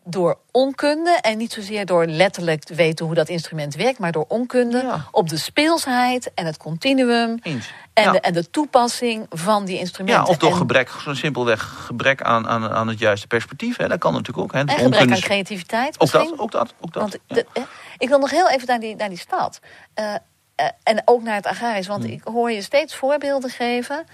door 0.06 0.38
onkunde 0.52 1.18
en 1.22 1.38
niet 1.38 1.54
zozeer 1.54 1.86
door 1.86 2.06
letterlijk 2.06 2.64
te 2.64 2.76
weten 2.76 3.06
hoe 3.06 3.16
dat 3.16 3.30
instrument 3.30 3.76
werkt, 3.76 4.00
maar 4.00 4.12
door 4.12 4.26
onkunde 4.28 4.78
Ja. 4.78 5.08
op 5.12 5.30
de 5.30 5.38
speelsheid 5.38 6.34
en 6.34 6.46
het 6.46 6.58
continuum 6.58 7.38
Eens. 7.42 7.72
en, 7.94 8.04
Ja. 8.04 8.12
de, 8.12 8.20
en 8.20 8.34
de 8.34 8.50
toepassing 8.50 9.26
van 9.30 9.66
die 9.66 9.80
instrumenten. 9.80 10.24
Ja, 10.24 10.30
of 10.30 10.38
door 10.38 10.52
En- 10.52 10.58
gebrek, 10.58 10.90
zo 10.90 11.14
simpelweg 11.14 11.62
gebrek 11.86 12.22
aan, 12.22 12.48
aan, 12.48 12.70
aan 12.70 12.88
het 12.88 13.00
juiste 13.00 13.28
perspectief. 13.28 13.78
Hè. 13.78 13.88
Dat 13.88 14.00
kan 14.00 14.12
natuurlijk 14.14 14.40
ook. 14.44 14.54
Hè. 14.54 14.60
En 14.60 14.70
gebrek 14.70 15.12
aan 15.12 15.20
creativiteit 15.20 16.00
Ook 16.00 16.12
dat, 16.12 16.40
ook 16.40 16.52
dat, 16.52 16.74
ook 16.80 16.94
dat. 16.94 17.02
Want 17.02 17.18
ja. 17.28 17.36
de- 17.36 17.66
ik 17.98 18.10
wil 18.10 18.20
nog 18.20 18.30
heel 18.32 18.50
even 18.50 18.68
naar 18.68 18.80
die, 18.80 18.96
naar 18.96 19.10
die 19.10 19.18
stad. 19.18 19.60
Eh, 19.94 20.14
eh, 20.56 20.68
en 20.84 21.02
ook 21.06 21.24
naar 21.24 21.36
het 21.36 21.46
agrarisch. 21.48 21.88
Want 21.88 22.04
Hmm. 22.04 22.14
ik 22.14 22.22
hoor 22.24 22.52
je 22.52 22.62
steeds 22.62 22.96
voorbeelden 22.96 23.50
geven 23.50 24.06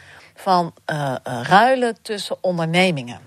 van 0.41 0.73
eh, 0.85 1.15
eh, 1.23 1.41
ruilen 1.43 2.01
tussen 2.01 2.37
ondernemingen. 2.41 3.19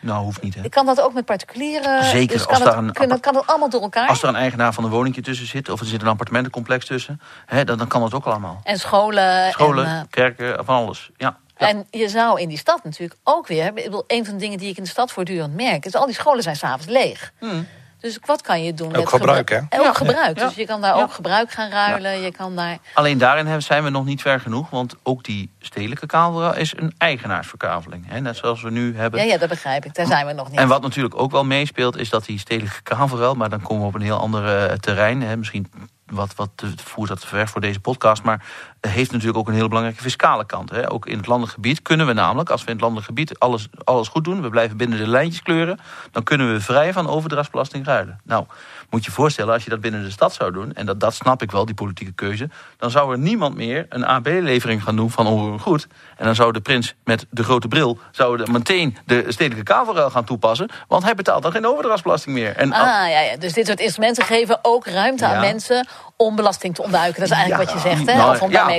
Nou, 0.00 0.24
hoeft 0.24 0.42
niet. 0.42 0.54
Hè. 0.54 0.62
Ik 0.62 0.70
kan 0.70 0.86
dat 0.86 1.00
ook 1.00 1.12
met 1.12 1.24
particulieren. 1.24 2.04
Zeker, 2.04 2.36
Dus 2.36 2.46
als 2.46 2.56
kan, 2.56 2.66
daar 2.66 2.76
het, 2.76 2.86
een 2.86 2.92
kunnen, 2.92 3.20
kan 3.20 3.34
het 3.34 3.46
allemaal 3.46 3.70
door 3.70 3.82
elkaar. 3.82 4.08
Als 4.08 4.22
er 4.22 4.28
een 4.28 4.34
eigenaar 4.34 4.72
van 4.72 4.84
een 4.84 4.90
woningje 4.90 5.20
tussen 5.20 5.46
zit, 5.46 5.68
of 5.68 5.80
er 5.80 5.86
zit 5.86 6.02
een 6.02 6.08
appartementencomplex 6.08 6.86
tussen, 6.86 7.20
hè, 7.46 7.64
dan, 7.64 7.78
dan 7.78 7.86
kan 7.88 8.00
dat 8.00 8.14
ook 8.14 8.24
allemaal. 8.24 8.60
En 8.64 8.78
scholen. 8.78 9.50
Scholen, 9.50 9.86
En, 9.86 10.00
eh, 10.00 10.00
kerken, 10.10 10.64
van 10.64 10.76
alles. 10.76 11.10
Ja. 11.16 11.38
Ja. 11.56 11.68
en 11.68 11.86
je 11.90 12.08
zou 12.08 12.40
in 12.40 12.48
die 12.48 12.58
stad 12.58 12.84
natuurlijk 12.84 13.20
ook 13.24 13.46
weer. 13.46 13.66
Ik 13.66 13.74
bedoel, 13.74 14.04
een 14.06 14.24
van 14.24 14.34
de 14.34 14.40
dingen 14.40 14.58
die 14.58 14.70
ik 14.70 14.76
in 14.76 14.82
de 14.82 14.88
stad 14.88 15.12
voortdurend 15.12 15.54
merk. 15.54 15.84
is 15.84 15.94
al 15.94 16.06
die 16.06 16.14
scholen 16.14 16.42
zijn 16.42 16.56
s'avonds 16.56 16.86
leeg. 16.86 17.32
Hmm. 17.38 17.66
Dus 18.02 18.18
wat 18.24 18.42
kan 18.42 18.62
je 18.64 18.74
doen? 18.74 18.86
Ook 18.88 18.96
met 18.96 19.08
gebruik, 19.08 19.50
gebru- 19.50 19.66
hè? 19.70 19.78
Ook 19.78 19.84
Ja. 19.84 19.92
gebruik. 19.92 20.38
Ja. 20.38 20.44
Dus 20.46 20.54
je 20.54 20.66
kan 20.66 20.80
daar 20.80 20.96
Ja. 20.96 21.02
ook 21.02 21.12
gebruik 21.12 21.50
gaan 21.50 21.70
ruilen. 21.70 22.20
Je 22.20 22.32
kan 22.32 22.56
daar. 22.56 22.78
Alleen 22.94 23.18
daarin 23.18 23.44
hebben- 23.44 23.62
zijn 23.62 23.84
we 23.84 23.90
nog 23.90 24.04
niet 24.04 24.20
ver 24.22 24.40
genoeg, 24.40 24.70
want 24.70 24.94
ook 25.02 25.24
die 25.24 25.50
stedelijke 25.60 26.06
kavel 26.06 26.54
is 26.54 26.72
een 26.76 26.94
eigenaarsverkaveling. 26.98 28.04
Hè, 28.08 28.20
net 28.20 28.36
zoals 28.36 28.62
we 28.62 28.70
nu 28.70 28.96
hebben. 28.96 29.20
Ja, 29.20 29.26
ja, 29.32 29.38
dat 29.38 29.48
begrijp 29.48 29.84
ik. 29.84 29.94
Daar 29.94 30.06
zijn 30.06 30.26
we 30.26 30.32
nog 30.32 30.50
niet. 30.50 30.58
En 30.58 30.68
wat 30.68 30.82
natuurlijk 30.82 31.20
ook 31.20 31.30
wel 31.30 31.44
meespeelt, 31.44 31.96
is 31.96 32.08
dat 32.10 32.24
die 32.24 32.38
stedelijke 32.38 32.82
kavelruil... 32.82 33.34
maar 33.34 33.48
dan 33.50 33.62
komen 33.62 33.82
we 33.82 33.88
op 33.88 33.94
een 33.94 34.00
heel 34.02 34.18
ander 34.20 34.56
eh, 34.70 34.76
terrein. 34.76 35.22
Hè, 35.22 35.36
misschien 35.36 35.72
wat, 36.06 36.34
wat 36.34 36.50
te- 36.54 36.72
voert 36.84 37.08
dat 37.08 37.20
te 37.20 37.26
ver 37.26 37.48
voor 37.48 37.60
deze 37.60 37.80
podcast... 37.80 38.22
maar 38.22 38.44
heeft 38.90 39.10
natuurlijk 39.12 39.38
ook 39.38 39.48
een 39.48 39.54
hele 39.54 39.68
belangrijke 39.68 40.02
fiscale 40.02 40.46
kant. 40.46 40.70
Hè. 40.70 40.90
Ook 40.90 41.06
in 41.06 41.16
het 41.16 41.26
landelijk 41.26 41.54
gebied 41.54 41.82
kunnen 41.82 42.06
we 42.06 42.12
namelijk, 42.12 42.50
als 42.50 42.60
we 42.60 42.66
in 42.66 42.72
het 42.72 42.80
landelijk 42.82 43.08
gebied 43.08 43.38
alles, 43.38 43.68
alles 43.84 44.08
goed 44.08 44.24
doen... 44.24 44.42
we 44.42 44.48
blijven 44.48 44.76
binnen 44.76 44.98
de 44.98 45.06
lijntjes 45.08 45.42
kleuren... 45.42 45.78
dan 46.10 46.22
kunnen 46.22 46.52
we 46.52 46.60
vrij 46.60 46.92
van 46.92 47.08
overdrachtsbelasting 47.08 47.84
ruilen. 47.86 48.20
Nou, 48.24 48.44
moet 48.90 49.04
je 49.04 49.10
je 49.10 49.16
voorstellen, 49.16 49.54
als 49.54 49.64
je 49.64 49.70
dat 49.70 49.80
binnen 49.80 50.02
de 50.02 50.10
stad 50.10 50.34
zou 50.34 50.52
doen... 50.52 50.74
en 50.74 50.86
dat, 50.86 51.00
dat 51.00 51.14
snap 51.14 51.42
ik 51.42 51.50
wel, 51.50 51.64
die 51.64 51.74
politieke 51.74 52.12
keuze... 52.12 52.48
dan 52.76 52.90
zou 52.90 53.12
er 53.12 53.18
niemand 53.18 53.56
meer 53.56 53.86
een 53.88 54.04
AB-levering 54.04 54.82
gaan 54.82 54.96
doen 54.96 55.10
van 55.10 55.26
onroerend 55.26 55.60
goed. 55.60 55.86
En 56.16 56.24
dan 56.24 56.34
zou 56.34 56.52
de 56.52 56.60
prins 56.60 56.94
met 57.04 57.26
de 57.30 57.44
grote 57.44 57.68
bril... 57.68 57.98
zou 58.10 58.50
meteen 58.50 58.96
de 59.04 59.24
stedelijke 59.28 59.72
kavelruil 59.72 60.10
gaan 60.10 60.24
toepassen... 60.24 60.70
want 60.88 61.02
hij 61.02 61.14
betaalt 61.14 61.42
dan 61.42 61.52
geen 61.52 61.66
overdrachtsbelasting 61.66 62.34
meer. 62.34 62.56
En, 62.56 62.72
Ah, 62.72 62.78
ja, 63.10 63.20
ja. 63.20 63.36
Dus 63.36 63.52
dit 63.52 63.66
soort 63.66 63.80
instrumenten 63.80 64.24
geven 64.24 64.58
ook 64.62 64.86
ruimte 64.86 65.26
aan 65.26 65.40
mensen 65.40 65.86
om 66.16 66.36
belasting 66.36 66.74
te 66.74 66.82
ontduiken. 66.82 67.20
Dat 67.20 67.30
is 67.30 67.36
eigenlijk 67.36 67.70
Ja. 67.70 67.74
wat 67.74 67.82
je 67.82 67.88
zegt, 67.88 68.06
hè? 68.10 68.16
Nou, 68.16 68.30
of 68.30 68.42
om 68.42 68.50
daarmee 68.50 68.71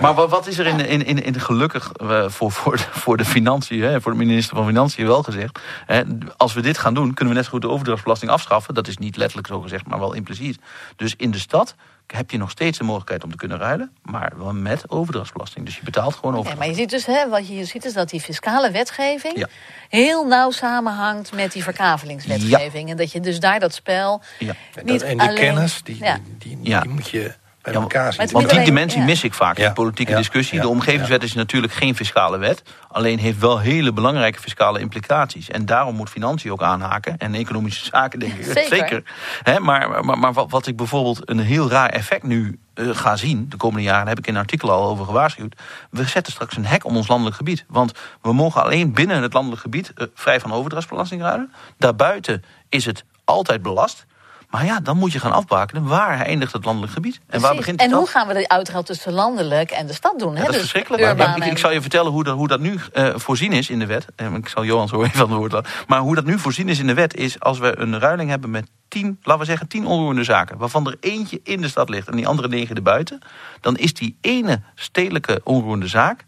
Maar 0.00 0.14
wat, 0.14 0.30
wat 0.30 0.46
is 0.46 0.58
er 0.58 0.66
in, 0.66 0.80
in, 0.80 1.04
in, 1.04 1.22
in 1.24 1.40
gelukkig 1.40 1.92
eh, 1.92 2.28
voor, 2.28 2.52
voor, 2.52 2.76
de, 2.76 2.82
voor 2.90 3.16
de 3.16 3.24
financiën, 3.24 3.82
hè, 3.82 4.00
voor 4.00 4.12
de 4.12 4.18
minister 4.18 4.56
van 4.56 4.66
Financiën 4.66 5.06
wel 5.06 5.22
gezegd. 5.22 5.58
Hè, 5.86 6.02
als 6.36 6.52
we 6.54 6.60
dit 6.60 6.78
gaan 6.78 6.94
doen, 6.94 7.14
kunnen 7.14 7.34
we 7.34 7.40
net 7.40 7.44
zo 7.44 7.50
goed 7.54 7.62
de 7.62 7.68
overdrachtsbelasting 7.68 8.30
afschaffen. 8.30 8.74
Dat 8.74 8.88
is 8.88 8.96
niet 8.98 9.16
letterlijk 9.16 9.48
zo 9.48 9.60
gezegd, 9.60 9.86
maar 9.86 9.98
wel 9.98 10.12
impliciet. 10.12 10.58
Dus 10.96 11.14
in 11.16 11.30
de 11.30 11.38
stad 11.38 11.74
heb 12.06 12.30
je 12.30 12.38
nog 12.38 12.50
steeds 12.50 12.78
de 12.78 12.84
mogelijkheid 12.84 13.24
om 13.24 13.30
te 13.30 13.36
kunnen 13.36 13.58
ruilen, 13.58 13.90
maar 14.02 14.32
wel 14.36 14.52
met 14.52 14.90
overdrachtsbelasting. 14.90 15.64
Dus 15.66 15.76
je 15.76 15.82
betaalt 15.84 16.14
gewoon 16.14 16.36
over. 16.36 16.56
maar 16.56 16.66
je 16.68 16.74
ziet 16.74 16.90
dus, 16.90 17.06
hè, 17.06 17.28
wat 17.28 17.46
je 17.48 17.52
hier 17.54 17.66
ziet, 17.66 17.84
is 17.84 17.92
dat 17.92 18.08
die 18.10 18.20
fiscale 18.20 18.70
wetgeving 18.70 19.38
Ja. 19.38 19.46
heel 19.88 20.26
nauw 20.26 20.50
samenhangt 20.50 21.32
met 21.32 21.52
die 21.52 21.62
verkavelingswetgeving. 21.62 22.90
En 22.90 22.96
dat 22.96 23.12
je 23.12 23.20
dus 23.20 23.40
daar 23.40 23.60
dat 23.60 23.74
spel. 23.74 24.22
Ja. 24.38 24.54
En, 24.74 24.84
Niet 24.84 25.00
dat- 25.00 25.08
en 25.08 25.18
die 25.18 25.28
alleen- 25.28 25.34
kennis, 25.40 25.80
die, 25.82 25.96
Ja. 26.04 26.18
die, 26.38 26.58
die 26.60 26.88
moet 26.88 27.08
je 27.08 27.34
bij 27.72 27.76
Ja, 27.76 27.80
elkaar 27.80 28.12
zien. 28.12 28.16
maar 28.16 28.26
het 28.26 28.34
Want 28.34 28.50
die 28.50 28.64
dimensie 28.74 28.98
ja. 29.00 29.04
mis 29.04 29.24
ik 29.24 29.34
vaak 29.34 29.56
in 29.56 29.62
Ja, 29.62 29.68
de 29.68 29.74
politieke 29.74 30.10
ja, 30.10 30.16
discussie. 30.16 30.56
ja, 30.56 30.62
de 30.62 30.68
omgevingswet 30.68 31.22
is 31.22 31.34
natuurlijk 31.34 31.72
geen 31.72 31.96
fiscale 31.96 32.38
wet. 32.38 32.62
Alleen 32.88 33.18
heeft 33.18 33.38
wel 33.38 33.58
hele 33.58 33.92
belangrijke 33.92 34.40
fiscale 34.40 34.80
implicaties. 34.80 35.50
En 35.50 35.66
daarom 35.66 35.94
moet 35.94 36.10
financiën 36.10 36.52
ook 36.52 36.62
aanhaken. 36.62 37.18
En 37.18 37.34
economische 37.34 37.84
zaken 37.84 38.18
denk 38.18 38.32
ik 38.32 38.66
Zeker. 38.68 39.02
Hè, 39.42 39.58
maar 39.60 40.04
maar, 40.04 40.18
maar 40.18 40.32
wat, 40.32 40.50
wat 40.50 40.66
ik 40.66 40.76
bijvoorbeeld 40.76 41.30
een 41.30 41.38
heel 41.38 41.70
raar 41.70 41.88
effect 41.88 42.22
nu 42.22 42.58
eh, 42.74 42.88
ga 42.92 43.16
zien... 43.16 43.46
de 43.48 43.56
komende 43.56 43.82
jaren, 43.82 43.98
daar 44.00 44.08
heb 44.08 44.18
ik 44.18 44.26
in 44.26 44.34
een 44.34 44.40
artikel 44.40 44.70
al 44.70 44.88
over 44.88 45.04
gewaarschuwd... 45.04 45.56
we 45.90 46.04
zetten 46.04 46.32
straks 46.32 46.56
een 46.56 46.66
hek 46.66 46.84
om 46.84 46.96
ons 46.96 47.08
landelijk 47.08 47.36
gebied. 47.36 47.64
Want 47.68 47.92
we 48.22 48.32
mogen 48.32 48.62
alleen 48.62 48.92
binnen 48.92 49.22
het 49.22 49.32
landelijk 49.32 49.62
gebied... 49.62 49.92
eh, 49.94 50.06
vrij 50.14 50.40
van 50.40 50.52
overdrachtsbelasting 50.52 51.20
ruilen. 51.22 51.52
Daarbuiten 51.78 52.44
is 52.68 52.84
het 52.84 53.04
altijd 53.24 53.62
belast... 53.62 54.06
Maar 54.48 54.64
ja, 54.64 54.80
dan 54.80 54.96
moet 54.96 55.12
je 55.12 55.18
gaan 55.20 55.32
afbakenen 55.32 55.84
waar 55.84 56.20
eindigt 56.20 56.52
het 56.52 56.64
landelijk 56.64 56.92
gebied. 56.92 57.20
En 57.26 57.40
waar 57.40 57.54
begint 57.56 57.78
de 57.78 57.84
en 57.84 57.92
hoe 57.92 58.06
gaan 58.06 58.26
we 58.28 58.34
de 58.34 58.48
uitruil 58.48 58.82
tussen 58.82 59.12
landelijk 59.12 59.70
en 59.70 59.86
de 59.86 59.92
stad 59.92 60.18
doen? 60.18 60.32
Ja, 60.34 60.38
dat 60.38 60.48
is 60.48 60.52
Dus 60.52 60.60
verschrikkelijk. 60.60 61.02
Ja, 61.02 61.34
ik, 61.36 61.42
en- 61.42 61.50
ik 61.50 61.58
zal 61.58 61.70
je 61.70 61.80
vertellen 61.80 62.12
hoe 62.12 62.24
dat, 62.24 62.36
hoe 62.36 62.48
dat 62.48 62.60
nu 62.60 62.78
eh, 62.92 63.08
voorzien 63.14 63.52
is 63.52 63.70
in 63.70 63.78
de 63.78 63.86
wet. 63.86 64.06
Eh, 64.16 64.34
Ik 64.34 64.48
zal 64.48 64.64
Johan 64.64 64.88
zo 64.88 65.02
even 65.04 65.20
aan 65.20 65.28
het 65.30 65.38
woord 65.38 65.52
laten. 65.52 65.70
Maar 65.86 66.00
hoe 66.00 66.14
dat 66.14 66.24
nu 66.24 66.38
voorzien 66.38 66.68
is 66.68 66.78
in 66.78 66.86
de 66.86 66.94
wet 66.94 67.14
is 67.14 67.40
als 67.40 67.58
we 67.58 67.78
een 67.78 67.98
ruiling 67.98 68.30
hebben 68.30 68.50
met 68.50 68.68
tien, 68.88 69.18
laten 69.22 69.40
we 69.40 69.46
zeggen, 69.48 69.68
tien 69.68 69.86
onroerende 69.86 70.24
zaken. 70.24 70.58
Waarvan 70.58 70.86
er 70.86 70.96
eentje 71.00 71.40
in 71.42 71.60
de 71.60 71.68
stad 71.68 71.88
ligt 71.88 72.08
en 72.08 72.16
die 72.16 72.26
andere 72.28 72.48
negen 72.48 72.76
erbuiten. 72.76 73.18
Dan 73.60 73.76
is 73.76 73.94
die 73.94 74.18
ene 74.20 74.60
stedelijke 74.74 75.40
onroerende 75.44 75.86
zaak 75.88 76.24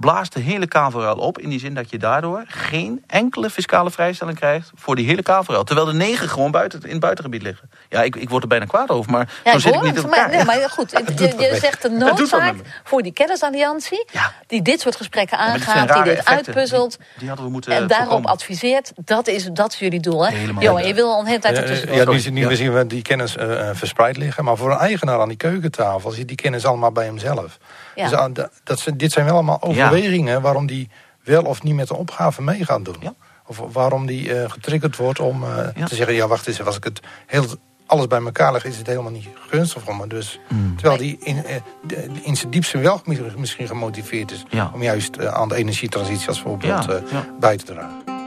blaast 0.00 0.32
de 0.32 0.40
hele 0.40 0.66
kavelruil 0.66 1.16
op. 1.16 1.38
In 1.38 1.48
die 1.48 1.58
zin 1.58 1.74
dat 1.74 1.90
je 1.90 1.98
daardoor 1.98 2.44
geen 2.46 3.04
enkele 3.06 3.50
fiscale 3.50 3.90
vrijstelling 3.90 4.38
krijgt 4.38 4.70
voor 4.74 4.96
die 4.96 5.06
hele 5.06 5.22
kavelruil. 5.22 5.64
Terwijl 5.64 5.86
de 5.86 5.92
negen 5.92 6.28
gewoon 6.28 6.50
buiten, 6.50 6.82
in 6.82 6.90
het 6.90 7.00
buitengebied 7.00 7.42
liggen. 7.42 7.70
Ja, 7.92 8.02
ik, 8.02 8.16
ik 8.16 8.28
word 8.28 8.42
er 8.42 8.48
bijna 8.48 8.64
kwaad 8.64 8.88
over, 8.88 9.10
maar 9.10 9.40
Ja, 9.44 9.50
zo 9.50 9.56
ik 9.56 9.62
zit 9.62 9.74
ik 9.74 9.82
niet 9.82 9.96
in 9.96 10.02
elkaar. 10.02 10.28
Maar, 10.28 10.36
nee, 10.36 10.44
maar 10.44 10.70
goed, 10.70 10.90
je, 11.16 11.56
zegt 11.60 11.82
de 11.82 11.88
noodzaak 11.90 12.54
voor 12.84 13.02
die 13.02 13.12
kennisalliantie... 13.12 14.06
Ja. 14.12 14.32
die 14.46 14.62
dit 14.62 14.80
soort 14.80 14.96
gesprekken 14.96 15.38
aangaat, 15.38 15.92
die 15.94 16.02
dit 16.02 16.12
effecten. 16.18 16.34
uitpuzzelt... 16.46 16.96
Die, 16.98 17.06
die 17.18 17.28
hadden 17.28 17.46
we 17.46 17.52
moeten 17.52 17.72
en 17.72 17.86
daarop 17.86 18.06
voorkomen. 18.06 18.30
adviseert, 18.30 18.92
dat 19.04 19.26
is, 19.28 19.44
dat 19.52 19.72
is 19.72 19.78
jullie 19.78 20.00
doel, 20.00 20.26
hè? 20.26 20.32
Helemaal. 20.36 20.62
Johan, 20.62 20.86
je 20.86 20.94
wil 20.94 21.12
al 21.12 21.20
een 21.20 21.26
hele 21.26 21.38
tijd 21.38 21.56
Ja, 21.56 21.62
ertussen. 21.62 21.94
ja, 21.94 22.04
nu, 22.04 22.18
zien- 22.18 22.34
nu 22.34 22.48
Ja. 22.48 22.54
zien 22.54 22.72
we 22.72 22.86
die 22.86 23.02
kennis 23.02 23.36
eh, 23.36 23.68
eh, 23.68 23.76
verspreid 23.76 24.16
liggen. 24.16 24.44
Maar 24.44 24.56
voor 24.56 24.70
een 24.70 24.78
eigenaar 24.78 25.20
aan 25.20 25.28
die 25.28 25.36
keukentafel 25.36 26.10
zit 26.10 26.28
die 26.28 26.36
kennis 26.36 26.64
allemaal 26.66 26.92
bij 26.92 27.04
hemzelf. 27.04 27.58
Ja. 27.94 28.08
Dus 28.08 28.34
de- 28.34 28.50
dat 28.64 28.78
zijn, 28.80 28.96
dit 28.96 29.12
zijn 29.12 29.24
wel 29.24 29.34
allemaal 29.34 29.62
overwegingen 29.62 30.42
waarom 30.42 30.66
die 30.66 30.88
wel 31.24 31.42
of 31.42 31.62
niet 31.62 31.74
met 31.74 31.88
de 31.88 31.96
opgave 31.96 32.42
mee 32.42 32.64
gaat 32.64 32.84
doen. 32.84 32.96
Ja. 33.00 33.14
Of 33.46 33.60
waarom 33.72 34.06
die 34.06 34.34
eh, 34.34 34.50
getriggerd 34.50 34.96
wordt 34.96 35.20
om 35.20 35.42
eh, 35.44 35.66
Ja. 35.74 35.86
te 35.86 35.94
zeggen... 35.94 36.14
ja, 36.14 36.26
wacht 36.26 36.46
eens, 36.46 36.62
als 36.62 36.76
ik 36.76 36.84
het 36.84 37.00
heel, 37.26 37.44
alles 37.90 38.06
bij 38.06 38.20
elkaar 38.22 38.66
is 38.66 38.78
het 38.78 38.86
helemaal 38.86 39.10
niet 39.10 39.28
gunstig 39.48 39.82
voor 39.82 39.96
me. 39.96 40.06
Dus, 40.06 40.38
Hmm. 40.48 40.76
Terwijl 40.76 40.98
die 40.98 41.16
in, 41.20 41.44
eh, 41.44 41.56
in 42.22 42.36
zijn 42.36 42.50
diepste 42.50 42.78
wel 42.78 43.00
misschien 43.36 43.66
gemotiveerd 43.66 44.30
is... 44.30 44.42
Ja. 44.48 44.70
om 44.74 44.82
juist 44.82 45.16
eh, 45.16 45.26
aan 45.26 45.48
de 45.48 45.54
energietransitie 45.54 46.28
als 46.28 46.40
voorbeeld 46.40 46.84
Ja, 46.84 46.92
eh, 46.92 47.12
ja. 47.12 47.26
bij 47.40 47.56
te 47.56 47.64
dragen. 47.64 48.18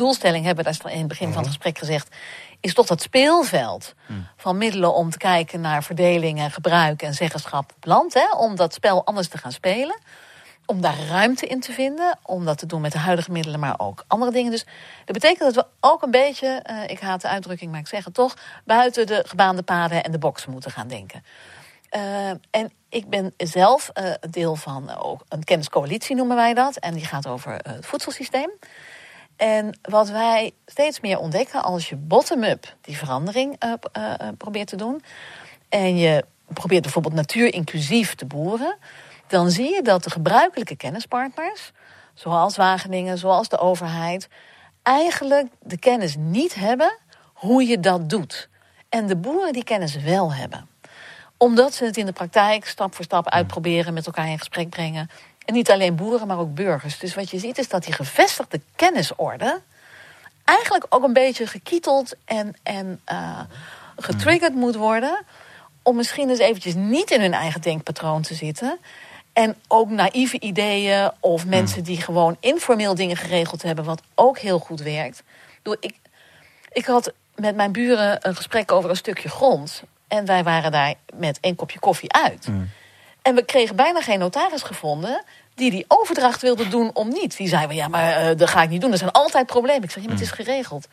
doelstelling 0.00 0.44
hebben, 0.44 0.64
daar 0.64 0.72
is 0.72 0.92
in 0.92 0.98
het 0.98 1.08
begin 1.08 1.26
Mhm. 1.26 1.34
van 1.34 1.42
het 1.42 1.52
gesprek 1.52 1.78
gezegd, 1.78 2.16
is 2.60 2.74
toch 2.74 2.86
dat 2.86 3.02
speelveld 3.02 3.94
van 4.36 4.58
middelen 4.58 4.94
om 4.94 5.10
te 5.10 5.18
kijken 5.18 5.60
naar 5.60 5.82
verdeling 5.82 6.38
en 6.38 6.50
gebruik 6.50 7.02
en 7.02 7.14
zeggenschap 7.14 7.72
op 7.76 7.84
land. 7.84 8.14
Hè, 8.14 8.34
om 8.36 8.56
dat 8.56 8.74
spel 8.74 9.04
anders 9.06 9.28
te 9.28 9.38
gaan 9.38 9.52
spelen. 9.52 9.98
Om 10.70 10.80
daar 10.80 10.98
ruimte 11.08 11.46
in 11.46 11.60
te 11.60 11.72
vinden. 11.72 12.18
Om 12.22 12.44
dat 12.44 12.58
te 12.58 12.66
doen 12.66 12.80
met 12.80 12.92
de 12.92 12.98
huidige 12.98 13.30
middelen, 13.30 13.60
maar 13.60 13.74
ook 13.78 14.04
andere 14.06 14.30
dingen. 14.30 14.50
Dus 14.50 14.64
dat 15.04 15.14
betekent 15.14 15.54
dat 15.54 15.54
we 15.54 15.88
ook 15.88 16.02
een 16.02 16.10
beetje, 16.10 16.46
eh, 16.46 16.88
ik 16.88 17.00
haat 17.00 17.20
de 17.20 17.28
uitdrukking, 17.28 17.70
maar 17.70 17.80
ik 17.80 17.88
zeg 17.88 18.04
het 18.04 18.14
toch, 18.14 18.36
buiten 18.64 19.06
de 19.06 19.24
gebaande 19.26 19.62
paden 19.62 20.04
en 20.04 20.12
de 20.12 20.18
boxen 20.18 20.50
moeten 20.50 20.70
gaan 20.70 20.88
denken. 20.88 21.24
Uh, 21.96 22.28
en 22.30 22.72
ik 22.88 23.08
ben 23.08 23.34
zelf 23.36 23.90
uh, 23.94 24.12
deel 24.30 24.56
van 24.56 24.90
een 25.28 25.44
kenniscoalitie, 25.44 26.16
noemen 26.16 26.36
wij 26.36 26.54
dat. 26.54 26.76
En 26.76 26.94
die 26.94 27.04
gaat 27.04 27.26
over 27.26 27.52
het 27.52 27.86
voedselsysteem. 27.86 28.50
En 29.36 29.78
wat 29.82 30.08
wij 30.08 30.52
steeds 30.66 31.00
meer 31.00 31.18
ontdekken 31.18 31.62
als 31.62 31.88
je 31.88 31.96
bottom-up 31.96 32.74
die 32.80 32.96
verandering 32.96 33.58
probeert 34.36 34.68
te 34.68 34.76
doen. 34.76 35.02
En 35.68 35.96
je 35.96 36.24
probeert 36.46 36.82
bijvoorbeeld 36.82 37.14
natuurinclusief 37.14 38.14
te 38.14 38.24
boeren 38.24 38.76
dan 39.30 39.50
zie 39.50 39.74
je 39.74 39.82
dat 39.82 40.04
de 40.04 40.10
gebruikelijke 40.10 40.76
kennispartners, 40.76 41.72
zoals 42.14 42.56
Wageningen, 42.56 43.18
zoals 43.18 43.48
de 43.48 43.58
overheid, 43.58 44.28
eigenlijk 44.82 45.46
de 45.60 45.78
kennis 45.78 46.16
niet 46.18 46.54
hebben 46.54 46.98
hoe 47.34 47.66
je 47.66 47.80
dat 47.80 48.08
doet. 48.08 48.48
En 48.88 49.06
de 49.06 49.16
boeren 49.16 49.52
die 49.52 49.64
kennis 49.64 49.96
wel 49.96 50.34
hebben. 50.34 50.68
Omdat 51.36 51.74
ze 51.74 51.84
het 51.84 51.96
in 51.96 52.06
de 52.06 52.12
praktijk 52.12 52.66
stap 52.66 52.94
voor 52.94 53.04
stap 53.04 53.28
uitproberen, 53.28 53.94
met 53.94 54.06
elkaar 54.06 54.28
in 54.28 54.38
gesprek 54.38 54.68
brengen. 54.68 55.10
En 55.44 55.54
niet 55.54 55.70
alleen 55.70 55.96
boeren, 55.96 56.26
maar 56.26 56.38
ook 56.38 56.54
burgers. 56.54 56.98
Dus 56.98 57.14
wat 57.14 57.30
je 57.30 57.38
ziet 57.38 57.58
is 57.58 57.68
dat 57.68 57.84
die 57.84 57.94
gevestigde 57.94 58.60
kennisorde 58.76 59.60
eigenlijk 60.44 60.86
ook 60.88 61.02
een 61.02 61.12
beetje 61.12 61.46
gekieteld 61.46 62.14
en, 62.24 62.54
en 62.62 63.00
uh, 63.12 63.40
getriggerd 63.96 64.54
moet 64.54 64.76
worden. 64.76 65.24
Om 65.82 65.96
misschien 65.96 66.28
eens 66.28 66.38
eventjes 66.38 66.74
niet 66.74 67.10
in 67.10 67.20
hun 67.20 67.34
eigen 67.34 67.60
denkpatroon 67.60 68.22
te 68.22 68.34
zitten. 68.34 68.78
En 69.40 69.56
ook 69.68 69.90
naïeve 69.90 70.40
ideeën 70.40 71.10
of 71.20 71.40
hmm. 71.40 71.50
mensen 71.50 71.84
die 71.84 72.00
gewoon 72.00 72.36
informeel 72.40 72.94
dingen 72.94 73.16
geregeld 73.16 73.62
hebben, 73.62 73.84
wat 73.84 74.02
ook 74.14 74.38
heel 74.38 74.58
goed 74.58 74.80
werkt. 74.80 75.22
Ik, 75.80 75.94
ik 76.72 76.84
had 76.84 77.12
met 77.34 77.56
mijn 77.56 77.72
buren 77.72 78.18
een 78.28 78.36
gesprek 78.36 78.72
over 78.72 78.90
een 78.90 78.96
stukje 78.96 79.28
grond. 79.28 79.82
En 80.08 80.26
wij 80.26 80.42
waren 80.42 80.72
daar 80.72 80.94
met 81.14 81.38
een 81.40 81.54
kopje 81.54 81.78
koffie 81.78 82.12
uit. 82.12 82.44
Hmm. 82.44 82.70
En 83.22 83.34
we 83.34 83.44
kregen 83.44 83.76
bijna 83.76 84.00
geen 84.00 84.18
notaris 84.18 84.62
gevonden 84.62 85.24
die 85.54 85.70
die 85.70 85.84
overdracht 85.88 86.42
wilde 86.42 86.68
doen 86.68 86.90
om 86.94 87.08
niet. 87.08 87.36
Die 87.36 87.48
zeiden, 87.48 87.76
ja, 87.76 87.88
maar 87.88 88.30
uh, 88.30 88.36
dat 88.36 88.48
ga 88.48 88.62
ik 88.62 88.68
niet 88.68 88.80
doen. 88.80 88.92
Er 88.92 88.98
zijn 88.98 89.10
altijd 89.10 89.46
problemen. 89.46 89.82
Ik 89.82 89.90
zeg, 89.90 90.02
ja, 90.02 90.08
maar 90.08 90.18
het 90.18 90.26
is 90.26 90.34
hmm. 90.34 90.44
geregeld. 90.44 90.88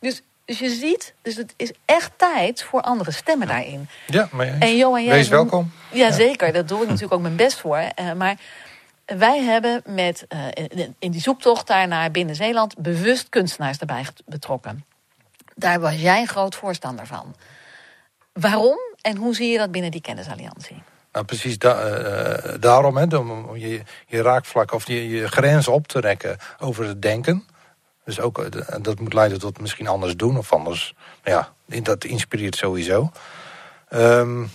Dus 0.00 0.22
dus 0.44 0.58
je 0.58 0.68
ziet, 0.68 1.14
dus 1.22 1.36
het 1.36 1.54
is 1.56 1.72
echt 1.84 2.10
tijd 2.16 2.62
voor 2.62 2.80
andere 2.80 3.10
stemmen 3.10 3.46
daarin. 3.46 3.88
Ja, 4.06 4.28
maar 4.32 4.58
en 4.58 4.76
Johan, 4.76 5.04
jij, 5.04 5.14
Wees 5.14 5.28
welkom. 5.28 5.72
Ja, 5.92 6.12
zeker. 6.12 6.52
Daar 6.52 6.66
doe 6.66 6.82
ik 6.82 6.86
natuurlijk 6.86 7.14
ook 7.14 7.20
mijn 7.20 7.36
best 7.36 7.60
voor. 7.60 7.78
Uh, 7.78 8.12
maar 8.12 8.36
wij 9.06 9.42
hebben 9.42 9.82
met, 9.86 10.26
uh, 10.28 10.88
in 10.98 11.10
die 11.10 11.20
zoektocht 11.20 11.66
daar 11.66 11.88
naar 11.88 12.10
binnen 12.10 12.34
Zeeland... 12.34 12.78
bewust 12.78 13.28
kunstenaars 13.28 13.78
erbij 13.78 14.06
betrokken. 14.26 14.84
Daar 15.54 15.80
was 15.80 15.94
jij 15.94 16.20
een 16.20 16.28
groot 16.28 16.54
voorstander 16.54 17.06
van. 17.06 17.34
Waarom 18.32 18.78
en 19.00 19.16
hoe 19.16 19.34
zie 19.34 19.50
je 19.50 19.58
dat 19.58 19.70
binnen 19.70 19.90
die 19.90 20.00
kennisalliantie? 20.00 20.82
Nou, 21.12 21.26
precies 21.26 21.58
da 21.58 21.86
uh, 21.86 22.54
daarom, 22.60 22.96
hè, 22.96 23.16
om 23.16 23.56
je, 23.56 23.82
je 24.06 24.22
raakvlak 24.22 24.72
of 24.72 24.86
je, 24.86 25.08
je 25.08 25.28
grens 25.28 25.68
op 25.68 25.86
te 25.86 26.00
rekken 26.00 26.36
over 26.58 26.86
het 26.86 27.02
denken... 27.02 27.46
Dus 28.04 28.20
ook, 28.20 28.38
eh, 28.38 28.76
dat 28.82 29.00
moet 29.00 29.12
leiden 29.12 29.38
tot 29.38 29.60
misschien 29.60 29.86
anders 29.86 30.16
doen 30.16 30.38
of 30.38 30.52
anders. 30.52 30.94
Ja, 31.24 31.52
dat 31.66 32.04
inspireert 32.04 32.56
sowieso. 32.56 33.10
Um, 33.90 34.50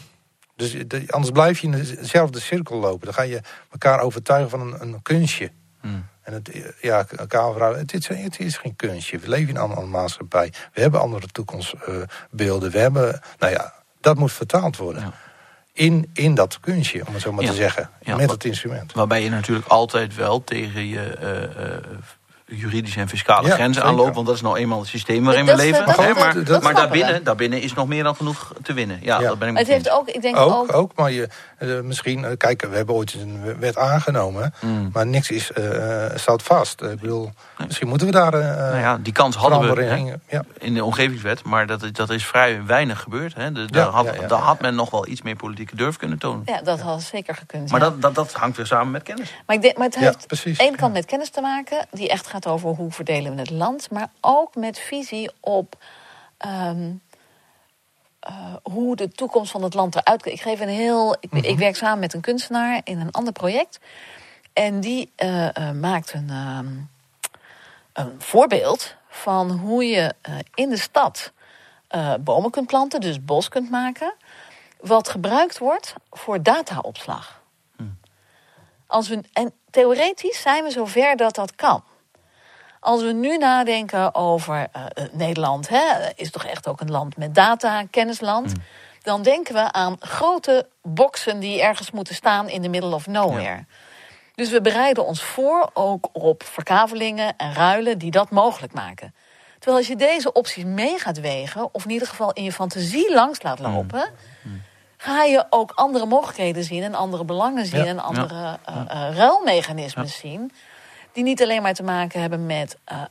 dus 0.56 0.76
anders 1.08 1.32
blijf 1.32 1.60
je 1.60 1.68
in 1.68 1.72
dezelfde 1.72 2.40
cirkel 2.40 2.78
lopen. 2.78 3.06
Dan 3.06 3.14
ga 3.14 3.22
je 3.22 3.42
elkaar 3.72 4.00
overtuigen 4.00 4.50
van 4.50 4.62
een, 4.62 4.82
een 4.82 5.02
kunstje. 5.02 5.52
Hmm. 5.82 6.06
En 6.22 6.34
het, 6.34 6.52
ja, 6.82 7.06
kamervrouw, 7.28 7.76
het, 7.76 7.94
is, 7.94 8.08
het 8.08 8.40
is 8.40 8.58
geen 8.58 8.76
kunstje. 8.76 9.18
We 9.18 9.30
leven 9.30 9.50
in 9.50 9.56
een 9.56 9.62
andere 9.62 9.86
maatschappij. 9.86 10.54
We 10.74 10.82
hebben 10.82 11.00
andere 11.00 11.28
toekomstbeelden. 11.28 12.72
we 12.72 12.80
hebben, 12.80 13.22
nou 13.38 13.54
ja, 13.54 13.74
dat 14.02 14.18
moet 14.18 14.32
vertaald 14.32 14.78
worden. 14.78 15.14
In, 15.74 16.10
in 16.14 16.36
dat 16.36 16.60
kunstje, 16.60 17.08
om 17.08 17.14
het 17.14 17.22
zo 17.22 17.32
maar 17.32 17.46
te 17.46 17.54
zeggen. 17.54 17.90
met 18.06 18.32
het 18.32 18.44
instrument. 18.44 18.94
Waarbij 18.94 19.24
je 19.24 19.30
natuurlijk 19.30 19.68
altijd 19.68 20.16
wel 20.16 20.44
tegen 20.44 20.88
je 20.88 21.18
uh, 21.22 21.98
juridische 22.50 23.00
en 23.00 23.10
fiscale 23.10 23.50
grenzen 23.50 23.84
aanloopt. 23.84 24.16
Want 24.16 24.28
dat 24.28 24.36
is 24.36 24.42
nou 24.42 24.58
eenmaal 24.58 24.80
het 24.80 24.88
systeem 24.88 25.24
waarin 25.24 25.46
we 25.46 25.56
leven. 25.56 25.86
maar 25.86 26.62
maar 26.62 26.74
daarbinnen, 26.74 27.24
daarbinnen 27.24 27.62
is 27.62 27.74
nog 27.74 27.88
meer 27.88 28.04
dan 28.04 28.16
genoeg 28.16 28.54
te 28.62 28.74
winnen. 28.74 29.00
Ja, 29.02 29.20
Dat 29.20 29.40
ben 29.40 29.50
ik 29.50 29.58
het 29.58 29.68
heeft 29.68 29.90
ook, 29.90 30.08
ik 30.08 30.22
denk 30.22 30.38
ook, 30.38 30.54
ook, 30.54 30.74
ook 30.74 30.92
maar 30.96 31.12
je, 31.12 31.30
misschien, 31.84 32.20
uh, 32.20 32.30
kijk, 32.38 32.62
we 32.62 32.76
hebben 32.76 32.96
ooit 32.96 33.14
een 33.14 33.60
wet 33.60 33.78
aangenomen. 33.78 34.54
Mm. 34.62 34.90
Maar 34.94 35.08
niks 35.08 35.30
is, 35.30 35.52
uh, 35.58 36.06
staat 36.16 36.44
vast. 36.44 36.82
ik 36.82 37.00
bedoel, 37.00 37.32
misschien 37.66 37.88
moeten 37.88 38.08
we 38.08 38.14
daar 38.14 38.32
nou 38.32 38.78
ja, 38.78 38.98
Die 38.98 39.14
kans 39.14 39.36
hadden 39.36 39.76
we 39.76 39.84
hè, 39.84 40.14
ja. 40.28 40.44
in 40.58 40.74
de 40.74 40.84
omgevingswet. 40.84 41.44
Maar 41.44 41.68
dat, 41.68 41.96
dat 41.96 42.10
is 42.10 42.26
vrij 42.26 42.66
weinig 42.66 43.02
gebeurd. 43.02 43.36
Hè. 43.36 43.52
De, 43.52 43.66
daar, 43.66 43.88
had, 43.88 44.08
daar 44.28 44.40
had 44.40 44.62
men 44.62 44.76
nog 44.76 44.90
wel 44.90 45.08
iets 45.08 45.22
meer 45.22 45.36
politieke 45.36 45.76
durf 45.76 45.98
kunnen 45.98 46.18
tonen. 46.18 46.42
Ja, 46.46 46.62
dat 46.62 46.80
had 46.80 47.02
zeker 47.02 47.36
gekund. 47.36 47.72
Maar 47.72 47.80
dat, 47.80 48.02
dat, 48.02 48.16
dat 48.16 48.34
hangt 48.34 48.58
weer 48.58 48.66
samen 48.66 48.92
met 48.92 49.04
kennis. 49.04 49.34
Maar, 49.46 49.56
ik 49.56 49.62
denk, 49.62 49.78
maar 49.78 49.86
het 49.86 49.96
heeft 49.96 50.46
aan 50.46 50.54
ene 50.68 50.78
kant 50.78 50.94
met 50.94 51.06
kennis 51.06 51.30
te 51.30 51.42
maken. 51.42 51.88
Die 51.92 52.10
echt 52.10 52.28
gaat 52.28 52.48
over 52.48 52.70
hoe 52.70 52.92
verdelen 52.92 53.34
we 53.34 53.40
het 53.40 53.50
land, 53.50 53.92
maar 53.92 54.10
ook 54.22 54.56
met 54.56 54.80
visie 54.80 55.32
op 55.40 55.76
ehm, 56.38 56.92
eh, 58.20 58.56
hoe 58.64 58.96
de 58.96 59.10
toekomst 59.10 59.52
van 59.52 59.64
het 59.64 59.74
land 59.74 59.96
eruit. 59.96 60.26
Ik 60.26 60.42
geef 60.42 60.60
een 60.60 60.68
heel. 60.68 61.14
Ik, 61.20 61.32
ik, 61.32 61.52
mhm. 61.52 61.58
werk 61.58 61.76
samen 61.76 62.00
met 62.00 62.14
een 62.14 62.22
kunstenaar 62.22 62.82
in 62.84 63.00
een 63.00 63.12
ander 63.12 63.34
project. 63.34 63.80
En 64.54 64.80
die 64.80 65.12
uh, 65.24 65.44
uh, 65.44 65.72
maakt 65.72 66.14
een, 66.14 66.30
ehm, 66.30 66.68
een 67.94 68.22
voorbeeld 68.22 68.96
van 69.10 69.52
hoe 69.52 69.86
je 69.86 70.14
in 70.54 70.70
de 70.70 70.78
stad 70.78 71.32
bomen 72.20 72.52
kunt 72.52 72.68
planten, 72.68 73.02
dus 73.02 73.26
bos 73.26 73.50
kunt 73.50 73.70
maken. 73.70 74.14
Wat 74.80 75.10
gebruikt 75.10 75.58
wordt 75.58 75.96
voor 76.12 76.44
dataopslag. 76.44 77.42
Hmm. 77.76 77.98
Als 78.88 79.08
we, 79.08 79.22
en 79.34 79.54
theoretisch 79.70 80.42
zijn 80.42 80.64
we 80.64 80.72
zover 80.72 81.16
dat 81.16 81.36
dat 81.36 81.56
kan. 81.56 81.84
Als 82.80 83.02
we 83.02 83.12
nu 83.12 83.38
nadenken 83.38 84.16
over 84.16 84.68
uh, 84.76 84.84
Nederland, 85.12 85.70
hè, 85.70 86.10
is 86.16 86.32
toch 86.32 86.46
echt 86.46 86.68
ook 86.68 86.82
een 86.82 86.92
land 86.92 87.18
met 87.18 87.36
data, 87.36 87.84
kennisland. 87.92 88.48
Mm. 88.48 88.64
Dan 89.02 89.22
denken 89.22 89.54
we 89.54 89.72
aan 89.72 89.96
grote 90.00 90.68
boksen 90.82 91.40
die 91.40 91.62
ergens 91.62 91.92
moeten 91.92 92.16
staan 92.16 92.50
in 92.50 92.62
de 92.62 92.70
middle 92.70 92.94
of 92.94 93.08
nowhere. 93.08 93.66
Dus 94.36 94.50
we 94.50 94.62
bereiden 94.62 95.06
ons 95.06 95.24
voor 95.24 95.70
ook 95.74 96.10
op 96.12 96.44
verkavelingen 96.44 97.34
en 97.38 97.54
ruilen 97.54 97.98
die 97.98 98.12
dat 98.12 98.30
mogelijk 98.30 98.74
maken. 98.74 99.14
Terwijl 99.54 99.78
als 99.78 99.88
je 99.88 99.96
deze 99.96 100.32
opties 100.32 100.64
mee 100.64 101.00
gaat 101.00 101.20
wegen, 101.20 101.74
of 101.74 101.84
in 101.84 101.92
ieder 101.92 102.08
geval 102.08 102.34
in 102.34 102.44
je 102.44 102.52
fantasie 102.52 103.14
langs 103.14 103.42
laat 103.42 103.60
mm. 103.60 103.66
lopen, 103.66 104.10
mm. 104.42 104.62
ga 104.98 105.24
je 105.24 105.46
ook 105.50 105.72
andere 105.72 106.06
mogelijkheden 106.06 106.64
zien 106.64 106.84
en 106.84 106.96
andere 106.96 107.26
belangen 107.26 107.66
zien 107.66 107.86
en 107.86 108.00
andere 108.00 108.34
ja. 108.34 108.60
Uh, 108.70 109.18
ruilmechanismen 109.18 110.08
zien 110.08 110.52
die 111.14 111.24
niet 111.24 111.42
alleen 111.42 111.62
maar 111.62 111.74
te 111.74 111.84
maken 111.84 112.22
hebben 112.22 112.46
met 112.46 112.78
uh, 112.92 113.02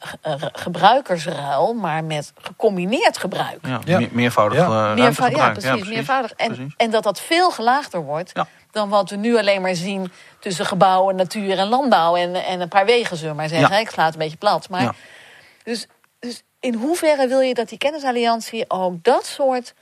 gebruikersruil, 0.53 1.75
maar 1.75 2.05
met 2.05 2.33
gecombineerd 2.41 3.19
gebruik. 3.19 3.59
Ja, 3.67 3.81
ja. 3.85 4.09
meervoudig 4.11 4.59
ja. 4.59 4.97
Uh, 4.97 5.31
ja, 5.31 5.51
precies, 5.51 5.89
meervoudig. 5.89 6.33
En, 6.33 6.75
en 6.77 6.91
dat 6.91 7.03
dat 7.03 7.21
veel 7.21 7.51
gelaagder 7.51 8.03
wordt 8.03 8.33
dan 8.71 8.89
wat 8.89 9.11
we 9.11 9.17
nu 9.17 9.39
alleen 9.39 9.63
maar 9.63 9.75
zien 9.75 10.13
tussen 10.39 10.67
gebouwen, 10.67 11.17
natuur 11.17 11.59
en 11.59 11.69
landbouw 11.69 12.17
en, 12.17 12.35
en 12.35 12.61
een 12.61 12.69
paar 12.69 12.87
wegen, 12.87 13.17
zullen 13.17 13.33
we 13.33 13.41
maar 13.41 13.49
zeggen. 13.49 13.79
Ik 13.79 13.91
sla 13.91 14.05
het 14.05 14.13
een 14.13 14.21
beetje 14.21 14.37
plat. 14.37 14.69
Maar, 14.69 14.95
dus, 15.65 15.87
dus 16.19 16.43
in 16.61 16.75
hoeverre 16.75 17.29
wil 17.29 17.41
je 17.41 17.55
dat 17.55 17.69
die 17.69 17.79
kennisalliantie 17.79 18.71
ook 18.71 19.05
dat 19.05 19.27
soort 19.27 19.75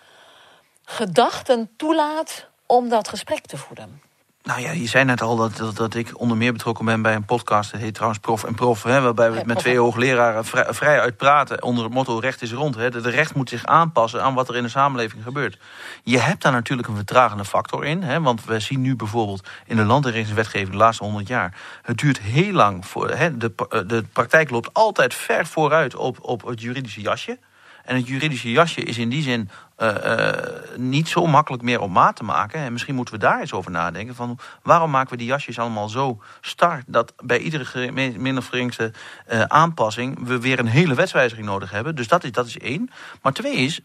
gedachten 0.84 1.70
toelaat 1.76 2.46
om 2.66 2.88
dat 2.88 3.08
gesprek 3.08 3.46
te 3.46 3.56
voeden? 3.56 4.00
Nou 4.46 4.60
ja, 4.60 4.70
je 4.70 4.86
zei 4.86 5.04
net 5.04 5.20
al 5.20 5.36
dat, 5.36 5.56
dat, 5.56 5.76
dat, 5.76 5.94
ik 5.94 6.20
onder 6.20 6.36
meer 6.36 6.52
betrokken 6.52 6.84
ben 6.84 7.02
bij 7.02 7.14
een 7.14 7.24
podcast. 7.24 7.72
Dat 7.72 7.80
heet 7.80 7.94
trouwens 7.94 8.20
Prof 8.20 8.44
en 8.44 8.54
Prof. 8.54 8.82
Hè, 8.82 9.00
waarbij 9.00 9.32
we 9.32 9.42
met 9.44 9.58
twee 9.58 9.78
hoogleraren 9.78 10.44
vrij, 10.44 10.66
vrij 10.68 11.00
uitpraten 11.00 11.62
onder 11.62 11.84
het 11.84 11.92
motto 11.92 12.18
recht 12.18 12.42
is 12.42 12.52
rond. 12.52 12.74
Hè. 12.74 12.90
De 12.90 13.10
recht 13.10 13.34
moet 13.34 13.48
zich 13.48 13.64
aanpassen 13.64 14.22
aan 14.22 14.34
wat 14.34 14.48
er 14.48 14.56
in 14.56 14.62
de 14.62 14.68
samenleving 14.68 15.22
gebeurt. 15.22 15.58
Je 16.02 16.18
hebt 16.18 16.42
daar 16.42 16.52
natuurlijk 16.52 16.88
een 16.88 16.96
vertragende 16.96 17.44
factor 17.44 17.84
in. 17.84 18.02
Hè, 18.02 18.20
want 18.20 18.44
we 18.44 18.60
zien 18.60 18.80
nu 18.80 18.96
bijvoorbeeld 18.96 19.48
in 19.64 19.76
de 19.76 19.84
landinrichtingswetgeving 19.84 20.70
de 20.70 20.76
laatste 20.76 21.04
honderd 21.04 21.28
jaar. 21.28 21.54
Het 21.82 21.98
duurt 21.98 22.20
heel 22.20 22.52
lang. 22.52 22.86
Voor, 22.86 23.10
hè, 23.10 23.36
de, 23.36 23.54
de 23.86 24.04
praktijk 24.12 24.50
loopt 24.50 24.70
altijd 24.72 25.14
ver 25.14 25.46
vooruit 25.46 25.94
op, 25.94 26.18
op 26.20 26.46
het 26.46 26.60
juridische 26.60 27.00
jasje. 27.00 27.38
En 27.86 27.96
het 27.96 28.06
juridische 28.06 28.50
jasje 28.50 28.80
is 28.80 28.98
in 28.98 29.08
die 29.08 29.22
zin 29.22 29.50
uh, 29.78 29.94
uh, 30.04 30.30
niet 30.76 31.08
zo 31.08 31.26
makkelijk 31.26 31.62
meer 31.62 31.80
op 31.80 31.90
maat 31.90 32.16
te 32.16 32.24
maken. 32.24 32.60
En 32.60 32.72
misschien 32.72 32.94
moeten 32.94 33.14
we 33.14 33.20
daar 33.20 33.40
eens 33.40 33.52
over 33.52 33.70
nadenken. 33.70 34.14
Van 34.14 34.38
waarom 34.62 34.90
maken 34.90 35.10
we 35.10 35.16
die 35.16 35.26
jasjes 35.26 35.58
allemaal 35.58 35.88
zo 35.88 36.22
star... 36.40 36.82
dat 36.86 37.12
bij 37.24 37.38
iedere 37.38 37.92
min 38.18 38.36
of 38.36 38.46
geringste 38.46 38.92
uh, 39.32 39.42
aanpassing... 39.42 40.26
we 40.26 40.40
weer 40.40 40.58
een 40.58 40.66
hele 40.66 40.94
wetswijziging 40.94 41.46
nodig 41.46 41.70
hebben. 41.70 41.94
Dus 41.94 42.08
dat 42.08 42.24
is, 42.24 42.32
dat 42.32 42.46
is 42.46 42.58
één. 42.58 42.90
Maar 43.22 43.32
twee 43.32 43.54
is 43.54 43.80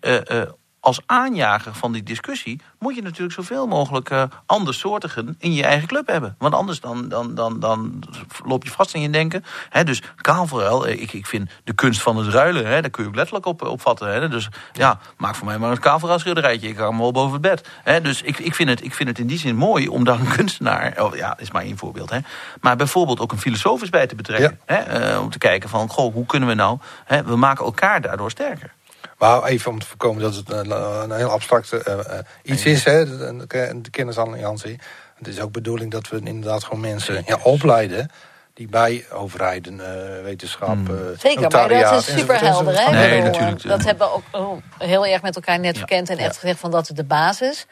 als 0.81 1.01
aanjager 1.05 1.73
van 1.73 1.91
die 1.91 2.03
discussie 2.03 2.61
moet 2.79 2.95
je 2.95 3.01
natuurlijk 3.01 3.33
zoveel 3.33 3.67
mogelijk 3.67 4.09
uh, 4.09 4.23
andersoortigen 4.45 5.35
in 5.39 5.53
je 5.53 5.63
eigen 5.63 5.87
club 5.87 6.07
hebben. 6.07 6.35
Want 6.37 6.53
anders 6.53 6.79
dan, 6.79 7.09
dan, 7.09 7.35
dan, 7.35 7.59
dan 7.59 8.03
loop 8.45 8.63
je 8.63 8.69
vast 8.69 8.93
in 8.93 9.01
je 9.01 9.09
denken. 9.09 9.43
He, 9.69 9.83
dus 9.83 10.01
kaalverruil, 10.15 10.87
eh, 10.87 11.01
ik, 11.01 11.13
ik 11.13 11.25
vind 11.25 11.49
de 11.63 11.73
kunst 11.73 12.01
van 12.01 12.17
het 12.17 12.27
ruilen, 12.27 12.65
he, 12.65 12.81
daar 12.81 12.89
kun 12.89 13.03
je 13.03 13.09
ook 13.09 13.15
letterlijk 13.15 13.45
op 13.45 13.61
opvatten. 13.61 14.13
He. 14.13 14.29
Dus 14.29 14.49
ja, 14.73 14.99
maak 15.17 15.35
voor 15.35 15.45
mij 15.45 15.57
maar 15.57 15.71
een 15.71 15.79
kaalverruil 15.79 16.19
schilderijtje. 16.19 16.67
Ik 16.67 16.77
ga 16.77 16.87
hem 16.87 16.97
wel 16.97 17.11
boven 17.11 17.33
het 17.33 17.41
bed. 17.41 17.69
Dus 18.03 18.21
ik, 18.21 18.39
ik, 18.39 18.55
vind 18.55 18.69
het, 18.69 18.83
ik 18.83 18.93
vind 18.93 19.09
het 19.09 19.19
in 19.19 19.27
die 19.27 19.39
zin 19.39 19.55
mooi 19.55 19.87
om 19.87 20.03
daar 20.03 20.19
een 20.19 20.35
kunstenaar, 20.37 21.03
oh, 21.03 21.15
ja, 21.15 21.37
is 21.39 21.51
maar 21.51 21.63
één 21.63 21.77
voorbeeld. 21.77 22.09
He, 22.09 22.19
maar 22.61 22.75
bijvoorbeeld 22.75 23.19
ook 23.19 23.31
een 23.31 23.39
filosofisch 23.39 23.89
bij 23.89 24.07
te 24.07 24.15
betrekken. 24.15 24.59
Ja. 24.67 25.13
Uh, 25.13 25.21
om 25.21 25.29
te 25.29 25.37
kijken 25.37 25.69
van, 25.69 25.89
goh, 25.89 26.13
hoe 26.13 26.25
kunnen 26.25 26.49
we 26.49 26.55
nou, 26.55 26.77
we 27.25 27.35
maken 27.35 27.65
elkaar 27.65 28.01
daardoor 28.01 28.31
sterker. 28.31 28.73
Maar 29.21 29.43
even 29.43 29.71
om 29.71 29.79
te 29.79 29.85
voorkomen 29.85 30.21
dat 30.21 30.35
het 30.35 30.51
een, 30.51 30.71
een 30.71 31.11
heel 31.11 31.29
abstract 31.29 31.73
uh, 31.73 31.99
iets 32.43 32.65
is, 32.65 32.83
hè, 32.83 33.05
de, 33.05 33.45
de 33.81 33.89
kennisalliantie. 33.89 34.79
Het 35.17 35.27
is 35.27 35.39
ook 35.39 35.51
bedoeling 35.51 35.91
dat 35.91 36.09
we 36.09 36.21
inderdaad 36.23 36.63
gewoon 36.63 36.79
mensen 36.79 37.23
ja, 37.25 37.37
opleiden 37.43 38.11
die 38.53 38.67
bij 38.67 39.05
overheden, 39.11 39.73
uh, 39.73 40.23
wetenschap, 40.23 40.67
hmm. 40.67 41.15
Zeker, 41.17 41.49
maar 41.49 41.69
dat 41.69 42.07
is 42.07 42.17
super 42.17 42.39
helder. 42.39 42.79
Hè? 42.79 42.91
Nee, 42.91 43.21
natuurlijk. 43.21 43.63
Dat 43.63 43.83
hebben 43.83 44.07
we 44.07 44.13
ook 44.13 44.23
oh, 44.31 44.57
heel 44.77 45.05
erg 45.05 45.21
met 45.21 45.35
elkaar 45.35 45.59
net 45.59 45.77
verkend 45.77 46.09
en 46.09 46.17
echt 46.17 46.37
gezegd 46.37 46.59
van 46.59 46.71
dat 46.71 46.89
is 46.89 46.95
de 46.95 47.03
basis. 47.03 47.65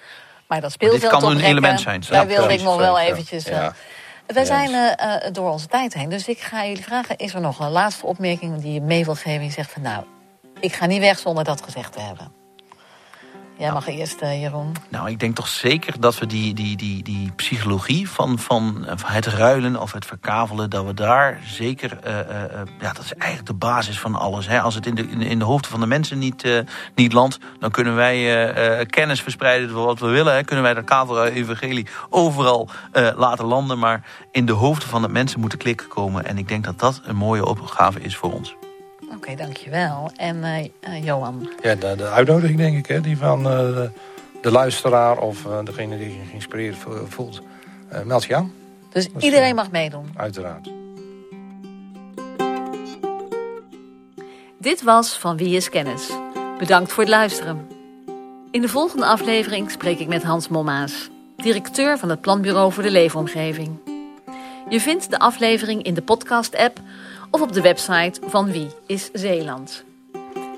Maar 0.48 0.62
dat 0.62 0.72
speelt 0.72 1.02
dit 1.02 1.10
kan 1.10 1.24
een 1.24 1.40
element 1.40 1.82
zijn. 1.82 2.04
Daar 2.10 2.28
wilde 2.28 2.54
ik 2.54 2.62
nog 2.62 2.78
wel 2.78 3.00
eventjes... 3.00 3.44
Ja. 3.44 3.74
Wij 4.28 4.46
zijn 4.46 4.70
uh, 4.70 5.32
door 5.32 5.52
onze 5.52 5.68
tijd 5.68 5.94
heen. 5.94 6.10
Dus 6.10 6.28
ik 6.28 6.40
ga 6.40 6.66
jullie 6.66 6.84
vragen, 6.84 7.18
is 7.18 7.34
er 7.34 7.42
nog 7.42 7.60
een 7.60 7.72
laatste 7.72 8.06
opmerking 8.06 8.62
die 8.62 8.74
je 8.74 8.82
mee 8.82 9.06
wilt 9.06 9.20
geven? 9.20 9.44
Je 9.44 9.52
zegt 9.52 9.72
van 9.72 9.82
nou, 9.82 10.04
ik 10.60 10.74
ga 10.74 10.86
niet 10.86 11.00
weg 11.00 11.20
zonder 11.20 11.44
dat 11.44 11.62
gezegd 11.62 11.94
te 11.94 12.00
hebben. 12.00 12.40
Jij 13.60 13.72
mag 13.72 13.88
eerst, 13.88 14.22
uh, 14.22 14.42
Jeroen. 14.42 14.76
Nou, 14.90 15.10
ik 15.10 15.20
denk 15.20 15.36
toch 15.36 15.48
zeker 15.48 16.00
dat 16.00 16.20
we 16.20 16.26
die, 16.26 16.54
die, 16.54 16.78
die, 16.78 17.04
die 17.04 17.32
psychologie 17.36 18.10
van, 18.10 18.40
van 18.40 18.86
het 19.04 19.26
ruilen 19.26 19.82
of 19.82 19.92
het 19.92 20.06
verkavelen... 20.06 20.70
dat 20.70 20.86
we 20.86 20.94
daar 20.94 21.40
zeker... 21.46 21.98
Uh, 22.08 22.14
uh, 22.14 22.22
ja, 22.80 22.94
dat 22.94 23.04
is 23.04 23.14
eigenlijk 23.14 23.50
de 23.52 23.66
basis 23.66 24.00
van 24.00 24.16
alles. 24.16 24.48
Hè. 24.48 24.62
Als 24.62 24.76
het 24.76 24.86
in 24.86 24.96
de, 24.96 25.08
in, 25.08 25.40
de 25.40 25.46
hoofden 25.46 25.72
van 25.72 25.80
de 25.80 25.86
mensen 25.86 26.18
niet, 26.18 26.64
niet 26.96 27.14
landt... 27.14 27.38
dan 27.60 27.72
kunnen 27.72 27.96
wij 27.96 28.86
kennis 28.86 29.22
verspreiden 29.22 29.70
voor 29.70 29.86
wat 29.86 30.00
we 30.00 30.08
willen. 30.08 30.34
Hè. 30.34 30.44
Kunnen 30.44 30.66
wij 30.66 30.74
dat 30.74 30.84
kavel-evangelie 30.84 31.88
overal 32.10 32.70
laten 33.16 33.46
landen. 33.46 33.80
Maar 33.80 34.06
in 34.32 34.46
de 34.46 34.54
hoofden 34.54 34.90
van 34.90 35.02
de 35.02 35.10
mensen 35.10 35.40
moeten 35.40 35.60
klikken 35.60 35.88
komen. 35.88 36.26
En 36.26 36.38
ik 36.38 36.48
denk 36.48 36.64
dat 36.64 36.80
dat 36.80 37.02
een 37.04 37.16
mooie 37.16 37.46
opgave 37.46 38.00
is 38.00 38.16
voor 38.16 38.34
ons. 38.34 38.56
Oké, 39.16 39.36
dankjewel. 39.36 40.12
En 40.16 40.38
uh, 40.38 41.04
Johan? 41.04 41.50
Ja, 41.62 41.76
de, 41.76 41.96
de, 41.96 42.08
uitnodiging 42.08 42.58
denk 42.58 42.78
ik, 42.78 42.86
hè, 42.86 43.02
die 43.02 43.18
van 43.18 43.40
uh, 43.40 43.82
de, 44.42 44.52
luisteraar 44.52 45.18
of 45.18 45.46
uh, 45.46 45.64
degene 45.64 45.98
die 45.98 46.12
zich 46.12 46.30
geïnspireerd 46.30 46.78
voelt. 47.08 47.42
meld 48.04 48.24
je 48.24 48.36
aan. 48.36 48.54
Dus 48.92 49.10
iedereen 49.20 49.56
mag 49.56 49.72
meedoen? 49.72 50.12
Uiteraard. 50.16 50.70
Dit 54.58 54.84
was 54.84 55.18
Van 55.18 55.38
Wie 55.38 55.56
is 55.56 55.70
Kennis. 55.70 56.10
Bedankt 56.58 56.92
voor 56.92 57.04
het 57.04 57.12
luisteren. 57.12 57.68
In 58.52 58.62
de 58.62 58.68
volgende 58.68 59.06
aflevering 59.06 59.72
spreek 59.72 60.00
ik 60.00 60.08
met 60.08 60.24
Hans 60.24 60.48
Mommaas, 60.48 61.10
directeur 61.36 61.98
van 61.98 62.10
het 62.10 62.22
Planbureau 62.22 62.74
voor 62.74 62.84
de 62.84 62.92
Leefomgeving. 62.92 63.80
Je 64.70 64.80
vindt 64.80 65.10
de 65.10 65.20
aflevering 65.20 65.84
in 65.84 65.94
de 65.94 66.02
podcast-app 66.02 66.80
of 67.32 67.42
op 67.42 67.54
de 67.54 67.62
website 67.62 68.22
van 68.28 68.52
Wie 68.52 68.70
is 68.86 69.10
Zeeland. 69.14 69.84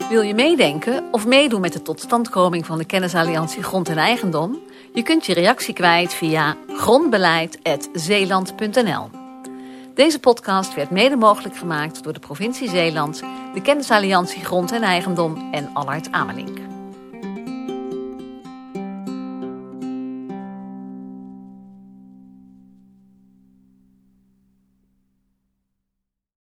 Wil 0.09 0.21
je 0.21 0.33
meedenken 0.33 1.03
of 1.11 1.25
meedoen 1.25 1.61
met 1.61 1.73
de 1.73 1.81
totstandkoming 1.81 2.65
van 2.65 2.77
de 2.77 2.85
Kennisalliantie 2.85 3.63
Grond 3.63 3.89
en 3.89 3.97
Eigendom? 3.97 4.59
Je 4.93 5.03
kunt 5.03 5.25
je 5.25 5.33
reactie 5.33 5.73
kwijt 5.73 6.13
via 6.13 6.55
grondbeleid.zeeland.nl. 6.67 9.09
Deze 9.93 10.19
podcast 10.19 10.75
werd 10.75 10.89
mede 10.89 11.15
mogelijk 11.15 11.57
gemaakt 11.57 12.03
door 12.03 12.13
de 12.13 12.19
provincie 12.19 12.69
Zeeland, 12.69 13.23
de 13.53 13.61
Kennisalliantie 13.61 14.45
Grond 14.45 14.71
en 14.71 14.81
Eigendom 14.81 15.49
en 15.51 15.69
Allard 15.73 16.11
Amelink. 16.11 16.70